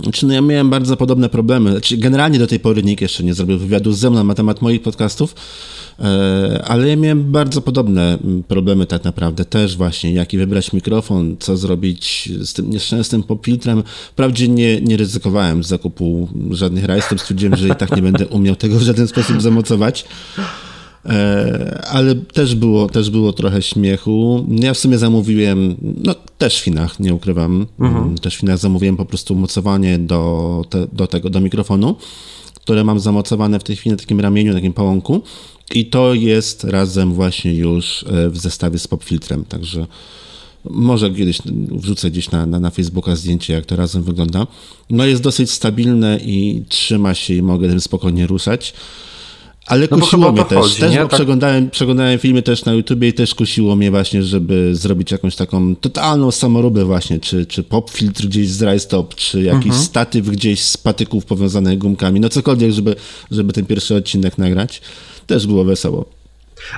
Znaczy, 0.03 0.25
no 0.25 0.33
ja 0.33 0.41
miałem 0.41 0.69
bardzo 0.69 0.97
podobne 0.97 1.29
problemy. 1.29 1.71
Znaczy, 1.71 1.97
generalnie 1.97 2.39
do 2.39 2.47
tej 2.47 2.59
pory 2.59 2.83
nikt 2.83 3.01
jeszcze 3.01 3.23
nie 3.23 3.33
zrobił 3.33 3.57
wywiadu 3.57 3.93
ze 3.93 4.09
mną 4.09 4.23
na 4.23 4.33
temat 4.33 4.61
moich 4.61 4.81
podcastów, 4.81 5.35
e, 5.99 6.63
ale 6.67 6.87
ja 6.89 6.95
miałem 6.95 7.31
bardzo 7.31 7.61
podobne 7.61 8.17
mm, 8.23 8.43
problemy 8.43 8.85
tak 8.85 9.03
naprawdę 9.03 9.45
też 9.45 9.77
właśnie, 9.77 10.13
jaki 10.13 10.37
wybrać 10.37 10.73
mikrofon, 10.73 11.35
co 11.39 11.57
zrobić 11.57 12.29
z 12.41 12.53
tym 12.53 12.69
nieszczęsnym 12.69 13.23
popfiltrem. 13.23 13.83
Wprawdzie 14.11 14.47
nie, 14.47 14.81
nie 14.81 14.97
ryzykowałem 14.97 15.63
zakupu 15.63 16.29
żadnych 16.51 16.85
rajstop, 16.85 17.19
stwierdziłem, 17.21 17.55
że 17.55 17.67
i 17.67 17.75
tak 17.75 17.95
nie 17.95 18.01
będę 18.01 18.27
umiał 18.27 18.55
tego 18.55 18.79
w 18.79 18.81
żaden 18.81 19.07
sposób 19.07 19.41
zamocować. 19.41 20.05
E, 21.05 21.85
ale 21.89 22.15
też 22.15 22.55
było, 22.55 22.89
też 22.89 23.09
było 23.09 23.33
trochę 23.33 23.61
śmiechu. 23.61 24.45
Ja 24.49 24.73
w 24.73 24.77
sumie 24.77 24.97
zamówiłem, 24.97 25.75
no 25.81 26.15
też 26.37 26.59
w 26.59 26.63
Chinach, 26.63 26.99
nie 26.99 27.13
ukrywam, 27.13 27.65
mhm. 27.79 28.17
też 28.17 28.35
w 28.35 28.39
Chinach 28.39 28.57
zamówiłem 28.57 28.97
po 28.97 29.05
prostu 29.05 29.35
mocowanie 29.35 29.99
do, 29.99 30.61
te, 30.69 30.87
do 30.93 31.07
tego, 31.07 31.29
do 31.29 31.39
mikrofonu, 31.39 31.95
które 32.53 32.83
mam 32.83 32.99
zamocowane 32.99 33.59
w 33.59 33.63
tej 33.63 33.75
chwili 33.75 33.91
na 33.91 33.97
takim 33.97 34.19
ramieniu, 34.19 34.53
takim 34.53 34.73
pałąku 34.73 35.21
i 35.75 35.85
to 35.85 36.13
jest 36.13 36.63
razem 36.63 37.13
właśnie 37.13 37.53
już 37.53 38.03
e, 38.03 38.29
w 38.29 38.37
zestawie 38.37 38.79
z 38.79 38.87
popfiltrem, 38.87 39.45
także 39.45 39.87
może 40.69 41.11
kiedyś 41.11 41.39
wrzucę 41.71 42.11
gdzieś 42.11 42.31
na, 42.31 42.45
na, 42.45 42.59
na 42.59 42.69
Facebooka 42.69 43.15
zdjęcie, 43.15 43.53
jak 43.53 43.65
to 43.65 43.75
razem 43.75 44.03
wygląda. 44.03 44.47
No 44.89 45.05
jest 45.05 45.21
dosyć 45.21 45.51
stabilne 45.51 46.19
i 46.25 46.63
trzyma 46.69 47.13
się 47.13 47.33
i 47.33 47.41
mogę 47.41 47.69
tym 47.69 47.81
spokojnie 47.81 48.27
ruszać. 48.27 48.73
Ale 49.65 49.87
no 49.91 49.97
kusiło 49.97 50.31
mnie 50.31 50.45
też, 50.45 50.57
chodzi, 50.57 50.79
też 50.79 50.95
bo 50.95 51.01
tak... 51.01 51.13
przeglądałem, 51.13 51.69
przeglądałem 51.69 52.19
filmy 52.19 52.41
też 52.41 52.65
na 52.65 52.73
YouTubie 52.73 53.07
i 53.07 53.13
też 53.13 53.35
kusiło 53.35 53.75
mnie 53.75 53.91
właśnie, 53.91 54.23
żeby 54.23 54.75
zrobić 54.75 55.11
jakąś 55.11 55.35
taką 55.35 55.75
totalną 55.75 56.31
samoróbę 56.31 56.85
właśnie, 56.85 57.19
czy, 57.19 57.45
czy 57.45 57.63
pop 57.63 57.89
filtr 57.89 58.25
gdzieś 58.25 58.49
z 58.49 58.61
Rajstop, 58.61 59.15
czy 59.15 59.41
jakiś 59.41 59.65
mhm. 59.65 59.83
statyw 59.83 60.29
gdzieś 60.29 60.63
z 60.63 60.77
patyków 60.77 61.25
powiązanych 61.25 61.77
gumkami, 61.77 62.19
no 62.19 62.29
cokolwiek, 62.29 62.71
żeby, 62.71 62.95
żeby 63.31 63.53
ten 63.53 63.65
pierwszy 63.65 63.95
odcinek 63.95 64.37
nagrać. 64.37 64.81
Też 65.27 65.47
było 65.47 65.63
wesoło. 65.63 66.05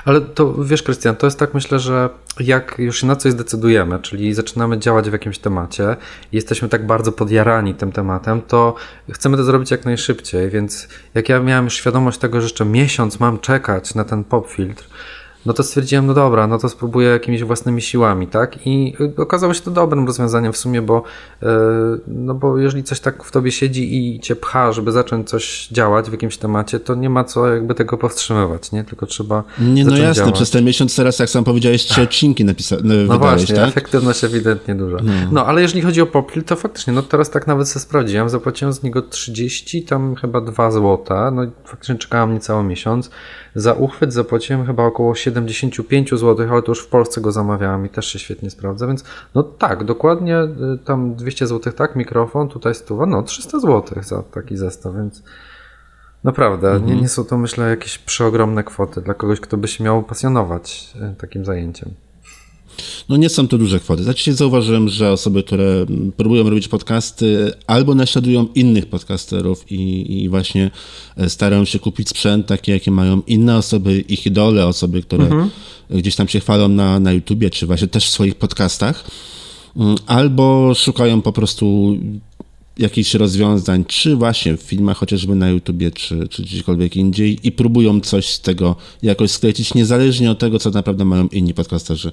Ale 0.04 0.20
to 0.20 0.64
wiesz, 0.64 0.82
Krystian, 0.82 1.16
to 1.16 1.26
jest 1.26 1.38
tak, 1.38 1.54
myślę, 1.54 1.78
że 1.78 2.08
jak 2.40 2.74
już 2.78 3.02
na 3.02 3.16
coś 3.16 3.32
zdecydujemy, 3.32 3.98
czyli 3.98 4.34
zaczynamy 4.34 4.78
działać 4.78 5.10
w 5.10 5.12
jakimś 5.12 5.38
temacie 5.38 5.96
i 6.32 6.36
jesteśmy 6.36 6.68
tak 6.68 6.86
bardzo 6.86 7.12
podjarani 7.12 7.74
tym 7.74 7.92
tematem, 7.92 8.42
to 8.42 8.74
chcemy 9.12 9.36
to 9.36 9.44
zrobić 9.44 9.70
jak 9.70 9.84
najszybciej. 9.84 10.50
Więc 10.50 10.88
jak 11.14 11.28
ja 11.28 11.40
miałem 11.40 11.70
świadomość 11.70 12.18
tego, 12.18 12.40
że 12.40 12.44
jeszcze 12.44 12.64
miesiąc 12.64 13.20
mam 13.20 13.38
czekać 13.38 13.94
na 13.94 14.04
ten 14.04 14.24
pop 14.24 14.48
filtr, 14.48 14.84
no 15.46 15.52
to 15.52 15.62
stwierdziłem, 15.62 16.06
no 16.06 16.14
dobra, 16.14 16.46
no 16.46 16.58
to 16.58 16.68
spróbuję 16.68 17.08
jakimiś 17.08 17.44
własnymi 17.44 17.82
siłami, 17.82 18.26
tak? 18.26 18.66
I 18.66 18.94
okazało 19.16 19.54
się 19.54 19.60
to 19.60 19.70
dobrym 19.70 20.06
rozwiązaniem 20.06 20.52
w 20.52 20.56
sumie, 20.56 20.82
bo, 20.82 21.02
yy, 21.42 21.48
no 22.06 22.34
bo 22.34 22.58
jeżeli 22.58 22.84
coś 22.84 23.00
tak 23.00 23.24
w 23.24 23.30
tobie 23.30 23.52
siedzi 23.52 23.96
i 23.96 24.20
cię 24.20 24.36
pcha, 24.36 24.72
żeby 24.72 24.92
zacząć 24.92 25.28
coś 25.28 25.68
działać 25.68 26.08
w 26.08 26.12
jakimś 26.12 26.36
temacie, 26.36 26.80
to 26.80 26.94
nie 26.94 27.10
ma 27.10 27.24
co 27.24 27.54
jakby 27.54 27.74
tego 27.74 27.96
powstrzymywać, 27.96 28.72
nie? 28.72 28.84
Tylko 28.84 29.06
trzeba. 29.06 29.44
Nie, 29.60 29.84
no 29.84 29.96
jasne, 29.96 30.14
działać. 30.14 30.34
przez 30.34 30.50
ten 30.50 30.64
miesiąc 30.64 30.96
teraz, 30.96 31.18
jak 31.18 31.30
sam 31.30 31.44
powiedziałeś, 31.44 31.84
trzy 31.84 32.02
odcinki 32.02 32.44
napisałeś. 32.44 32.84
No, 32.84 32.94
no 33.08 33.18
właśnie, 33.18 33.54
tak? 33.54 33.68
efektywność 33.68 34.24
ewidentnie 34.24 34.74
duża. 34.74 34.96
No. 35.02 35.12
no. 35.32 35.46
ale 35.46 35.62
jeżeli 35.62 35.82
chodzi 35.82 36.00
o 36.00 36.06
Popil, 36.06 36.44
to 36.44 36.56
faktycznie, 36.56 36.92
no 36.92 37.02
teraz 37.02 37.30
tak 37.30 37.46
nawet 37.46 37.68
sobie 37.68 37.82
sprawdziłem, 37.82 38.28
zapłaciłem 38.28 38.72
z 38.72 38.82
niego 38.82 39.02
30, 39.02 39.82
tam 39.82 40.14
chyba 40.14 40.40
2 40.40 40.70
złota, 40.70 41.30
no 41.30 41.42
faktycznie 41.64 41.96
czekałem 41.96 42.34
niecały 42.34 42.64
miesiąc. 42.64 43.10
Za 43.58 43.72
uchwyt 43.72 44.12
zapłaciłem 44.12 44.66
chyba 44.66 44.84
około 44.84 45.14
75 45.14 46.10
zł, 46.10 46.48
ale 46.50 46.62
to 46.62 46.70
już 46.70 46.80
w 46.80 46.88
Polsce 46.88 47.20
go 47.20 47.32
zamawiałem 47.32 47.86
i 47.86 47.88
też 47.88 48.06
się 48.06 48.18
świetnie 48.18 48.50
sprawdza, 48.50 48.86
więc 48.86 49.04
no 49.34 49.42
tak, 49.42 49.84
dokładnie 49.84 50.38
y, 50.40 50.78
tam 50.84 51.14
200 51.14 51.46
zł, 51.46 51.72
tak, 51.72 51.96
mikrofon, 51.96 52.48
tutaj 52.48 52.74
stuwa, 52.74 53.06
no 53.06 53.22
300 53.22 53.60
zł 53.60 54.02
za 54.02 54.22
taki 54.22 54.56
zestaw, 54.56 54.94
więc 54.94 55.22
naprawdę, 56.24 56.70
mhm. 56.70 56.86
nie, 56.86 57.00
nie 57.00 57.08
są 57.08 57.24
to 57.24 57.38
myślę 57.38 57.70
jakieś 57.70 57.98
przeogromne 57.98 58.64
kwoty 58.64 59.00
dla 59.00 59.14
kogoś, 59.14 59.40
kto 59.40 59.56
by 59.56 59.68
się 59.68 59.84
miał 59.84 60.02
pasjonować 60.02 60.94
y, 61.12 61.14
takim 61.14 61.44
zajęciem. 61.44 61.94
No 63.08 63.16
nie 63.16 63.28
są 63.28 63.48
to 63.48 63.58
duże 63.58 63.80
kwoty. 63.80 64.02
Znaczy 64.02 64.34
zauważyłem, 64.34 64.88
że 64.88 65.12
osoby, 65.12 65.42
które 65.42 65.86
próbują 66.16 66.50
robić 66.50 66.68
podcasty 66.68 67.52
albo 67.66 67.94
naśladują 67.94 68.46
innych 68.54 68.86
podcasterów 68.86 69.72
i, 69.72 70.14
i 70.22 70.28
właśnie 70.28 70.70
e, 71.16 71.30
starają 71.30 71.64
się 71.64 71.78
kupić 71.78 72.08
sprzęt 72.08 72.46
taki, 72.46 72.70
jakie 72.70 72.90
mają 72.90 73.22
inne 73.26 73.56
osoby, 73.56 74.04
ich 74.08 74.26
idole, 74.26 74.66
osoby, 74.66 75.02
które 75.02 75.24
mhm. 75.24 75.50
gdzieś 75.90 76.16
tam 76.16 76.28
się 76.28 76.40
chwalą 76.40 76.68
na, 76.68 77.00
na 77.00 77.12
YouTubie, 77.12 77.50
czy 77.50 77.66
właśnie 77.66 77.88
też 77.88 78.06
w 78.06 78.10
swoich 78.10 78.34
podcastach. 78.34 79.04
mm, 79.76 79.96
albo 80.06 80.74
szukają 80.74 81.22
po 81.22 81.32
prostu 81.32 81.96
jakichś 82.78 83.14
rozwiązań, 83.14 83.84
czy 83.84 84.16
właśnie 84.16 84.56
w 84.56 84.62
filmach 84.62 84.96
chociażby 84.96 85.34
na 85.34 85.50
YouTubie, 85.50 85.90
czy, 85.90 86.28
czy 86.28 86.42
gdziekolwiek 86.42 86.96
indziej 86.96 87.38
i 87.42 87.52
próbują 87.52 88.00
coś 88.00 88.28
z 88.28 88.40
tego 88.40 88.76
jakoś 89.02 89.30
sklecić, 89.30 89.74
niezależnie 89.74 90.30
od 90.30 90.38
tego, 90.38 90.58
co 90.58 90.70
naprawdę 90.70 91.04
mają 91.04 91.28
inni 91.28 91.54
podcasterzy. 91.54 92.12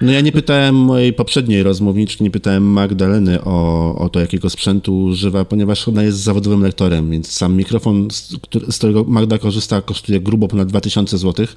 No 0.00 0.12
ja 0.12 0.20
nie 0.20 0.32
pytałem 0.32 0.74
mojej 0.74 1.12
poprzedniej 1.12 1.62
rozmówniczki, 1.62 2.24
nie 2.24 2.30
pytałem 2.30 2.62
Magdaleny 2.62 3.44
o, 3.44 3.94
o 3.98 4.08
to, 4.08 4.20
jakiego 4.20 4.50
sprzętu 4.50 5.02
używa, 5.02 5.44
ponieważ 5.44 5.88
ona 5.88 6.02
jest 6.02 6.18
zawodowym 6.18 6.62
lektorem, 6.62 7.10
więc 7.10 7.32
sam 7.32 7.56
mikrofon, 7.56 8.10
z, 8.10 8.36
z 8.70 8.78
którego 8.78 9.04
Magda 9.04 9.38
korzysta, 9.38 9.82
kosztuje 9.82 10.20
grubo 10.20 10.48
ponad 10.48 10.68
2000 10.68 11.18
złotych 11.18 11.56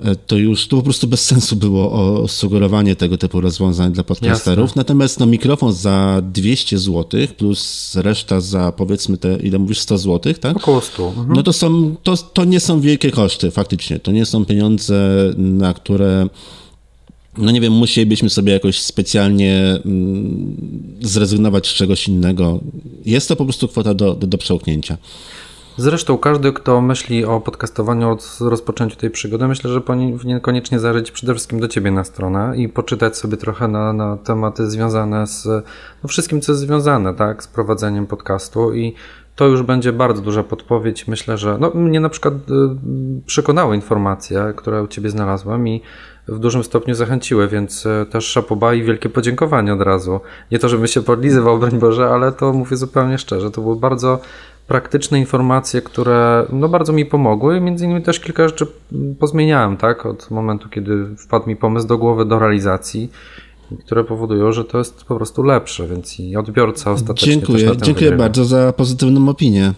E, 0.00 0.16
to 0.16 0.36
już 0.36 0.68
to 0.68 0.76
po 0.76 0.82
prostu 0.82 1.06
bez 1.06 1.24
sensu 1.24 1.56
było 1.56 1.92
o 1.92 2.28
sugerowanie 2.28 2.96
tego 2.96 3.18
typu 3.18 3.40
rozwiązań 3.40 3.92
dla 3.92 4.04
podcasterów. 4.04 4.64
Jasne. 4.64 4.80
Natomiast 4.80 5.20
no, 5.20 5.26
mikrofon 5.26 5.72
za 5.72 6.22
200 6.32 6.78
zł 6.78 7.20
plus 7.36 7.94
reszta 7.94 8.40
za 8.40 8.72
powiedzmy 8.72 9.18
te, 9.18 9.36
ile 9.36 9.58
mówisz, 9.58 9.80
100 9.80 9.98
zł, 9.98 10.34
tak? 10.40 10.56
Około 10.56 10.80
100. 10.80 11.08
Mhm. 11.08 11.32
No 11.32 11.42
to 11.42 11.52
są, 11.52 11.96
to, 12.02 12.16
to 12.16 12.44
nie 12.44 12.60
są 12.60 12.80
wielkie 12.80 13.10
koszty 13.10 13.50
faktycznie. 13.50 13.98
To 13.98 14.12
nie 14.12 14.26
są 14.26 14.44
pieniądze, 14.44 15.32
na 15.36 15.74
które 15.74 16.28
no 17.38 17.50
nie 17.50 17.60
wiem, 17.60 17.72
musielibyśmy 17.72 18.30
sobie 18.30 18.52
jakoś 18.52 18.80
specjalnie 18.80 19.80
mm, 19.84 20.56
zrezygnować 21.00 21.66
z 21.66 21.74
czegoś 21.74 22.08
innego. 22.08 22.60
Jest 23.04 23.28
to 23.28 23.36
po 23.36 23.44
prostu 23.44 23.68
kwota 23.68 23.94
do, 23.94 24.14
do, 24.14 24.26
do 24.26 24.38
przełknięcia. 24.38 24.96
Zresztą 25.76 26.18
każdy, 26.18 26.52
kto 26.52 26.80
myśli 26.80 27.24
o 27.24 27.40
podcastowaniu 27.40 28.10
od 28.10 28.38
rozpoczęciu 28.40 28.96
tej 28.96 29.10
przygody, 29.10 29.48
myślę, 29.48 29.70
że 29.70 29.80
powinien 29.80 30.40
koniecznie 30.40 30.78
zajrzeć 30.78 31.10
przede 31.10 31.34
wszystkim 31.34 31.60
do 31.60 31.68
Ciebie 31.68 31.90
na 31.90 32.04
stronę 32.04 32.56
i 32.56 32.68
poczytać 32.68 33.16
sobie 33.16 33.36
trochę 33.36 33.68
na, 33.68 33.92
na 33.92 34.16
tematy 34.16 34.70
związane 34.70 35.26
z 35.26 35.46
no 36.02 36.08
wszystkim, 36.08 36.40
co 36.40 36.52
jest 36.52 36.62
związane 36.62 37.14
tak, 37.14 37.42
z 37.42 37.46
prowadzeniem 37.46 38.06
podcastu 38.06 38.74
i 38.74 38.94
to 39.36 39.46
już 39.46 39.62
będzie 39.62 39.92
bardzo 39.92 40.22
duża 40.22 40.42
podpowiedź. 40.42 41.08
Myślę, 41.08 41.38
że 41.38 41.58
no, 41.60 41.70
mnie 41.70 42.00
na 42.00 42.08
przykład 42.08 42.34
y, 42.34 42.38
przekonały 43.26 43.76
informacje, 43.76 44.52
które 44.56 44.82
u 44.82 44.86
Ciebie 44.86 45.10
znalazłem 45.10 45.68
i 45.68 45.82
w 46.28 46.38
dużym 46.38 46.64
stopniu 46.64 46.94
zachęciły, 46.94 47.48
więc 47.48 47.86
y, 47.86 48.06
też 48.10 48.24
szapoba 48.24 48.74
i 48.74 48.82
wielkie 48.82 49.08
podziękowanie 49.08 49.72
od 49.72 49.80
razu. 49.80 50.20
Nie 50.50 50.58
to, 50.58 50.68
żebym 50.68 50.86
się 50.86 51.02
podlizywał, 51.02 51.58
broń 51.58 51.78
Boże, 51.78 52.08
ale 52.08 52.32
to 52.32 52.52
mówię 52.52 52.76
zupełnie 52.76 53.18
szczerze. 53.18 53.50
To 53.50 53.60
były 53.60 53.76
bardzo 53.76 54.20
praktyczne 54.66 55.18
informacje, 55.18 55.82
które 55.82 56.46
no, 56.52 56.68
bardzo 56.68 56.92
mi 56.92 57.06
pomogły. 57.06 57.60
Między 57.60 57.84
innymi 57.84 58.02
też 58.02 58.20
kilka 58.20 58.48
rzeczy 58.48 58.66
pozmieniałem, 59.18 59.76
tak, 59.76 60.06
od 60.06 60.30
momentu, 60.30 60.68
kiedy 60.68 61.16
wpadł 61.16 61.48
mi 61.48 61.56
pomysł 61.56 61.86
do 61.86 61.98
głowy 61.98 62.24
do 62.24 62.38
realizacji, 62.38 63.10
które 63.84 64.04
powodują, 64.04 64.52
że 64.52 64.64
to 64.64 64.78
jest 64.78 65.04
po 65.04 65.16
prostu 65.16 65.42
lepsze, 65.42 65.86
więc 65.86 66.20
i 66.20 66.36
odbiorca 66.36 66.90
ostatecznie 66.90 67.32
Dziękuję, 67.32 67.58
dziękuję 67.58 67.94
wygrywa. 67.94 68.16
bardzo 68.16 68.44
za 68.44 68.72
pozytywną 68.72 69.28
opinię. 69.28 69.72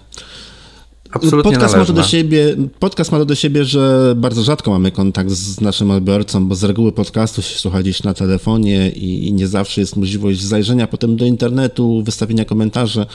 Absolutnie 1.12 1.52
podcast 1.52 1.76
ma, 1.76 1.84
to 1.84 1.92
do 1.92 2.02
siebie, 2.02 2.56
podcast 2.78 3.12
ma 3.12 3.18
to 3.18 3.24
do 3.24 3.34
siebie, 3.34 3.64
że 3.64 4.14
bardzo 4.16 4.42
rzadko 4.42 4.70
mamy 4.70 4.90
kontakt 4.90 5.30
z 5.30 5.60
naszym 5.60 5.90
odbiorcą, 5.90 6.48
bo 6.48 6.54
z 6.54 6.64
reguły 6.64 6.92
podcastu 6.92 7.42
się 7.42 7.58
słucha 7.58 7.80
gdzieś 7.80 8.02
na 8.02 8.14
telefonie 8.14 8.90
i, 8.90 9.28
i 9.28 9.32
nie 9.32 9.46
zawsze 9.46 9.80
jest 9.80 9.96
możliwość 9.96 10.42
zajrzenia 10.42 10.86
potem 10.86 11.16
do 11.16 11.24
internetu, 11.24 12.02
wystawienia 12.02 12.44
komentarzy. 12.44 13.06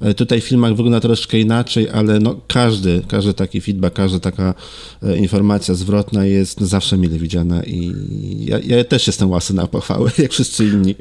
E, 0.00 0.14
tutaj 0.14 0.40
w 0.40 0.44
filmach 0.44 0.74
wygląda 0.74 1.00
troszeczkę 1.00 1.38
inaczej, 1.38 1.88
ale 1.90 2.18
no 2.18 2.36
każdy, 2.48 3.02
każdy 3.08 3.34
taki 3.34 3.60
feedback, 3.60 3.96
każda 3.96 4.20
taka 4.20 4.54
e, 5.02 5.16
informacja 5.16 5.74
zwrotna 5.74 6.24
jest 6.24 6.60
zawsze 6.60 6.96
mile 6.96 7.18
widziana 7.18 7.62
i 7.62 7.94
ja, 8.38 8.58
ja 8.58 8.84
też 8.84 9.06
jestem 9.06 9.30
łasy 9.30 9.54
na 9.54 9.66
pochwały, 9.66 10.10
jak 10.18 10.30
wszyscy 10.30 10.64
inni. 10.64 10.94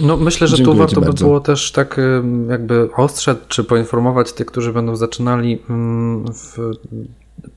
No 0.00 0.16
myślę, 0.16 0.48
że 0.48 0.56
Dziękuję 0.56 0.76
tu 0.76 0.78
warto 0.78 1.00
by 1.00 1.12
było 1.12 1.40
też 1.40 1.72
tak 1.72 2.00
jakby 2.48 2.88
ostrzec, 2.96 3.38
czy 3.48 3.64
poinformować 3.64 4.32
tych, 4.32 4.46
którzy 4.46 4.72
będą 4.72 4.96
zaczynali 4.96 5.58
mm, 5.70 5.91
w 6.32 6.58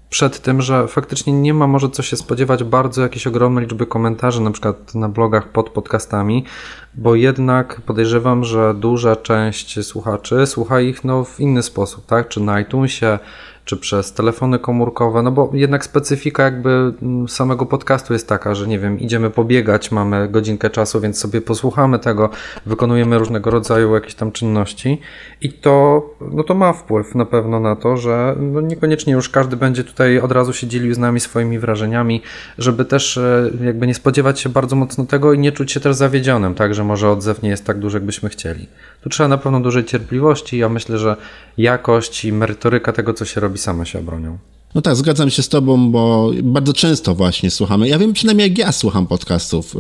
przed 0.10 0.40
tym, 0.40 0.62
że 0.62 0.88
faktycznie 0.88 1.34
nie 1.34 1.54
ma 1.54 1.68
może 1.68 1.90
co 1.90 2.04
się 2.04 2.18
spodziewać 2.18 2.64
bardzo 2.64 3.02
jakiejś 3.02 3.28
ogromnej 3.28 3.64
liczby 3.64 3.86
komentarzy, 3.86 4.42
na 4.42 4.52
przykład 4.52 4.96
na 4.96 5.10
blogach 5.10 5.52
pod 5.52 5.70
podcastami, 5.70 6.46
bo 6.94 7.16
jednak 7.16 7.82
podejrzewam, 7.82 8.44
że 8.44 8.74
duża 8.74 9.16
część 9.16 9.86
słuchaczy 9.86 10.48
słucha 10.48 10.82
ich 10.82 11.04
no, 11.04 11.24
w 11.24 11.40
inny 11.40 11.64
sposób, 11.64 12.06
tak? 12.06 12.28
Czy 12.28 12.40
na 12.40 12.60
iTunesie, 12.60 13.20
czy 13.66 13.78
przez 13.78 14.14
telefony 14.14 14.60
komórkowe, 14.60 15.22
no 15.22 15.32
bo 15.32 15.50
jednak 15.54 15.86
specyfika 15.86 16.44
jakby 16.44 16.94
mm, 17.02 17.28
samego 17.28 17.66
podcastu 17.66 18.14
jest 18.14 18.28
taka, 18.30 18.56
że 18.56 18.68
nie 18.68 18.80
wiem, 18.80 19.00
idziemy 19.00 19.30
pobiegać, 19.30 19.92
mamy 19.92 20.30
godzinkę 20.30 20.70
czasu, 20.70 21.02
więc 21.02 21.18
sobie 21.18 21.42
posłuchamy 21.42 22.00
tego, 22.00 22.30
wykonujemy 22.66 23.20
różnego 23.20 23.52
rodzaju 23.52 23.96
jakieś 23.96 24.16
tam 24.16 24.32
czynności 24.32 25.02
i 25.42 25.54
to, 25.54 26.06
no 26.32 26.44
to 26.44 26.54
ma 26.54 26.74
wpływ 26.74 27.16
na 27.16 27.26
pewno 27.26 27.60
na 27.60 27.76
to, 27.76 27.98
że 27.98 28.36
no 28.40 28.62
niekoniecznie 28.62 29.14
już 29.14 29.30
każdy 29.30 29.58
będzie 29.58 29.84
tutaj 29.84 30.20
od 30.20 30.32
razu 30.32 30.54
się 30.54 30.68
dzielił 30.68 30.94
z 30.94 30.98
nami 30.98 31.20
swoimi 31.20 31.60
wrażeniami, 31.60 32.22
żeby 32.58 32.86
też 32.86 33.18
e, 33.18 33.52
jakby 33.64 33.88
nie 33.88 33.94
spodziewać 33.94 34.40
się 34.40 34.50
bardzo 34.50 34.76
mocno 34.76 35.06
tego 35.06 35.34
i 35.34 35.40
nie 35.40 35.52
czuć 35.52 35.72
się 35.72 35.80
też 35.80 35.96
zawiedzionym, 35.96 36.56
tak, 36.56 36.76
że 36.76 36.84
może 36.84 37.10
odzew 37.10 37.42
nie 37.42 37.50
jest 37.50 37.66
tak 37.66 37.80
duży, 37.80 37.98
jakbyśmy 37.98 38.30
chcieli. 38.30 38.68
Tu 39.06 39.10
trzeba 39.10 39.30
na 39.30 39.38
pewno 39.38 39.60
dużej 39.60 39.86
cierpliwości. 39.86 40.58
Ja 40.58 40.70
myślę, 40.70 40.98
że 40.98 41.16
jakość 41.58 42.26
i 42.26 42.34
merytoryka 42.34 42.94
tego, 42.94 43.14
co 43.14 43.26
się 43.26 43.42
robi, 43.42 43.58
same 43.58 43.86
się 43.86 44.00
obronią. 44.00 44.38
No 44.76 44.82
tak, 44.82 44.96
zgadzam 44.96 45.30
się 45.30 45.44
z 45.44 45.50
tobą, 45.50 45.92
bo 45.92 46.32
bardzo 46.44 46.74
często 46.74 47.16
właśnie 47.16 47.52
słuchamy. 47.52 47.88
Ja 47.88 48.00
wiem 48.00 48.14
przynajmniej 48.14 48.50
jak 48.50 48.58
ja 48.58 48.72
słucham 48.72 49.08
podcastów. 49.08 49.76
Y, 49.76 49.80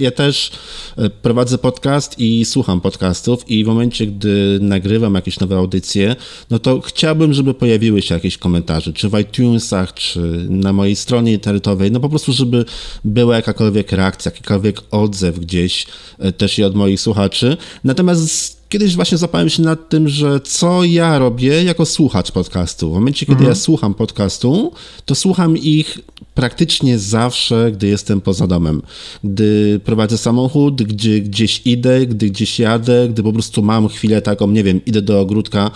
ja 0.00 0.10
też 0.10 0.50
y, 0.98 1.10
prowadzę 1.10 1.58
podcast 1.58 2.18
i 2.18 2.44
słucham 2.44 2.80
podcastów 2.80 3.50
i 3.50 3.64
w 3.64 3.66
momencie, 3.66 4.06
gdy 4.06 4.58
nagrywam 4.60 5.14
jakieś 5.14 5.40
nowe 5.40 5.56
audycje, 5.56 6.16
no 6.50 6.58
to 6.58 6.80
chciałbym, 6.80 7.34
żeby 7.34 7.54
pojawiły 7.54 8.02
się 8.02 8.14
jakieś 8.14 8.38
komentarze, 8.38 8.92
czy 8.92 9.08
w 9.08 9.18
iTunesach, 9.18 9.94
czy 9.94 10.46
na 10.48 10.72
mojej 10.72 10.96
stronie 10.96 11.32
internetowej, 11.32 11.90
no 11.90 12.00
po 12.00 12.08
prostu, 12.08 12.32
żeby 12.32 12.64
była 13.04 13.36
jakakolwiek 13.36 13.92
reakcja, 13.92 14.30
jakikolwiek 14.30 14.82
odzew 14.90 15.38
gdzieś 15.38 15.86
y, 16.24 16.32
też 16.32 16.58
i 16.58 16.64
od 16.64 16.74
moich 16.74 17.00
słuchaczy. 17.00 17.56
Natomiast 17.84 18.55
kiedyś 18.68 18.96
właśnie 18.96 19.18
zapałem 19.18 19.48
się 19.48 19.62
nad 19.62 19.88
tym, 19.88 20.08
że 20.08 20.40
co 20.40 20.84
ja 20.84 21.18
robię 21.18 21.64
jako 21.64 21.86
słuchacz 21.86 22.30
podcastu. 22.32 22.90
W 22.90 22.94
momencie, 22.94 23.26
kiedy 23.26 23.38
mhm. 23.38 23.48
ja 23.48 23.54
słucham 23.54 23.94
podcastu, 23.94 24.72
to 25.04 25.14
słucham 25.14 25.56
ich 25.56 25.98
praktycznie 26.34 26.98
zawsze, 26.98 27.72
gdy 27.72 27.86
jestem 27.86 28.20
poza 28.20 28.46
domem. 28.46 28.82
Gdy 29.24 29.80
prowadzę 29.84 30.18
samochód, 30.18 30.82
gdzie 30.82 31.20
gdzieś 31.20 31.62
idę, 31.64 32.06
gdy 32.06 32.30
gdzieś 32.30 32.58
jadę, 32.58 33.08
gdy 33.08 33.22
po 33.22 33.32
prostu 33.32 33.62
mam 33.62 33.88
chwilę 33.88 34.22
taką, 34.22 34.50
nie 34.50 34.64
wiem, 34.64 34.80
idę 34.86 35.02
do 35.02 35.20
ogródka, 35.20 35.70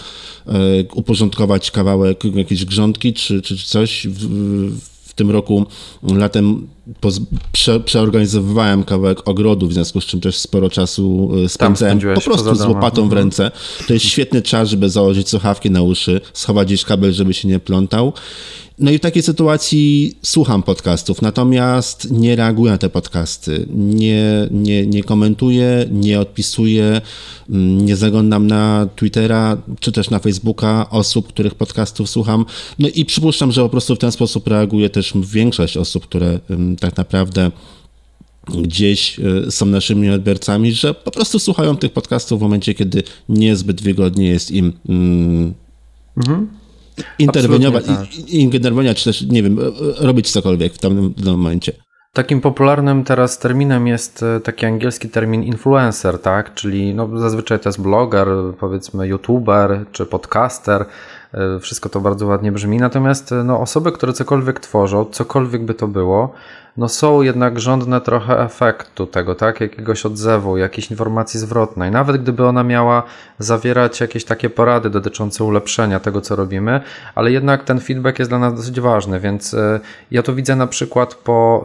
e, 0.46 0.52
uporządkować 0.94 1.70
kawałek 1.70 2.24
jakiejś 2.34 2.64
grządki 2.64 3.12
czy, 3.12 3.42
czy 3.42 3.56
coś. 3.56 4.06
W, 4.06 4.26
w 4.80 4.99
tym 5.14 5.30
roku 5.30 5.66
latem 6.02 6.68
prze, 7.52 7.80
przeorganizowywałem 7.80 8.84
kawałek 8.84 9.28
ogrodu, 9.28 9.66
w 9.66 9.72
związku 9.72 10.00
z 10.00 10.04
czym 10.04 10.20
też 10.20 10.38
sporo 10.38 10.70
czasu 10.70 11.30
e, 11.44 11.48
spędzałem 11.48 12.00
po 12.14 12.20
prostu 12.20 12.54
z 12.54 12.60
łopatą 12.60 13.02
w 13.02 13.04
mhm. 13.04 13.22
ręce. 13.22 13.50
To 13.86 13.92
jest 13.92 14.06
świetny 14.06 14.42
czas, 14.42 14.68
żeby 14.68 14.90
założyć 14.90 15.28
słuchawki 15.28 15.70
na 15.70 15.82
uszy, 15.82 16.20
schować 16.32 16.68
gdzieś 16.68 16.84
kabel, 16.84 17.12
żeby 17.12 17.34
się 17.34 17.48
nie 17.48 17.58
plątał. 17.58 18.12
No 18.80 18.90
i 18.90 18.98
w 18.98 19.00
takiej 19.00 19.22
sytuacji 19.22 20.14
słucham 20.22 20.62
podcastów, 20.62 21.22
natomiast 21.22 22.10
nie 22.10 22.36
reaguję 22.36 22.72
na 22.72 22.78
te 22.78 22.88
podcasty, 22.88 23.66
nie, 23.74 24.48
nie, 24.50 24.86
nie 24.86 25.02
komentuję, 25.02 25.88
nie 25.90 26.20
odpisuję, 26.20 27.00
mm, 27.50 27.86
nie 27.86 27.96
zaglądam 27.96 28.46
na 28.46 28.88
Twittera 28.96 29.56
czy 29.80 29.92
też 29.92 30.10
na 30.10 30.18
Facebooka 30.18 30.90
osób, 30.90 31.28
których 31.28 31.54
podcastów 31.54 32.10
słucham. 32.10 32.44
No 32.78 32.88
i 32.94 33.04
przypuszczam, 33.04 33.52
że 33.52 33.62
po 33.62 33.68
prostu 33.68 33.94
w 33.94 33.98
ten 33.98 34.12
sposób 34.12 34.48
reaguje 34.48 34.90
też 34.90 35.12
większość 35.16 35.76
osób, 35.76 36.06
które 36.06 36.40
tak 36.80 36.96
naprawdę 36.96 37.50
gdzieś 38.48 39.20
e, 39.20 39.50
są 39.50 39.66
naszymi 39.66 40.10
odbiorcami, 40.10 40.72
że 40.72 40.94
po 40.94 41.10
prostu 41.10 41.38
słuchają 41.38 41.76
tych 41.76 41.92
podcastów 41.92 42.38
w 42.38 42.42
momencie, 42.42 42.74
kiedy 42.74 43.02
niezbyt 43.28 43.82
wygodnie 43.82 44.28
jest 44.28 44.50
im 44.50 44.72
mm, 44.88 45.54
mhm. 46.16 46.59
Interweniować, 47.18 47.84
tak. 47.84 48.28
interweniować, 48.28 48.98
czy 48.98 49.04
też, 49.04 49.22
nie 49.22 49.42
wiem, 49.42 49.58
robić 49.98 50.30
cokolwiek 50.30 50.72
w 50.72 50.78
danym 50.78 51.14
momencie. 51.26 51.72
Takim 52.12 52.40
popularnym 52.40 53.04
teraz 53.04 53.38
terminem 53.38 53.86
jest 53.86 54.22
e, 54.22 54.40
taki 54.40 54.66
angielski 54.66 55.08
termin 55.08 55.42
influencer, 55.42 56.18
tak? 56.18 56.54
Czyli 56.54 56.94
no, 56.94 57.18
zazwyczaj 57.18 57.60
to 57.60 57.68
jest 57.68 57.80
bloger, 57.80 58.28
powiedzmy 58.60 59.08
youtuber 59.08 59.84
czy 59.92 60.06
podcaster. 60.06 60.84
E, 61.34 61.60
wszystko 61.60 61.88
to 61.88 62.00
bardzo 62.00 62.26
ładnie 62.26 62.52
brzmi. 62.52 62.78
Natomiast 62.78 63.34
no, 63.44 63.60
osoby, 63.60 63.92
które 63.92 64.12
cokolwiek 64.12 64.60
tworzą, 64.60 65.04
cokolwiek 65.04 65.64
by 65.64 65.74
to 65.74 65.88
było, 65.88 66.32
no 66.76 66.88
są 66.88 67.22
jednak 67.22 67.60
żądne 67.60 68.00
trochę 68.00 68.40
efektu 68.40 69.06
tego, 69.06 69.34
tak? 69.34 69.60
Jakiegoś 69.60 70.06
odzewu, 70.06 70.56
jakiejś 70.56 70.90
informacji 70.90 71.40
zwrotnej. 71.40 71.90
Nawet 71.90 72.22
gdyby 72.22 72.46
ona 72.46 72.62
miała 72.62 73.02
zawierać 73.38 74.00
jakieś 74.00 74.24
takie 74.24 74.50
porady 74.50 74.90
dotyczące 74.90 75.44
ulepszenia 75.44 76.00
tego, 76.00 76.20
co 76.20 76.36
robimy, 76.36 76.80
ale 77.14 77.32
jednak 77.32 77.64
ten 77.64 77.80
feedback 77.80 78.18
jest 78.18 78.30
dla 78.30 78.38
nas 78.38 78.54
dosyć 78.54 78.80
ważny, 78.80 79.20
więc 79.20 79.54
y, 79.54 79.80
ja 80.10 80.22
to 80.22 80.34
widzę 80.34 80.56
na 80.56 80.66
przykład 80.66 81.14
po 81.14 81.64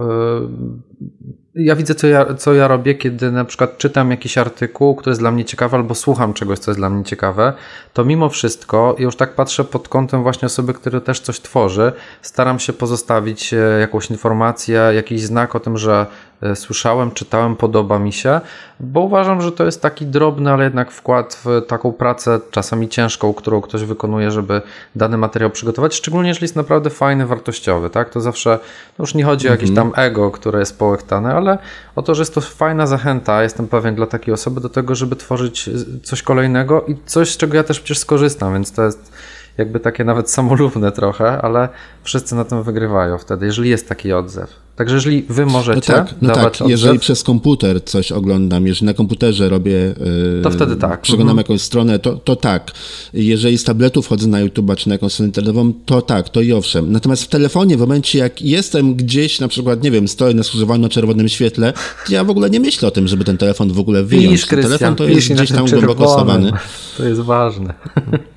ja 1.55 1.75
widzę, 1.75 1.95
co 1.95 2.07
ja, 2.07 2.33
co 2.33 2.53
ja 2.53 2.67
robię, 2.67 2.95
kiedy 2.95 3.31
na 3.31 3.45
przykład 3.45 3.77
czytam 3.77 4.11
jakiś 4.11 4.37
artykuł, 4.37 4.95
który 4.95 5.11
jest 5.11 5.21
dla 5.21 5.31
mnie 5.31 5.45
ciekawy, 5.45 5.75
albo 5.75 5.95
słucham 5.95 6.33
czegoś, 6.33 6.59
co 6.59 6.71
jest 6.71 6.79
dla 6.79 6.89
mnie 6.89 7.03
ciekawe, 7.03 7.53
to 7.93 8.05
mimo 8.05 8.29
wszystko, 8.29 8.95
już 8.99 9.15
tak 9.15 9.35
patrzę 9.35 9.63
pod 9.63 9.89
kątem 9.89 10.23
właśnie 10.23 10.45
osoby, 10.45 10.73
która 10.73 11.01
też 11.01 11.19
coś 11.19 11.39
tworzy, 11.39 11.91
staram 12.21 12.59
się 12.59 12.73
pozostawić 12.73 13.53
e, 13.53 13.57
jakąś 13.57 14.09
informację, 14.09 14.81
jakiś 14.95 15.21
znak 15.21 15.55
o 15.55 15.59
tym, 15.59 15.77
że 15.77 16.05
słyszałem, 16.55 17.11
czytałem, 17.11 17.55
podoba 17.55 17.99
mi 17.99 18.13
się, 18.13 18.41
bo 18.79 18.99
uważam, 18.99 19.41
że 19.41 19.51
to 19.51 19.65
jest 19.65 19.81
taki 19.81 20.05
drobny, 20.05 20.51
ale 20.51 20.63
jednak 20.63 20.91
wkład 20.91 21.41
w 21.45 21.61
taką 21.67 21.93
pracę, 21.93 22.39
czasami 22.51 22.89
ciężką, 22.89 23.33
którą 23.33 23.61
ktoś 23.61 23.83
wykonuje, 23.83 24.31
żeby 24.31 24.61
dany 24.95 25.17
materiał 25.17 25.49
przygotować, 25.49 25.95
szczególnie 25.95 26.29
jeżeli 26.29 26.43
jest 26.43 26.55
naprawdę 26.55 26.89
fajny, 26.89 27.25
wartościowy, 27.25 27.89
tak? 27.89 28.09
To 28.09 28.21
zawsze, 28.21 28.59
no 28.99 29.03
już 29.03 29.13
nie 29.13 29.23
chodzi 29.23 29.47
o 29.47 29.51
jakieś 29.51 29.69
mhm. 29.69 29.91
tam 29.91 30.03
ego, 30.03 30.31
które 30.31 30.59
jest 30.59 30.79
połechtane, 30.79 31.33
ale 31.33 31.57
o 31.95 32.01
to, 32.01 32.15
że 32.15 32.21
jest 32.21 32.35
to 32.35 32.41
fajna 32.41 32.87
zachęta, 32.87 33.43
jestem 33.43 33.67
pewien, 33.67 33.95
dla 33.95 34.07
takiej 34.07 34.33
osoby 34.33 34.61
do 34.61 34.69
tego, 34.69 34.95
żeby 34.95 35.15
tworzyć 35.15 35.69
coś 36.03 36.21
kolejnego 36.21 36.85
i 36.87 36.95
coś, 37.05 37.31
z 37.31 37.37
czego 37.37 37.57
ja 37.57 37.63
też 37.63 37.79
przecież 37.79 37.99
skorzystam, 37.99 38.53
więc 38.53 38.71
to 38.71 38.83
jest 38.83 39.11
jakby 39.57 39.79
takie 39.79 40.03
nawet 40.03 40.31
samolubne 40.31 40.91
trochę, 40.91 41.41
ale 41.41 41.69
wszyscy 42.03 42.35
na 42.35 42.45
tym 42.45 42.63
wygrywają 42.63 43.17
wtedy, 43.17 43.45
jeżeli 43.45 43.69
jest 43.69 43.89
taki 43.89 44.13
odzew. 44.13 44.65
Także 44.75 44.95
jeżeli 44.95 45.25
wy 45.29 45.45
możecie. 45.45 45.93
No 45.93 45.97
tak, 45.97 46.15
no 46.21 46.33
tak. 46.33 46.45
Odzew, 46.45 46.69
jeżeli 46.69 46.99
przez 46.99 47.23
komputer 47.23 47.83
coś 47.83 48.11
oglądam, 48.11 48.67
jeżeli 48.67 48.85
na 48.85 48.93
komputerze 48.93 49.49
robię. 49.49 49.71
Yy, 49.71 50.41
to 50.43 50.51
wtedy 50.51 50.75
tak. 50.75 51.01
Przeglądam 51.01 51.39
mhm. 51.39 51.45
jakąś 51.45 51.61
stronę, 51.61 51.99
to, 51.99 52.13
to 52.17 52.35
tak. 52.35 52.71
Jeżeli 53.13 53.57
z 53.57 53.63
tabletu 53.63 54.01
wchodzę 54.01 54.27
na 54.27 54.39
YouTube 54.39 54.75
czy 54.75 54.89
na 54.89 54.95
jakąś 54.95 55.13
stronę 55.13 55.27
internetową, 55.27 55.73
to 55.85 56.01
tak, 56.01 56.29
to 56.29 56.41
i 56.41 56.53
owszem. 56.53 56.91
Natomiast 56.91 57.23
w 57.23 57.27
telefonie, 57.27 57.77
w 57.77 57.79
momencie 57.79 58.19
jak 58.19 58.41
jestem 58.41 58.95
gdzieś, 58.95 59.39
na 59.39 59.47
przykład, 59.47 59.83
nie 59.83 59.91
wiem, 59.91 60.07
stoję 60.07 60.33
na 60.33 60.43
skrzyżowaniu 60.43 60.89
czerwonym 60.89 61.29
świetle, 61.29 61.73
to 62.07 62.13
ja 62.13 62.23
w 62.23 62.29
ogóle 62.29 62.49
nie 62.49 62.59
myślę 62.59 62.87
o 62.87 62.91
tym, 62.91 63.07
żeby 63.07 63.23
ten 63.23 63.37
telefon 63.37 63.73
w 63.73 63.79
ogóle 63.79 64.03
wyjąć. 64.03 64.27
Widzisz, 64.27 64.47
telefon 64.47 64.95
to 64.95 65.03
jest 65.03 65.33
gdzieś 65.33 65.51
tam 65.51 65.65
głęboko 65.67 66.09
schowany. 66.09 66.51
To 66.97 67.05
jest 67.05 67.21
ważne. 67.21 67.73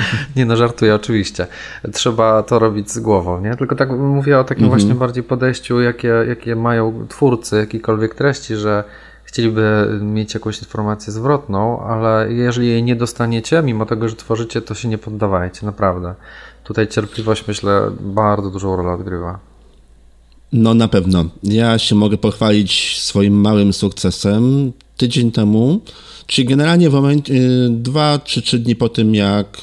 Nie 0.36 0.46
no, 0.46 0.56
żartuję 0.56 0.94
oczywiście. 0.94 1.46
Trzeba 1.92 2.42
to 2.42 2.58
robić 2.58 2.90
z 2.90 2.98
głową, 2.98 3.40
nie? 3.40 3.56
Tylko 3.56 3.76
tak 3.76 3.90
mówię 3.90 4.38
o 4.38 4.44
takim 4.44 4.64
mhm. 4.64 4.80
właśnie 4.80 4.94
bardziej 4.98 5.22
podejściu, 5.22 5.80
jakie, 5.80 6.08
jakie 6.28 6.56
mają 6.56 7.06
twórcy 7.08 7.56
jakiejkolwiek 7.56 8.14
treści, 8.14 8.56
że 8.56 8.84
chcieliby 9.24 9.98
mieć 10.02 10.34
jakąś 10.34 10.58
informację 10.58 11.12
zwrotną, 11.12 11.80
ale 11.80 12.32
jeżeli 12.32 12.68
jej 12.68 12.82
nie 12.82 12.96
dostaniecie, 12.96 13.62
mimo 13.62 13.86
tego, 13.86 14.08
że 14.08 14.16
tworzycie, 14.16 14.62
to 14.62 14.74
się 14.74 14.88
nie 14.88 14.98
poddawajcie, 14.98 15.66
naprawdę. 15.66 16.14
Tutaj 16.64 16.88
cierpliwość, 16.88 17.44
myślę, 17.48 17.90
bardzo 18.00 18.50
dużą 18.50 18.76
rolę 18.76 18.92
odgrywa. 18.92 19.38
No 20.52 20.74
na 20.74 20.88
pewno. 20.88 21.24
Ja 21.42 21.78
się 21.78 21.94
mogę 21.94 22.16
pochwalić 22.18 23.00
swoim 23.00 23.40
małym 23.40 23.72
sukcesem. 23.72 24.72
Tydzień 24.96 25.32
temu 25.32 25.80
Czyli 26.26 26.48
generalnie 26.48 26.90
w 26.90 26.92
momencie, 26.92 27.34
y, 27.34 27.68
dwa 27.70 28.18
czy 28.18 28.42
trzy 28.42 28.58
dni 28.58 28.76
po 28.76 28.88
tym, 28.88 29.14
jak 29.14 29.62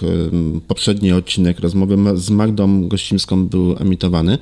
poprzedni 0.68 1.12
odcinek 1.12 1.60
rozmowy 1.60 1.98
z 2.16 2.30
Magdą 2.30 2.88
Gościmską 2.88 3.48
był 3.48 3.76
emitowany, 3.80 4.38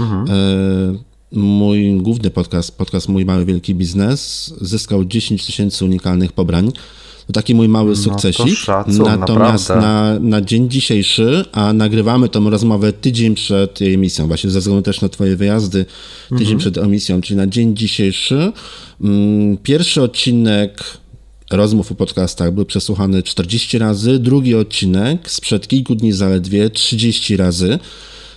mhm. 0.00 0.26
Y, 0.30 0.98
mój 1.32 1.96
główny 2.02 2.30
podcast, 2.30 2.78
podcast 2.78 3.08
Mój 3.08 3.24
Mały 3.24 3.44
Wielki 3.44 3.74
Biznes, 3.74 4.54
zyskał 4.60 5.04
10 5.04 5.46
tysięcy 5.46 5.84
unikalnych 5.84 6.32
pobrań. 6.32 6.72
To 7.26 7.32
taki 7.32 7.54
mój 7.54 7.68
mały 7.68 7.90
no 7.90 7.96
sukcesik. 7.96 8.58
Szacun, 8.58 9.04
Natomiast 9.04 9.68
na, 9.68 10.18
na 10.20 10.40
dzień 10.40 10.70
dzisiejszy, 10.70 11.44
a 11.52 11.72
nagrywamy 11.72 12.28
tą 12.28 12.50
rozmowę 12.50 12.92
tydzień 12.92 13.34
przed 13.34 13.80
jej 13.80 13.94
emisją, 13.94 14.26
właśnie 14.26 14.50
ze 14.50 14.60
względu 14.60 14.82
też 14.82 15.00
na 15.00 15.08
Twoje 15.08 15.36
wyjazdy, 15.36 15.86
tydzień 16.28 16.54
mhm. 16.54 16.58
przed 16.58 16.78
emisją, 16.78 17.20
czyli 17.20 17.36
na 17.36 17.46
dzień 17.46 17.76
dzisiejszy. 17.76 18.52
Mm, 19.00 19.56
pierwszy 19.56 20.02
odcinek 20.02 20.84
rozmów 21.50 21.92
o 21.92 21.94
podcastach 21.94 22.52
był 22.52 22.64
przesłuchany 22.64 23.22
40 23.22 23.78
razy, 23.78 24.18
drugi 24.18 24.54
odcinek 24.54 25.30
sprzed 25.30 25.68
kilku 25.68 25.94
dni 25.94 26.12
zaledwie 26.12 26.70
30 26.70 27.36
razy. 27.36 27.78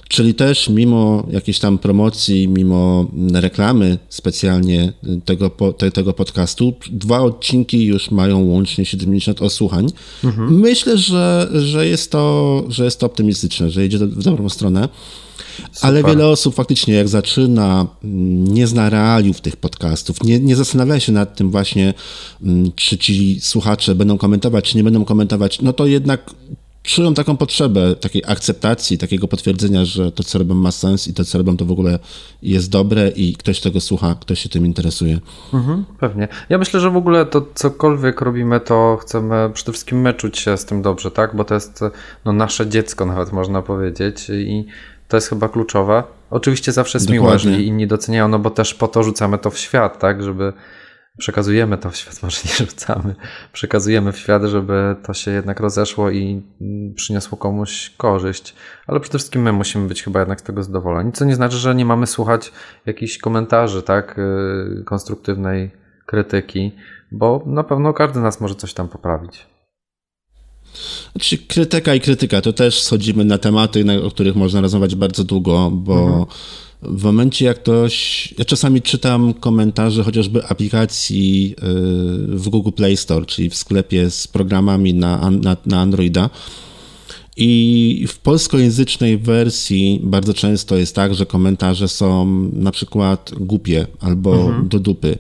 Czyli 0.10 0.34
też 0.34 0.70
mimo 0.70 1.28
jakiejś 1.32 1.60
tam 1.60 1.78
promocji, 1.78 2.48
mimo 2.48 3.12
reklamy 3.34 3.98
specjalnie 4.10 4.94
tego, 5.26 5.50
te, 5.78 5.92
tego 5.92 6.14
podcastu, 6.14 6.74
dwa 6.92 7.20
odcinki 7.20 7.86
już 7.86 8.12
mają 8.12 8.46
łącznie 8.46 8.86
70 8.86 9.42
osłuchań. 9.42 9.88
Mhm. 10.24 10.60
Myślę, 10.60 10.98
że, 10.98 11.50
że, 11.54 11.88
jest 11.88 12.12
to, 12.12 12.64
że 12.68 12.86
jest 12.86 13.00
to 13.00 13.06
optymistyczne, 13.06 13.70
że 13.70 13.86
idzie 13.86 13.98
w 13.98 14.24
dobrą 14.24 14.50
stronę. 14.50 14.90
Super. 15.58 15.78
Ale 15.82 16.04
wiele 16.04 16.28
osób 16.28 16.56
faktycznie, 16.56 16.94
jak 16.94 17.08
zaczyna, 17.08 17.88
nie 18.44 18.68
zna 18.68 18.90
realiów 18.90 19.42
tych 19.42 19.56
podcastów, 19.56 20.24
nie, 20.24 20.40
nie 20.40 20.56
zastanawia 20.56 21.00
się 21.00 21.12
nad 21.12 21.36
tym 21.36 21.52
właśnie, 21.52 21.94
mm, 22.44 22.72
czy 22.76 22.98
ci 22.98 23.42
słuchacze 23.42 23.96
będą 23.96 24.18
komentować, 24.18 24.70
czy 24.70 24.78
nie 24.78 24.84
będą 24.84 25.06
komentować, 25.06 25.62
no 25.62 25.74
to 25.74 25.86
jednak 25.86 26.34
czują 26.84 27.14
taką 27.14 27.38
potrzebę 27.38 27.96
takiej 27.96 28.24
akceptacji, 28.28 28.98
takiego 28.98 29.28
potwierdzenia, 29.28 29.86
że 29.86 30.12
to, 30.12 30.24
co 30.24 30.40
robią, 30.40 30.56
ma 30.56 30.72
sens 30.72 31.08
i 31.08 31.14
to, 31.14 31.26
co 31.26 31.38
robią, 31.38 31.58
to 31.58 31.66
w 31.66 31.72
ogóle 31.72 32.00
jest 32.42 32.70
dobre 32.70 33.10
i 33.10 33.34
ktoś 33.34 33.60
tego 33.60 33.82
słucha, 33.82 34.16
ktoś 34.22 34.40
się 34.40 34.50
tym 34.50 34.66
interesuje. 34.66 35.20
Mhm, 35.54 35.86
pewnie. 36.00 36.28
Ja 36.50 36.58
myślę, 36.58 36.80
że 36.80 36.90
w 36.90 36.98
ogóle 36.98 37.26
to 37.26 37.46
cokolwiek 37.56 38.22
robimy, 38.22 38.60
to 38.60 38.98
chcemy 39.02 39.50
przede 39.54 39.72
wszystkim 39.72 40.02
my 40.02 40.14
czuć 40.14 40.40
się 40.40 40.58
z 40.58 40.66
tym 40.66 40.82
dobrze, 40.82 41.12
tak? 41.12 41.36
Bo 41.36 41.44
to 41.44 41.54
jest 41.54 41.80
no, 42.26 42.34
nasze 42.34 42.68
dziecko 42.68 43.06
nawet 43.06 43.32
można 43.32 43.62
powiedzieć 43.62 44.30
i 44.30 44.66
to 45.08 45.18
jest 45.18 45.30
chyba 45.30 45.50
kluczowe. 45.50 46.04
Oczywiście 46.32 46.72
zawsze 46.72 46.98
jest 46.98 47.08
Dokładnie. 47.08 47.26
miło, 47.26 47.34
jeżeli 47.34 47.68
inni 47.68 47.88
doceniają, 47.88 48.28
no 48.28 48.40
bo 48.40 48.50
też 48.50 48.74
po 48.74 48.88
to 48.88 49.04
rzucamy 49.04 49.38
to 49.38 49.50
w 49.50 49.58
świat, 49.58 50.00
tak, 50.00 50.24
żeby 50.24 50.54
przekazujemy 51.20 51.78
to 51.78 51.92
w 51.92 51.96
świat, 51.96 52.20
może 52.24 52.38
nie 52.46 52.52
rzucamy, 52.52 53.16
przekazujemy 53.54 54.12
w 54.12 54.18
świat, 54.18 54.44
żeby 54.44 54.96
to 55.04 55.14
się 55.14 55.32
jednak 55.32 55.60
rozeszło 55.60 56.10
i 56.10 56.42
przyniosło 56.96 57.38
komuś 57.38 57.94
korzyść. 57.98 58.56
Ale 58.88 59.00
przede 59.00 59.18
wszystkim 59.18 59.42
my 59.42 59.52
musimy 59.52 59.88
być 59.88 60.04
chyba 60.04 60.20
jednak 60.20 60.42
z 60.42 60.44
tego 60.44 60.64
zadowoleni, 60.64 61.12
co 61.12 61.26
nie 61.26 61.36
znaczy, 61.36 61.58
że 61.58 61.76
nie 61.76 61.86
mamy 61.86 62.08
słuchać 62.08 62.52
jakichś 62.86 63.18
komentarzy, 63.18 63.84
tak, 63.84 64.20
y, 64.20 64.84
konstruktywnej 64.84 65.72
krytyki, 66.06 66.76
bo 67.12 67.44
na 67.46 67.64
pewno 67.64 67.94
każdy 67.94 68.20
nas 68.20 68.42
może 68.42 68.56
coś 68.56 68.74
tam 68.74 68.88
poprawić. 68.88 69.48
Znaczy, 71.12 71.38
krytyka 71.38 71.96
i 71.96 72.00
krytyka, 72.00 72.42
to 72.42 72.54
też 72.54 72.82
schodzimy 72.82 73.26
na 73.26 73.38
tematy, 73.38 73.86
o 74.04 74.12
których 74.12 74.36
można 74.36 74.62
rozmawiać 74.62 74.96
bardzo 74.96 75.24
długo, 75.24 75.72
bo 75.74 76.04
mhm. 76.04 76.26
w 76.82 77.04
momencie 77.04 77.46
jak 77.46 77.60
ktoś, 77.60 78.34
ja 78.38 78.46
czasami 78.46 78.82
czytam 78.82 79.34
komentarze 79.34 80.04
chociażby 80.04 80.46
aplikacji 80.46 81.56
y, 81.58 81.64
w 82.38 82.50
Google 82.50 82.72
Play 82.72 82.98
Store, 82.98 83.26
czyli 83.26 83.50
w 83.50 83.56
sklepie 83.56 84.12
z 84.12 84.28
programami 84.28 84.94
na, 84.94 85.32
na, 85.32 85.58
na 85.66 85.82
Androida, 85.82 86.30
i 87.42 88.06
w 88.08 88.20
polskojęzycznej 88.20 89.18
wersji 89.18 90.00
bardzo 90.04 90.34
często 90.34 90.78
jest 90.78 90.96
tak, 90.96 91.16
że 91.16 91.26
komentarze 91.26 91.88
są 91.88 92.26
na 92.54 92.72
przykład 92.72 93.32
głupie 93.40 93.88
albo 94.00 94.36
mhm. 94.36 94.68
do 94.68 94.80
dupy. 94.80 95.18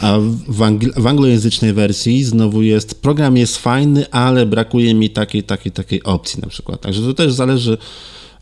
A 0.00 0.18
w, 0.48 0.62
angl 0.62 0.92
w 0.96 1.06
anglojęzycznej 1.06 1.72
wersji 1.72 2.24
znowu 2.24 2.62
jest 2.62 3.02
program 3.02 3.36
jest 3.36 3.56
fajny, 3.56 4.10
ale 4.10 4.46
brakuje 4.46 4.94
mi 4.94 5.10
takiej, 5.10 5.42
takiej, 5.42 5.72
takiej 5.72 6.02
opcji 6.02 6.40
na 6.40 6.48
przykład. 6.48 6.80
Także 6.80 7.02
to 7.02 7.14
też 7.14 7.32
zależy 7.32 7.78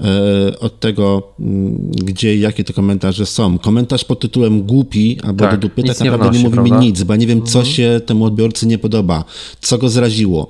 e, 0.01 0.59
od 0.61 0.81
tego, 0.81 1.23
mm, 1.41 1.91
gdzie 1.91 2.37
jakie 2.37 2.65
te 2.65 2.73
komentarze 2.73 3.27
są. 3.27 3.59
Komentarz 3.59 4.05
pod 4.05 4.21
tytułem 4.21 4.63
głupi 4.63 5.19
albo 5.23 5.45
tak, 5.45 5.61
do 5.61 5.69
dupy 5.69 5.83
tak 5.83 6.01
naprawdę 6.01 6.25
nie, 6.25 6.31
wnosi, 6.31 6.39
nie 6.39 6.45
mówi 6.45 6.55
prawda? 6.55 6.79
mi 6.79 6.87
nic, 6.87 7.03
bo 7.03 7.13
ja 7.13 7.17
nie 7.17 7.27
wiem, 7.27 7.43
co 7.43 7.59
mhm. 7.59 7.75
się 7.75 8.01
temu 8.07 8.25
odbiorcy 8.25 8.67
nie 8.67 8.79
podoba, 8.79 9.25
co 9.61 9.79
go 9.79 9.89
zraziło. 9.89 10.49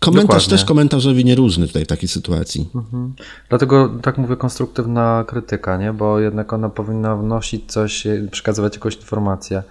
Komentarz 0.00 0.26
Dokładnie. 0.26 0.50
też 0.50 0.64
komentarzowi 0.64 1.24
nieróżny 1.24 1.66
tutaj 1.66 1.84
w 1.84 1.88
takiej 1.88 2.08
sytuacji. 2.08 2.70
Mhm. 2.74 3.14
Dlatego 3.48 3.92
tak 4.02 4.18
mówię 4.18 4.36
konstruktywna 4.36 5.24
krytyka, 5.26 5.76
nie? 5.76 5.92
bo 5.92 6.20
jednak 6.20 6.52
ona 6.52 6.68
powinna 6.68 7.16
wnosić 7.16 7.72
coś, 7.72 8.06
przekazywać 8.30 8.74
jakąś 8.74 8.96
informację. 8.96 9.62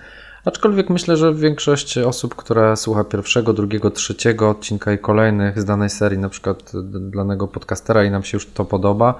Aczkolwiek 0.45 0.89
myślę, 0.89 1.17
że 1.17 1.33
większość 1.33 1.97
osób, 1.97 2.35
które 2.35 2.77
słucha 2.77 3.03
pierwszego, 3.03 3.53
drugiego, 3.53 3.91
trzeciego 3.91 4.49
odcinka 4.49 4.93
i 4.93 4.97
kolejnych 4.97 5.61
z 5.61 5.65
danej 5.65 5.89
serii, 5.89 6.19
na 6.19 6.29
przykład 6.29 6.71
danego 7.13 7.47
podcastera 7.47 8.03
i 8.03 8.11
nam 8.11 8.23
się 8.23 8.35
już 8.35 8.45
to 8.45 8.65
podoba, 8.65 9.19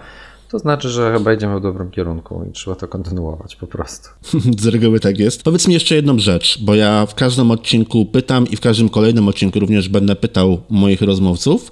to 0.49 0.59
znaczy, 0.59 0.89
że 0.89 1.13
chyba 1.13 1.33
idziemy 1.33 1.59
w 1.59 1.63
dobrym 1.63 1.91
kierunku 1.91 2.45
i 2.49 2.51
trzeba 2.51 2.75
to 2.75 2.87
kontynuować 2.87 3.55
po 3.55 3.67
prostu. 3.67 4.09
Z 4.61 4.65
reguły 4.65 4.99
tak 4.99 5.19
jest. 5.19 5.43
Powiedz 5.43 5.67
mi 5.67 5.73
jeszcze 5.73 5.95
jedną 5.95 6.19
rzecz, 6.19 6.57
bo 6.61 6.75
ja 6.75 7.05
w 7.05 7.15
każdym 7.15 7.51
odcinku 7.51 8.05
pytam 8.05 8.47
i 8.47 8.55
w 8.55 8.61
każdym 8.61 8.89
kolejnym 8.89 9.27
odcinku 9.27 9.59
również 9.59 9.89
będę 9.89 10.15
pytał 10.15 10.61
moich 10.69 11.01
rozmówców. 11.01 11.71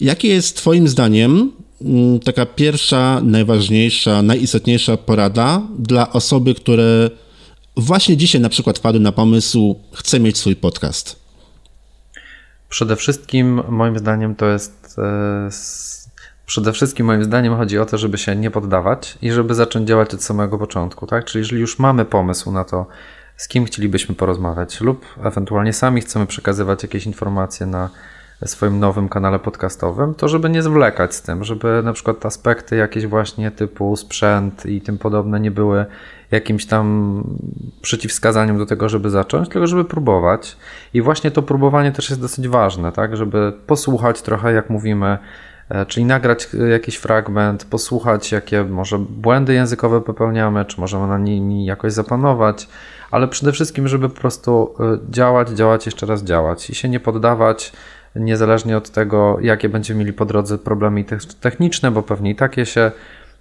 Jakie 0.00 0.28
jest 0.28 0.56
Twoim 0.56 0.88
zdaniem 0.88 1.52
mm, 1.82 2.20
taka 2.20 2.46
pierwsza, 2.46 3.20
najważniejsza, 3.24 4.22
najistotniejsza 4.22 4.96
porada 4.96 5.62
dla 5.78 6.12
osoby, 6.12 6.54
które 6.54 7.10
właśnie 7.76 8.16
dzisiaj 8.16 8.40
na 8.40 8.48
przykład 8.48 8.78
wpadły 8.78 9.00
na 9.00 9.12
pomysł, 9.12 9.76
chce 9.92 10.20
mieć 10.20 10.38
swój 10.38 10.56
podcast? 10.56 11.22
Przede 12.68 12.96
wszystkim 12.96 13.62
moim 13.68 13.98
zdaniem 13.98 14.34
to 14.34 14.46
jest 14.46 14.96
e, 14.98 15.48
Przede 16.46 16.72
wszystkim 16.72 17.06
moim 17.06 17.24
zdaniem 17.24 17.56
chodzi 17.56 17.78
o 17.78 17.86
to, 17.86 17.98
żeby 17.98 18.18
się 18.18 18.36
nie 18.36 18.50
poddawać 18.50 19.18
i 19.22 19.32
żeby 19.32 19.54
zacząć 19.54 19.88
działać 19.88 20.14
od 20.14 20.22
samego 20.22 20.58
początku, 20.58 21.06
tak? 21.06 21.24
Czyli 21.24 21.40
jeżeli 21.40 21.60
już 21.60 21.78
mamy 21.78 22.04
pomysł 22.04 22.52
na 22.52 22.64
to, 22.64 22.86
z 23.36 23.48
kim 23.48 23.64
chcielibyśmy 23.64 24.14
porozmawiać 24.14 24.80
lub 24.80 25.06
ewentualnie 25.24 25.72
sami 25.72 26.00
chcemy 26.00 26.26
przekazywać 26.26 26.82
jakieś 26.82 27.06
informacje 27.06 27.66
na 27.66 27.90
swoim 28.46 28.80
nowym 28.80 29.08
kanale 29.08 29.38
podcastowym, 29.38 30.14
to 30.14 30.28
żeby 30.28 30.50
nie 30.50 30.62
zwlekać 30.62 31.14
z 31.14 31.22
tym, 31.22 31.44
żeby 31.44 31.82
na 31.84 31.92
przykład 31.92 32.26
aspekty 32.26 32.76
jakieś 32.76 33.06
właśnie 33.06 33.50
typu 33.50 33.96
sprzęt 33.96 34.66
i 34.66 34.80
tym 34.80 34.98
podobne 34.98 35.40
nie 35.40 35.50
były 35.50 35.86
jakimś 36.30 36.66
tam 36.66 37.24
przeciwwskazaniem 37.82 38.58
do 38.58 38.66
tego, 38.66 38.88
żeby 38.88 39.10
zacząć, 39.10 39.48
tylko 39.48 39.66
żeby 39.66 39.84
próbować. 39.84 40.56
I 40.94 41.02
właśnie 41.02 41.30
to 41.30 41.42
próbowanie 41.42 41.92
też 41.92 42.10
jest 42.10 42.22
dosyć 42.22 42.48
ważne, 42.48 42.92
tak, 42.92 43.16
żeby 43.16 43.52
posłuchać 43.66 44.22
trochę 44.22 44.52
jak 44.52 44.70
mówimy, 44.70 45.18
czyli 45.88 46.06
nagrać 46.06 46.48
jakiś 46.70 46.96
fragment, 46.96 47.64
posłuchać 47.64 48.32
jakie 48.32 48.64
może 48.64 48.98
błędy 48.98 49.54
językowe 49.54 50.00
popełniamy, 50.00 50.64
czy 50.64 50.80
możemy 50.80 51.06
na 51.06 51.18
nimi 51.18 51.64
jakoś 51.64 51.92
zapanować, 51.92 52.68
ale 53.10 53.28
przede 53.28 53.52
wszystkim, 53.52 53.88
żeby 53.88 54.08
po 54.08 54.20
prostu 54.20 54.74
e, 54.80 54.98
działać, 55.10 55.48
działać, 55.48 55.86
jeszcze 55.86 56.06
raz 56.06 56.24
działać 56.24 56.70
i 56.70 56.74
się 56.74 56.88
nie 56.88 57.00
poddawać, 57.00 57.72
niezależnie 58.16 58.76
od 58.76 58.90
tego, 58.90 59.38
jakie 59.40 59.68
będziemy 59.68 60.00
mieli 60.00 60.12
po 60.12 60.24
drodze 60.24 60.58
problemy 60.58 61.04
techniczne, 61.40 61.90
bo 61.90 62.02
pewnie 62.02 62.30
i 62.30 62.36
takie 62.36 62.66
się 62.66 62.92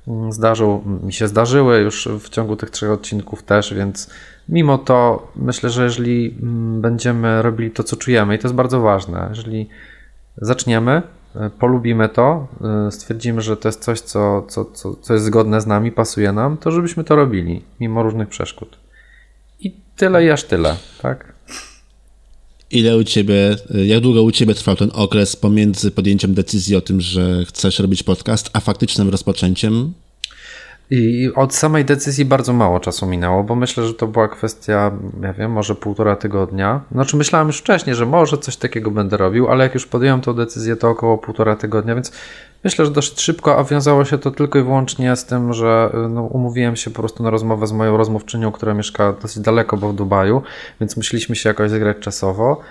mm, 0.07 0.31
zdarzą, 0.31 0.83
mi 1.03 1.13
się 1.13 1.27
zdarzyły 1.27 1.79
już 1.79 2.07
w 2.19 2.29
ciągu 2.29 2.55
tych 2.55 2.69
trzech 2.69 2.91
odcinków 2.91 3.43
też, 3.43 3.73
więc 3.73 4.09
mimo 4.49 4.77
to 4.77 5.27
myślę, 5.35 5.69
że 5.69 5.83
jeżeli 5.83 6.37
mm, 6.41 6.81
będziemy 6.81 7.41
robili 7.41 7.71
to, 7.71 7.83
co 7.83 7.95
czujemy, 7.95 8.35
i 8.35 8.39
to 8.39 8.47
jest 8.47 8.55
bardzo 8.55 8.81
ważne, 8.81 9.25
jeżeli 9.29 9.69
zaczniemy, 10.37 10.91
e, 10.91 11.20
polubimy 11.59 12.09
to, 12.09 12.47
e, 12.87 12.91
stwierdzimy, 12.91 13.41
że 13.41 13.57
to 13.57 13.67
jest 13.67 13.83
coś, 13.83 13.99
co, 13.99 14.45
co, 14.49 14.65
co, 14.65 14.95
co 14.95 15.13
jest 15.13 15.25
zgodne 15.25 15.61
z 15.61 15.67
nami, 15.67 15.91
pasuje 15.91 16.31
nam, 16.31 16.57
to 16.57 16.71
żebyśmy 16.71 17.03
to 17.03 17.15
robili, 17.15 17.61
mimo 17.79 18.03
różnych 18.03 18.29
przeszkód. 18.29 18.77
I 19.59 19.75
tyle 19.95 20.25
i 20.25 20.29
aż 20.29 20.43
tyle, 20.43 20.75
tak? 21.01 21.33
Ile 22.71 22.97
u 22.97 23.03
ciebie, 23.03 23.55
jak 23.85 23.99
długo 23.99 24.23
u 24.23 24.31
ciebie 24.31 24.53
trwał 24.53 24.75
ten 24.75 24.91
okres 24.93 25.35
pomiędzy 25.35 25.91
podjęciem 25.91 26.33
decyzji 26.33 26.75
o 26.75 26.81
tym, 26.81 27.01
że 27.01 27.45
chcesz 27.45 27.79
robić 27.79 28.03
podcast, 28.03 28.49
a 28.53 28.59
faktycznym 28.59 29.09
rozpoczęciem? 29.09 29.93
I 30.93 31.31
od 31.35 31.55
samej 31.55 31.85
decyzji 31.85 32.25
bardzo 32.25 32.53
mało 32.53 32.79
czasu 32.79 33.05
minęło, 33.05 33.43
bo 33.43 33.55
myślę, 33.55 33.87
że 33.87 33.93
to 33.93 34.07
była 34.07 34.27
kwestia, 34.27 34.91
ja 35.21 35.33
wiem, 35.33 35.51
może 35.51 35.75
półtora 35.75 36.15
tygodnia. 36.15 36.81
Znaczy, 36.91 37.17
myślałem 37.17 37.47
już 37.47 37.57
wcześniej, 37.57 37.95
że 37.95 38.05
może 38.05 38.37
coś 38.37 38.57
takiego 38.57 38.91
będę 38.91 39.17
robił, 39.17 39.47
ale 39.47 39.63
jak 39.63 39.73
już 39.73 39.87
podjąłem 39.87 40.21
tę 40.21 40.33
decyzję, 40.33 40.75
to 40.75 40.89
około 40.89 41.17
półtora 41.17 41.55
tygodnia, 41.55 41.95
więc 41.95 42.11
myślę, 42.63 42.85
że 42.85 42.91
dość 42.91 43.21
szybko, 43.21 43.57
a 43.57 43.63
wiązało 43.63 44.05
się 44.05 44.17
to 44.17 44.31
tylko 44.31 44.59
i 44.59 44.63
wyłącznie 44.63 45.15
z 45.15 45.25
tym, 45.25 45.53
że 45.53 45.89
no, 46.09 46.21
umówiłem 46.21 46.75
się 46.75 46.91
po 46.91 46.99
prostu 46.99 47.23
na 47.23 47.29
rozmowę 47.29 47.67
z 47.67 47.71
moją 47.71 47.97
rozmówczynią, 47.97 48.51
która 48.51 48.73
mieszka 48.73 49.13
dosyć 49.13 49.43
daleko, 49.43 49.77
bo 49.77 49.89
w 49.89 49.95
Dubaju, 49.95 50.41
więc 50.79 50.97
musieliśmy 50.97 51.35
się 51.35 51.49
jakoś 51.49 51.69
zagrać 51.69 51.97
czasowo. 51.97 52.61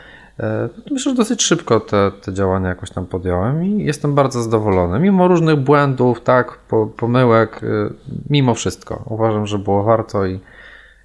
E, 0.41 0.69
myślę, 0.91 1.13
że 1.13 1.17
dosyć 1.17 1.43
szybko 1.43 1.81
te, 1.81 2.11
te 2.23 2.33
działania 2.35 2.69
jakoś 2.69 2.91
tam 2.91 3.07
podjąłem 3.07 3.65
i 3.65 3.85
jestem 3.85 4.15
bardzo 4.15 4.43
zadowolony. 4.43 5.01
Mimo 5.01 5.29
różnych 5.29 5.57
błędów, 5.57 6.21
tak, 6.21 6.59
pomyłek, 6.97 7.61
e, 7.63 7.91
mimo 8.31 8.55
wszystko. 8.55 9.05
Uważam, 9.07 9.47
że 9.47 9.59
było 9.59 9.83
warto 9.83 10.27
i, 10.27 10.41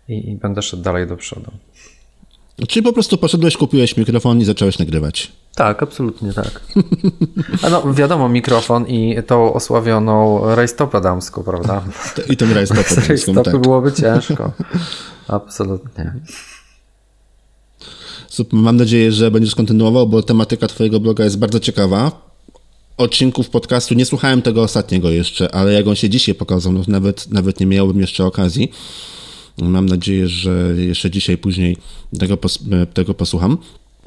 i, 0.08 0.30
i 0.30 0.36
będę 0.36 0.62
szedł 0.62 0.84
dalej 0.84 1.08
do 1.08 1.18
przodu. 1.18 1.52
Czyli 2.68 2.84
po 2.84 2.94
prostu 2.94 3.18
poszedłeś, 3.18 3.58
kupiłeś 3.58 3.98
mikrofon 3.98 4.40
i 4.40 4.46
zacząłeś 4.46 4.80
nagrywać. 4.80 5.32
Tak, 5.56 5.84
absolutnie 5.84 6.34
tak. 6.34 6.62
A 7.64 7.70
no, 7.70 7.94
wiadomo, 7.94 8.30
mikrofon 8.30 8.88
i 8.88 9.24
tą 9.28 9.54
osławioną 9.54 10.42
rajstopę 10.56 11.02
damską, 11.02 11.44
prawda? 11.44 11.82
I 12.30 12.38
ten 12.38 12.52
rajstopę 12.52 13.08
damską, 13.08 13.34
tak. 13.34 13.58
byłoby 13.58 13.92
ciężko. 13.94 14.52
Absolutnie. 15.28 16.14
Mam 18.52 18.78
nadzieję, 18.78 19.12
że 19.12 19.32
będziesz 19.32 19.56
kontynuował, 19.56 20.08
bo 20.08 20.24
tematyka 20.24 20.68
twojego 20.68 21.00
bloga 21.00 21.24
jest 21.24 21.40
bardzo 21.40 21.60
ciekawa. 21.60 22.26
Odcinków 22.98 23.50
podcastu, 23.50 23.94
nie 23.94 24.06
słuchałem 24.06 24.42
tego 24.42 24.64
ostatniego 24.64 25.10
jeszcze, 25.10 25.56
ale 25.56 25.74
jak 25.74 25.88
on 25.88 25.96
się 25.96 26.10
dzisiaj 26.10 26.36
pokazał, 26.36 26.74
no 26.74 26.82
nawet, 26.88 27.32
nawet 27.32 27.60
nie 27.60 27.66
miałbym 27.66 28.02
jeszcze 28.02 28.26
okazji. 28.26 28.72
Mam 29.62 29.86
nadzieję, 29.86 30.28
że 30.28 30.74
jeszcze 30.78 31.12
dzisiaj, 31.12 31.38
później 31.38 31.78
tego, 32.20 32.38
pos 32.38 32.60
tego 32.94 33.14
posłucham. 33.14 33.58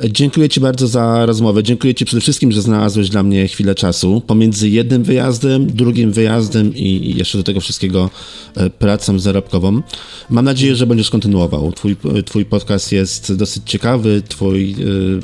Dziękuję 0.05 0.49
Ci 0.49 0.61
bardzo 0.61 0.87
za 0.87 1.27
rozmowę. 1.27 1.63
Dziękuję 1.63 1.95
Ci 1.95 2.05
przede 2.05 2.21
wszystkim, 2.21 2.53
że 2.53 2.63
znalazłeś 2.63 3.09
dla 3.09 3.23
mnie 3.23 3.49
chwilę 3.49 3.75
czasu 3.75 4.23
pomiędzy 4.27 4.69
jednym 4.69 5.03
wyjazdem, 5.03 5.67
drugim 5.67 6.13
wyjazdem 6.13 6.77
i 6.77 7.15
jeszcze 7.17 7.39
do 7.39 7.45
tego 7.45 7.61
wszystkiego 7.61 8.11
e, 8.57 8.71
pracą 8.71 9.19
zarobkową. 9.19 9.83
Mam 10.31 10.45
nadzieję, 10.45 10.77
że 10.77 10.87
będziesz 10.87 11.11
kontynuował. 11.11 11.73
Twój, 11.73 11.97
twój 12.25 12.45
podcast 12.45 12.93
jest 12.93 13.35
dosyć 13.35 13.63
ciekawy, 13.67 14.23
twój, 14.29 14.71
yy, 14.71 15.21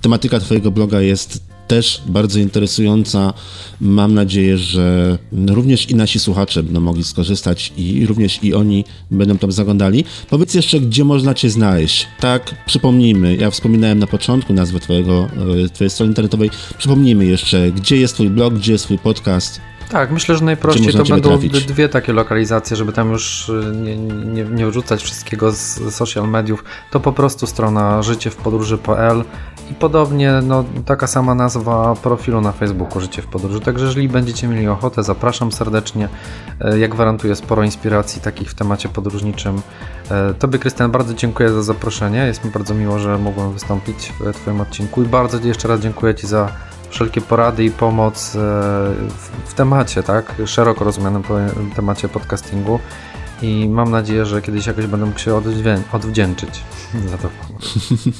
tematyka 0.00 0.40
Twojego 0.40 0.70
bloga 0.70 1.00
jest 1.00 1.49
też 1.70 2.02
bardzo 2.06 2.38
interesująca. 2.38 3.32
Mam 3.80 4.14
nadzieję, 4.14 4.58
że 4.58 5.18
również 5.48 5.90
i 5.90 5.94
nasi 5.94 6.18
słuchacze 6.18 6.62
będą 6.62 6.80
mogli 6.80 7.04
skorzystać 7.04 7.72
i 7.76 8.06
również 8.06 8.44
i 8.44 8.54
oni 8.54 8.84
będą 9.10 9.38
tam 9.38 9.52
zaglądali. 9.52 10.04
Powiedz 10.30 10.54
jeszcze, 10.54 10.80
gdzie 10.80 11.04
można 11.04 11.34
Cię 11.34 11.50
znaleźć. 11.50 12.06
Tak, 12.20 12.54
przypomnijmy, 12.66 13.36
ja 13.36 13.50
wspominałem 13.50 13.98
na 13.98 14.06
początku 14.06 14.52
nazwę 14.52 14.80
twojego, 14.80 15.28
e, 15.64 15.68
Twojej 15.68 15.90
strony 15.90 16.10
internetowej. 16.10 16.50
Przypomnijmy 16.78 17.26
jeszcze, 17.26 17.72
gdzie 17.72 17.96
jest 17.96 18.14
Twój 18.14 18.30
blog, 18.30 18.54
gdzie 18.54 18.72
jest 18.72 18.84
Twój 18.84 18.98
podcast. 18.98 19.60
Tak, 19.90 20.10
myślę, 20.10 20.36
że 20.36 20.44
najprościej 20.44 20.92
to 20.92 21.04
będą 21.04 21.28
trafić? 21.28 21.66
dwie 21.66 21.88
takie 21.88 22.12
lokalizacje, 22.12 22.76
żeby 22.76 22.92
tam 22.92 23.12
już 23.12 23.48
y, 23.48 23.72
nie, 23.76 23.96
nie, 23.96 24.44
nie 24.44 24.66
wrzucać 24.66 25.02
wszystkiego 25.02 25.52
z 25.52 25.94
social 25.94 26.28
mediów. 26.28 26.64
To 26.90 27.00
po 27.00 27.12
prostu 27.12 27.46
strona 27.46 28.02
życiewpodróży.pl 28.02 29.24
i 29.70 29.74
podobnie 29.74 30.32
no, 30.42 30.64
taka 30.86 31.06
sama 31.06 31.34
nazwa 31.34 31.94
profilu 32.02 32.40
na 32.40 32.52
Facebooku 32.52 33.00
Życie 33.00 33.22
w 33.22 33.26
Podróży. 33.26 33.60
Także 33.60 33.84
jeżeli 33.84 34.08
będziecie 34.08 34.48
mieli 34.48 34.68
ochotę, 34.68 35.02
zapraszam 35.02 35.52
serdecznie. 35.52 36.08
E, 36.60 36.78
ja 36.78 36.88
gwarantuję 36.88 37.36
sporo 37.36 37.62
inspiracji 37.62 38.22
takich 38.22 38.50
w 38.50 38.54
temacie 38.54 38.88
podróżniczym. 38.88 39.62
E, 40.10 40.34
tobie, 40.34 40.58
Krystian, 40.58 40.90
bardzo 40.90 41.14
dziękuję 41.14 41.48
za 41.48 41.62
zaproszenie. 41.62 42.18
Jest 42.18 42.44
mi 42.44 42.50
bardzo 42.50 42.74
miło, 42.74 42.98
że 42.98 43.18
mogłem 43.18 43.52
wystąpić 43.52 44.12
w 44.20 44.32
Twoim 44.32 44.60
odcinku 44.60 45.02
i 45.02 45.06
bardzo 45.06 45.38
jeszcze 45.48 45.68
raz 45.68 45.80
dziękuję 45.80 46.14
Ci 46.14 46.26
za 46.26 46.69
wszelkie 46.90 47.20
porady 47.20 47.64
i 47.64 47.70
pomoc 47.70 48.36
e, 48.36 48.38
w, 49.46 49.54
temacie, 49.54 50.02
tak? 50.02 50.34
Szeroko 50.46 50.84
rozumianym 50.84 51.22
temacie 51.76 52.08
podcastingu. 52.08 52.78
I 53.42 53.68
mam 53.68 53.90
nadzieję, 53.90 54.26
że 54.26 54.42
kiedyś 54.42 54.66
jakoś 54.66 54.86
będę 54.86 55.06
mógł 55.06 55.18
się 55.18 55.42
odwdzięczyć 55.92 56.50
za 57.10 57.18
to. 57.18 57.28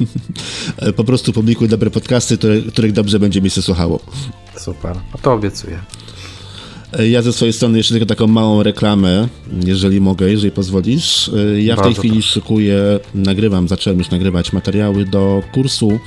po 0.97 1.05
prostu 1.05 1.33
publikuj 1.33 1.69
dobre 1.69 1.91
podcasty, 1.91 2.39
które, 2.39 2.61
których 2.61 2.93
dobrze 2.93 3.19
będzie 3.19 3.43
mi 3.43 3.51
się 3.51 3.63
słuchało. 3.63 4.01
Super, 4.57 4.97
no 4.97 5.21
to 5.23 5.33
obiecuję. 5.33 5.79
E, 6.93 7.09
ja 7.09 7.23
ze 7.23 7.33
swojej 7.33 7.53
strony 7.53 7.79
jeszcze 7.79 7.95
tylko 7.95 8.07
taką 8.07 8.27
małą 8.27 8.63
reklamę, 8.63 9.29
jeżeli 9.65 10.01
mogę, 10.01 10.31
jeżeli 10.31 10.51
pozwolisz. 10.51 11.29
E, 11.29 11.63
ja 11.63 11.77
w 11.77 11.83
tej 11.83 11.95
chwili 11.95 12.23
szykuję, 12.23 13.01
nagrywam, 13.15 13.69
zacząłem 13.69 13.99
już 13.99 14.11
nagrywać 14.11 14.53
materiały 14.53 15.05
do 15.05 15.43
kursu 15.53 16.01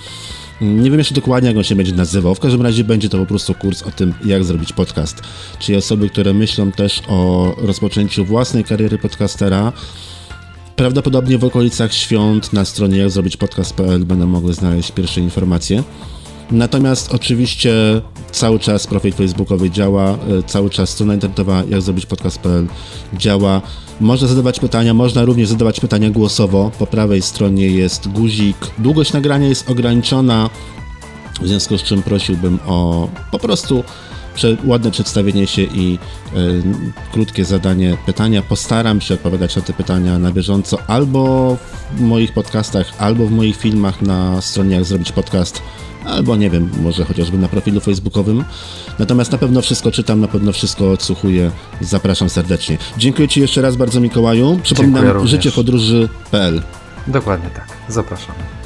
nie 0.63 0.89
wiem 0.89 0.99
jeszcze 0.99 1.15
dokładnie, 1.15 1.49
jak 1.49 1.57
on 1.57 1.63
się 1.63 1.75
będzie 1.75 1.95
nazywał. 1.95 2.35
W 2.35 2.39
każdym 2.39 2.61
razie 2.61 2.83
będzie 2.83 3.09
to 3.09 3.17
po 3.17 3.25
prostu 3.25 3.53
kurs 3.53 3.83
o 3.83 3.91
tym, 3.91 4.13
jak 4.25 4.43
zrobić 4.43 4.73
podcast. 4.73 5.21
Czyli 5.59 5.77
osoby, 5.77 6.09
które 6.09 6.33
myślą 6.33 6.71
też 6.71 7.01
o 7.07 7.51
rozpoczęciu 7.57 8.25
własnej 8.25 8.63
kariery 8.63 8.97
podcastera, 8.97 9.73
prawdopodobnie 10.75 11.37
w 11.37 11.43
okolicach 11.43 11.93
świąt 11.93 12.53
na 12.53 12.65
stronie 12.65 12.97
jak 12.97 13.09
zrobić 13.09 13.37
podcast.pl 13.37 14.05
będą 14.05 14.27
mogły 14.27 14.53
znaleźć 14.53 14.91
pierwsze 14.91 15.21
informacje. 15.21 15.83
Natomiast 16.51 17.13
oczywiście 17.13 17.73
cały 18.31 18.59
czas 18.59 18.87
profil 18.87 19.13
facebookowy 19.13 19.69
działa, 19.69 20.11
e, 20.11 20.43
cały 20.45 20.69
czas 20.69 20.89
strona 20.89 21.13
internetowa 21.13 21.63
jak 21.69 21.81
zrobić 21.81 22.05
podcast.pl 22.05 22.67
działa. 23.17 23.61
Można 24.03 24.27
zadawać 24.27 24.59
pytania, 24.59 24.93
można 24.93 25.25
również 25.25 25.49
zadawać 25.49 25.79
pytania 25.79 26.09
głosowo. 26.09 26.71
Po 26.79 26.87
prawej 26.87 27.21
stronie 27.21 27.67
jest 27.67 28.07
guzik. 28.07 28.57
Długość 28.77 29.13
nagrania 29.13 29.47
jest 29.47 29.69
ograniczona, 29.69 30.49
w 31.41 31.47
związku 31.47 31.77
z 31.77 31.83
czym 31.83 32.03
prosiłbym 32.03 32.59
o 32.65 33.07
po 33.31 33.39
prostu 33.39 33.83
ładne 34.65 34.91
przedstawienie 34.91 35.47
się 35.47 35.61
i 35.61 35.99
y, 36.35 36.63
krótkie 37.11 37.45
zadanie 37.45 37.97
pytania. 38.05 38.41
Postaram 38.41 39.01
się 39.01 39.13
odpowiadać 39.13 39.55
na 39.55 39.61
te 39.61 39.73
pytania 39.73 40.19
na 40.19 40.31
bieżąco 40.31 40.77
albo 40.87 41.57
w 41.95 42.01
moich 42.01 42.33
podcastach, 42.33 42.93
albo 42.97 43.25
w 43.25 43.31
moich 43.31 43.57
filmach 43.57 44.01
na 44.01 44.41
stronie 44.41 44.75
jak 44.75 44.85
zrobić 44.85 45.11
podcast 45.11 45.61
albo 46.05 46.35
nie 46.35 46.49
wiem, 46.49 46.69
może 46.81 47.05
chociażby 47.05 47.37
na 47.37 47.47
profilu 47.47 47.79
facebookowym. 47.79 48.43
Natomiast 48.99 49.31
na 49.31 49.37
pewno 49.37 49.61
wszystko 49.61 49.91
czytam, 49.91 50.19
na 50.19 50.27
pewno 50.27 50.51
wszystko 50.51 50.91
odsłuchuję. 50.91 51.51
Zapraszam 51.81 52.29
serdecznie. 52.29 52.77
Dziękuję 52.97 53.27
Ci 53.27 53.41
jeszcze 53.41 53.61
raz 53.61 53.75
bardzo, 53.75 53.99
Mikołaju. 53.99 54.59
Przypominam 54.63 55.27
życiepodróży.pl. 55.27 56.61
Dokładnie 57.07 57.49
tak. 57.49 57.67
Zapraszamy. 57.89 58.62